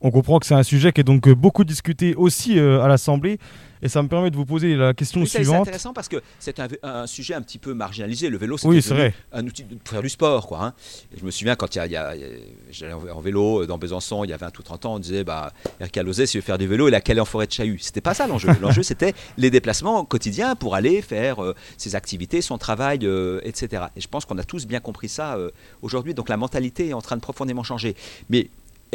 On 0.06 0.10
comprend 0.10 0.38
que 0.38 0.44
c'est 0.44 0.54
un 0.54 0.62
sujet 0.62 0.92
qui 0.92 1.00
est 1.00 1.04
donc 1.04 1.26
euh, 1.26 1.34
beaucoup 1.34 1.64
discuté 1.64 2.14
aussi 2.14 2.58
euh, 2.58 2.82
à 2.82 2.88
l'Assemblée. 2.88 3.38
Et 3.80 3.88
ça 3.88 4.02
me 4.02 4.08
permet 4.08 4.30
de 4.30 4.36
vous 4.36 4.44
poser 4.46 4.76
la 4.76 4.92
question 4.94 5.20
Oui, 5.20 5.26
ça, 5.26 5.38
c'est 5.38 5.44
suivante. 5.44 5.62
intéressant 5.62 5.92
parce 5.94 6.08
que 6.08 6.16
c'est 6.38 6.58
un, 6.60 6.68
un 6.82 7.06
sujet 7.06 7.32
un 7.34 7.40
petit 7.42 7.58
peu 7.58 7.72
marginalisé. 7.74 8.28
Le 8.28 8.36
vélo, 8.38 8.56
Oui, 8.64 8.80
c'est 8.82 8.92
vrai. 8.94 9.14
un 9.32 9.46
outil 9.46 9.62
pour 9.64 9.90
faire 9.90 10.02
du 10.02 10.08
sport. 10.10 10.46
Quoi, 10.46 10.62
hein. 10.62 10.74
Je 11.18 11.24
me 11.24 11.30
souviens 11.30 11.54
quand 11.56 11.74
il 11.74 11.78
y 11.78 11.80
a, 11.80 11.86
il 11.86 11.92
y 11.92 11.96
a- 11.96 12.14
il 12.16 12.20
y 12.20 12.24
a- 12.24 12.28
j'allais 12.70 12.92
en 12.92 13.20
vélo 13.20 13.62
euh, 13.62 13.66
dans 13.66 13.76
Besançon 13.78 14.24
il 14.24 14.30
y 14.30 14.32
a 14.34 14.36
20 14.38 14.58
ou 14.58 14.62
30 14.62 14.84
ans, 14.86 14.94
on 14.94 14.98
disait 14.98 15.24
bah, 15.24 15.52
Eric 15.80 15.96
Alozet, 15.96 16.26
s'il 16.26 16.40
veut 16.40 16.44
faire 16.44 16.58
du 16.58 16.66
vélo, 16.66 16.88
il 16.88 16.94
a 16.94 17.00
qu'à 17.00 17.12
aller 17.12 17.20
en 17.20 17.24
forêt 17.26 17.46
de 17.46 17.52
Chahut. 17.52 17.78
C'était 17.80 18.00
pas 18.02 18.12
ça 18.14 18.26
l'enjeu. 18.26 18.48
L'enjeu, 18.62 18.82
c'était 18.82 19.14
les 19.38 19.50
déplacements 19.50 20.04
quotidiens 20.04 20.54
pour 20.54 20.74
aller 20.74 21.00
faire 21.00 21.42
euh, 21.42 21.54
ses 21.78 21.94
activités, 21.94 22.40
son 22.42 22.56
travail, 22.58 22.98
euh, 23.04 23.40
etc. 23.44 23.84
Et 23.96 24.00
je 24.02 24.08
pense 24.08 24.24
qu'on 24.26 24.36
a 24.38 24.44
tous 24.44 24.66
bien 24.66 24.80
compris 24.80 25.08
ça 25.08 25.36
euh, 25.36 25.50
aujourd'hui. 25.80 26.12
Donc 26.14 26.28
la 26.28 26.36
mentalité 26.36 26.88
est 26.88 26.94
en 26.94 27.00
train 27.02 27.16
de 27.16 27.22
profondément 27.22 27.62
changer. 27.64 27.96
Mais 28.30 28.48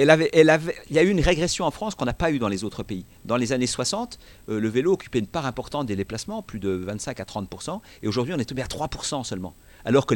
il 0.03 0.95
y 0.95 0.99
a 0.99 1.03
eu 1.03 1.09
une 1.09 1.19
régression 1.19 1.65
en 1.65 1.71
France 1.71 1.95
qu'on 1.95 2.05
n'a 2.05 2.13
pas 2.13 2.31
eu 2.31 2.39
dans 2.39 2.47
les 2.47 2.63
autres 2.63 2.83
pays. 2.83 3.05
Dans 3.25 3.37
les 3.37 3.53
années 3.53 3.67
60, 3.67 4.19
euh, 4.49 4.59
le 4.59 4.69
vélo 4.69 4.93
occupait 4.93 5.19
une 5.19 5.27
part 5.27 5.45
importante 5.45 5.87
des 5.87 5.95
déplacements, 5.95 6.41
plus 6.41 6.59
de 6.59 6.69
25 6.69 7.19
à 7.19 7.23
30% 7.23 7.79
et 8.03 8.07
aujourd'hui 8.07 8.33
on 8.35 8.39
est 8.39 8.45
tombé 8.45 8.61
à 8.61 8.67
3% 8.67 9.23
seulement. 9.23 9.53
Alors 9.85 10.05
que 10.05 10.13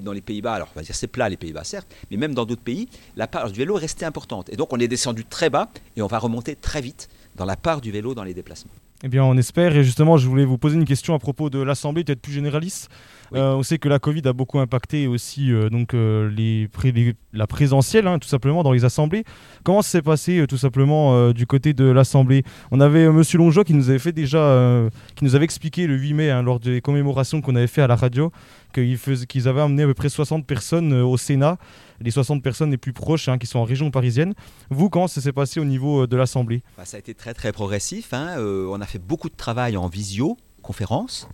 dans 0.00 0.12
les 0.12 0.20
Pays-Bas, 0.20 0.54
alors 0.54 0.68
on 0.74 0.78
va 0.78 0.84
dire 0.84 0.94
c'est 0.94 1.06
plat 1.06 1.28
les 1.28 1.36
Pays-Bas 1.36 1.64
certes, 1.64 1.88
mais 2.10 2.16
même 2.16 2.34
dans 2.34 2.44
d'autres 2.44 2.62
pays, 2.62 2.88
la 3.16 3.26
part 3.26 3.50
du 3.50 3.58
vélo 3.58 3.76
est 3.78 3.82
restée 3.82 4.04
importante. 4.04 4.48
Et 4.52 4.56
donc 4.56 4.72
on 4.72 4.78
est 4.78 4.88
descendu 4.88 5.24
très 5.24 5.50
bas 5.50 5.70
et 5.96 6.02
on 6.02 6.06
va 6.06 6.18
remonter 6.18 6.56
très 6.56 6.80
vite 6.80 7.08
dans 7.36 7.44
la 7.44 7.56
part 7.56 7.80
du 7.80 7.90
vélo 7.90 8.14
dans 8.14 8.24
les 8.24 8.34
déplacements. 8.34 8.72
Eh 9.02 9.08
bien, 9.08 9.22
on 9.22 9.36
espère. 9.36 9.76
Et 9.76 9.84
justement, 9.84 10.16
je 10.16 10.26
voulais 10.26 10.46
vous 10.46 10.56
poser 10.56 10.76
une 10.76 10.86
question 10.86 11.14
à 11.14 11.18
propos 11.18 11.50
de 11.50 11.60
l'Assemblée, 11.60 12.04
peut-être 12.04 12.22
plus 12.22 12.32
généraliste. 12.32 12.88
Euh, 13.34 13.54
on 13.54 13.62
sait 13.62 13.78
que 13.78 13.88
la 13.88 13.98
Covid 13.98 14.22
a 14.26 14.32
beaucoup 14.32 14.58
impacté 14.60 15.06
aussi 15.06 15.52
euh, 15.52 15.68
donc, 15.68 15.92
euh, 15.94 16.30
les 16.30 16.68
pré- 16.68 16.92
les- 16.92 17.14
la 17.32 17.46
présentielle, 17.46 18.06
hein, 18.06 18.18
tout 18.18 18.28
simplement, 18.28 18.62
dans 18.62 18.72
les 18.72 18.84
assemblées. 18.84 19.24
Comment 19.64 19.82
ça 19.82 19.90
s'est 19.90 20.02
passé, 20.02 20.38
euh, 20.38 20.46
tout 20.46 20.56
simplement, 20.56 21.14
euh, 21.16 21.32
du 21.32 21.46
côté 21.46 21.72
de 21.74 21.84
l'Assemblée? 21.84 22.44
On 22.70 22.80
avait 22.80 23.04
euh, 23.06 23.12
Monsieur 23.12 23.38
Longeau 23.38 23.64
qui 23.64 23.74
nous 23.74 23.90
avait 23.90 23.98
fait 23.98 24.12
déjà, 24.12 24.38
euh, 24.38 24.88
qui 25.16 25.24
nous 25.24 25.34
avait 25.34 25.44
expliqué 25.44 25.86
le 25.86 25.96
8 25.96 26.14
mai, 26.14 26.30
hein, 26.30 26.42
lors 26.42 26.60
des 26.60 26.80
commémorations 26.80 27.40
qu'on 27.40 27.56
avait 27.56 27.66
fait 27.66 27.82
à 27.82 27.86
la 27.88 27.96
radio, 27.96 28.30
qu'ils 28.72 29.48
avaient 29.48 29.60
amené 29.60 29.82
à 29.82 29.86
peu 29.86 29.94
près 29.94 30.08
60 30.08 30.46
personnes 30.46 30.92
euh, 30.92 31.04
au 31.04 31.16
Sénat, 31.16 31.58
les 32.00 32.10
60 32.10 32.42
personnes 32.42 32.70
les 32.70 32.76
plus 32.76 32.92
proches, 32.92 33.28
hein, 33.28 33.38
qui 33.38 33.46
sont 33.46 33.58
en 33.58 33.64
région 33.64 33.90
parisienne. 33.90 34.34
Vous, 34.70 34.90
comment 34.90 35.08
ça 35.08 35.20
s'est 35.20 35.32
passé 35.32 35.60
au 35.60 35.64
niveau 35.64 36.02
euh, 36.02 36.06
de 36.06 36.16
l'Assemblée? 36.16 36.62
Bah, 36.76 36.84
ça 36.84 36.96
a 36.96 37.00
été 37.00 37.14
très 37.14 37.34
très 37.34 37.52
progressif. 37.52 38.12
hein. 38.12 38.34
Euh, 38.38 38.66
on 38.70 38.80
a 38.80 38.86
fait 38.86 38.98
beaucoup 38.98 39.28
de 39.28 39.36
travail 39.36 39.76
en 39.76 39.88
visio, 39.88 40.36
conférence, 40.62 41.28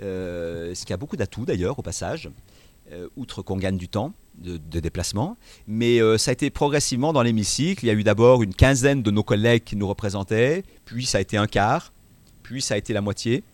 ce 0.00 0.84
qui 0.84 0.92
a 0.92 0.96
beaucoup 0.96 1.16
d'atouts 1.16 1.44
d'ailleurs 1.44 1.78
au 1.78 1.82
passage, 1.82 2.30
euh, 2.92 3.06
outre 3.16 3.42
qu'on 3.42 3.56
gagne 3.56 3.76
du 3.76 3.86
temps 3.88 4.12
de, 4.38 4.80
déplacement. 4.80 5.36
Mais 5.68 6.00
euh, 6.00 6.18
ça 6.18 6.30
a 6.30 6.32
été 6.32 6.50
progressivement 6.50 7.12
dans 7.12 7.22
l'hémicycle. 7.22 7.84
Il 7.84 7.86
y 7.86 7.90
a 7.90 7.92
eu 7.92 8.02
d'abord 8.02 8.42
une 8.42 8.52
quinzaine 8.52 9.00
de 9.00 9.12
nos 9.12 9.22
collègues 9.22 9.62
qui 9.62 9.76
nous 9.76 9.86
représentaient, 9.86 10.64
puis 10.86 11.06
ça 11.06 11.18
a 11.18 11.20
été 11.20 11.36
un 11.36 11.46
quart, 11.46 11.92
puis 12.42 12.60
ça 12.60 12.74
a 12.74 12.76
été 12.78 12.92
la 12.92 13.00
moitié. 13.00 13.44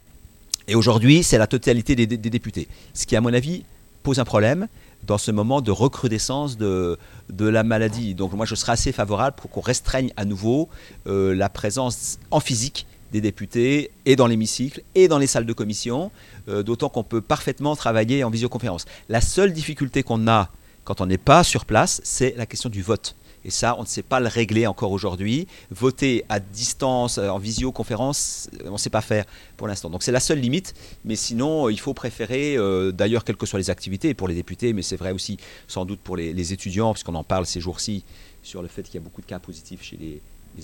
Et 0.68 0.74
aujourd'hui, 0.74 1.22
c'est 1.22 1.36
la 1.36 1.46
totalité 1.46 1.94
des, 1.94 2.06
députés. 2.06 2.66
Ce 2.94 3.04
qui, 3.04 3.14
à 3.14 3.20
mon 3.20 3.34
avis, 3.34 3.64
pose 4.02 4.20
un 4.20 4.24
problème 4.24 4.68
dans 5.06 5.18
ce 5.18 5.30
moment 5.30 5.60
de 5.60 5.70
recrudescence 5.70 6.56
de, 6.56 6.96
la 7.38 7.62
maladie. 7.62 8.14
Donc 8.14 8.32
moi, 8.32 8.46
je 8.46 8.54
serais 8.54 8.72
assez 8.72 8.92
favorable 8.92 9.36
pour 9.36 9.50
qu'on 9.50 9.60
restreigne 9.60 10.12
à 10.16 10.24
nouveau 10.24 10.70
euh, 11.06 11.34
la 11.34 11.50
présence 11.50 12.18
en 12.30 12.40
physique 12.40 12.86
des 13.12 13.20
députés 13.20 13.90
et 14.04 14.16
dans 14.16 14.26
l'hémicycle 14.26 14.82
et 14.94 15.08
dans 15.08 15.18
les 15.18 15.26
salles 15.26 15.46
de 15.46 15.52
commission, 15.52 16.10
euh, 16.48 16.62
d'autant 16.62 16.88
qu'on 16.88 17.04
peut 17.04 17.20
parfaitement 17.20 17.76
travailler 17.76 18.24
en 18.24 18.30
visioconférence. 18.30 18.84
La 19.08 19.20
seule 19.20 19.52
difficulté 19.52 20.02
qu'on 20.02 20.28
a 20.28 20.50
quand 20.84 21.00
on 21.00 21.06
n'est 21.06 21.18
pas 21.18 21.42
sur 21.42 21.64
place, 21.64 22.00
c'est 22.04 22.34
la 22.36 22.46
question 22.46 22.68
du 22.68 22.82
vote. 22.82 23.16
Et 23.44 23.50
ça, 23.50 23.76
on 23.78 23.82
ne 23.82 23.86
sait 23.86 24.02
pas 24.02 24.18
le 24.18 24.26
régler 24.26 24.66
encore 24.66 24.90
aujourd'hui. 24.90 25.46
Voter 25.70 26.24
à 26.28 26.40
distance, 26.40 27.18
euh, 27.18 27.28
en 27.28 27.38
visioconférence, 27.38 28.50
euh, 28.54 28.68
on 28.68 28.72
ne 28.72 28.78
sait 28.78 28.90
pas 28.90 29.00
faire 29.00 29.24
pour 29.56 29.68
l'instant. 29.68 29.88
Donc 29.88 30.02
c'est 30.02 30.12
la 30.12 30.20
seule 30.20 30.40
limite. 30.40 30.74
Mais 31.04 31.16
sinon, 31.16 31.68
il 31.68 31.78
faut 31.78 31.94
préférer, 31.94 32.56
d'ailleurs, 32.92 33.24
quelles 33.24 33.36
que 33.36 33.46
soient 33.46 33.60
les 33.60 33.70
activités, 33.70 34.14
pour 34.14 34.28
les 34.28 34.34
députés, 34.34 34.72
mais 34.72 34.82
c'est 34.82 34.96
vrai 34.96 35.12
aussi 35.12 35.38
sans 35.68 35.84
doute 35.84 36.00
pour 36.00 36.16
les, 36.16 36.52
étudiants, 36.52 36.92
puisqu'on 36.92 37.14
en 37.14 37.24
parle 37.24 37.46
ces 37.46 37.60
jours-ci, 37.60 38.04
sur 38.42 38.62
le 38.62 38.68
fait 38.68 38.82
qu'il 38.82 38.94
y 38.94 38.98
a 38.98 39.00
beaucoup 39.00 39.20
de 39.20 39.26
cas 39.26 39.38
positifs 39.38 39.82
chez 39.82 39.96
les, 39.96 40.20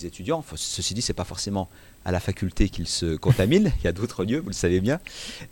étudiants. 0.07 0.43
Ceci 0.57 0.95
dit, 0.95 1.03
c'est 1.03 1.13
pas 1.13 1.25
forcément 1.25 1.69
à 2.05 2.13
la 2.13 2.21
faculté 2.21 2.69
qu'ils 2.69 2.89
se 2.89 3.17
contaminent. 3.17 3.71
Il 3.81 3.85
y 3.85 3.89
a 3.89 3.93
d'autres 3.93 4.25
lieux, 4.25 4.41
vous 4.41 4.49
le 4.49 4.55
savez 4.55 4.81
bien. 4.81 5.01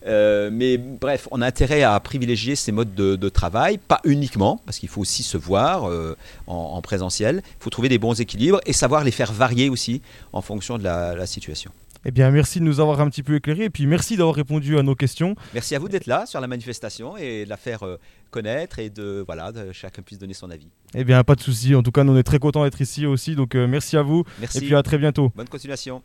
Euh, 0.07 0.51
mais 0.53 0.79
bref, 0.79 1.29
on 1.31 1.43
a 1.43 1.47
intérêt 1.47 1.83
à 1.83 1.99
privilégier 2.01 2.57
ces 2.57 2.73
modes 2.73 2.95
de, 2.95 3.17
de 3.17 3.29
travail, 3.29 3.79
pas 3.79 4.01
uniquement, 4.05 4.61
parce 4.67 4.79
qu'il 4.79 4.89
faut 4.89 5.01
aussi 5.01 5.23
se 5.23 5.37
voir 5.37 5.89
euh, 5.89 6.17
en, 6.47 6.55
en 6.55 6.83
présentiel. 6.83 7.43
Il 7.45 7.63
faut 7.63 7.71
trouver 7.71 7.89
des 7.89 7.99
bons 7.99 8.21
équilibres 8.21 8.61
et 8.67 8.73
savoir 8.73 9.05
les 9.05 9.11
faire 9.11 9.33
varier 9.33 9.69
aussi 9.69 10.03
en 10.33 10.41
fonction 10.43 10.79
de 10.79 10.85
la, 10.85 11.15
la 11.15 11.27
situation. 11.27 11.71
Eh 12.07 12.11
bien, 12.13 12.31
merci 12.31 12.61
de 12.61 12.65
nous 12.65 12.81
avoir 12.81 13.01
un 13.03 13.11
petit 13.11 13.23
peu 13.23 13.35
éclairé 13.35 13.65
et 13.65 13.71
puis 13.71 13.87
merci 13.87 14.17
d'avoir 14.17 14.35
répondu 14.35 14.79
à 14.79 14.83
nos 14.83 14.95
questions. 14.95 15.35
Merci 15.53 15.75
à 15.75 15.79
vous 15.79 15.89
d'être 15.89 16.07
là 16.07 16.25
sur 16.25 16.41
la 16.41 16.47
manifestation 16.47 17.19
et 17.19 17.45
de 17.45 17.51
la 17.51 17.59
faire 17.59 17.83
euh, 17.83 17.99
connaître 18.31 18.79
et 18.79 18.89
de 18.89 19.23
voilà, 19.27 19.53
de 19.53 19.71
chacun 19.73 20.01
puisse 20.01 20.19
donner 20.19 20.33
son 20.33 20.51
avis. 20.51 20.69
Eh 20.95 21.05
bien, 21.05 21.23
pas 21.25 21.35
de 21.35 21.43
souci. 21.43 21.75
En 21.75 21.83
tout 21.83 21.93
cas, 21.93 22.03
nous 22.03 22.15
on 22.15 22.17
est 22.17 22.23
très 22.23 22.39
contents 22.39 22.65
d'être 22.65 22.81
ici 22.81 23.05
aussi. 23.05 23.37
Donc, 23.37 23.55
euh, 23.55 23.67
merci 23.67 23.99
à 23.99 24.03
vous. 24.03 24.25
Merci. 24.39 24.59
Et 24.59 24.61
puis 24.63 24.75
à 24.75 24.83
très 24.83 24.97
bientôt. 24.97 25.31
Bonne 25.37 25.49
continuation. 25.49 26.03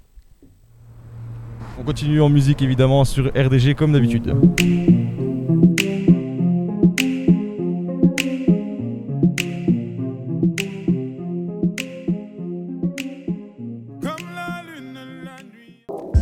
On 1.78 1.84
continue 1.84 2.22
en 2.22 2.30
musique 2.30 2.62
évidemment 2.62 3.04
sur 3.04 3.28
RDG 3.36 3.76
comme 3.76 3.92
d'habitude. 3.92 4.34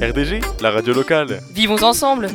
RDG, 0.02 0.42
la 0.62 0.72
radio 0.72 0.94
locale. 0.94 1.40
Vivons 1.54 1.82
ensemble 1.84 2.28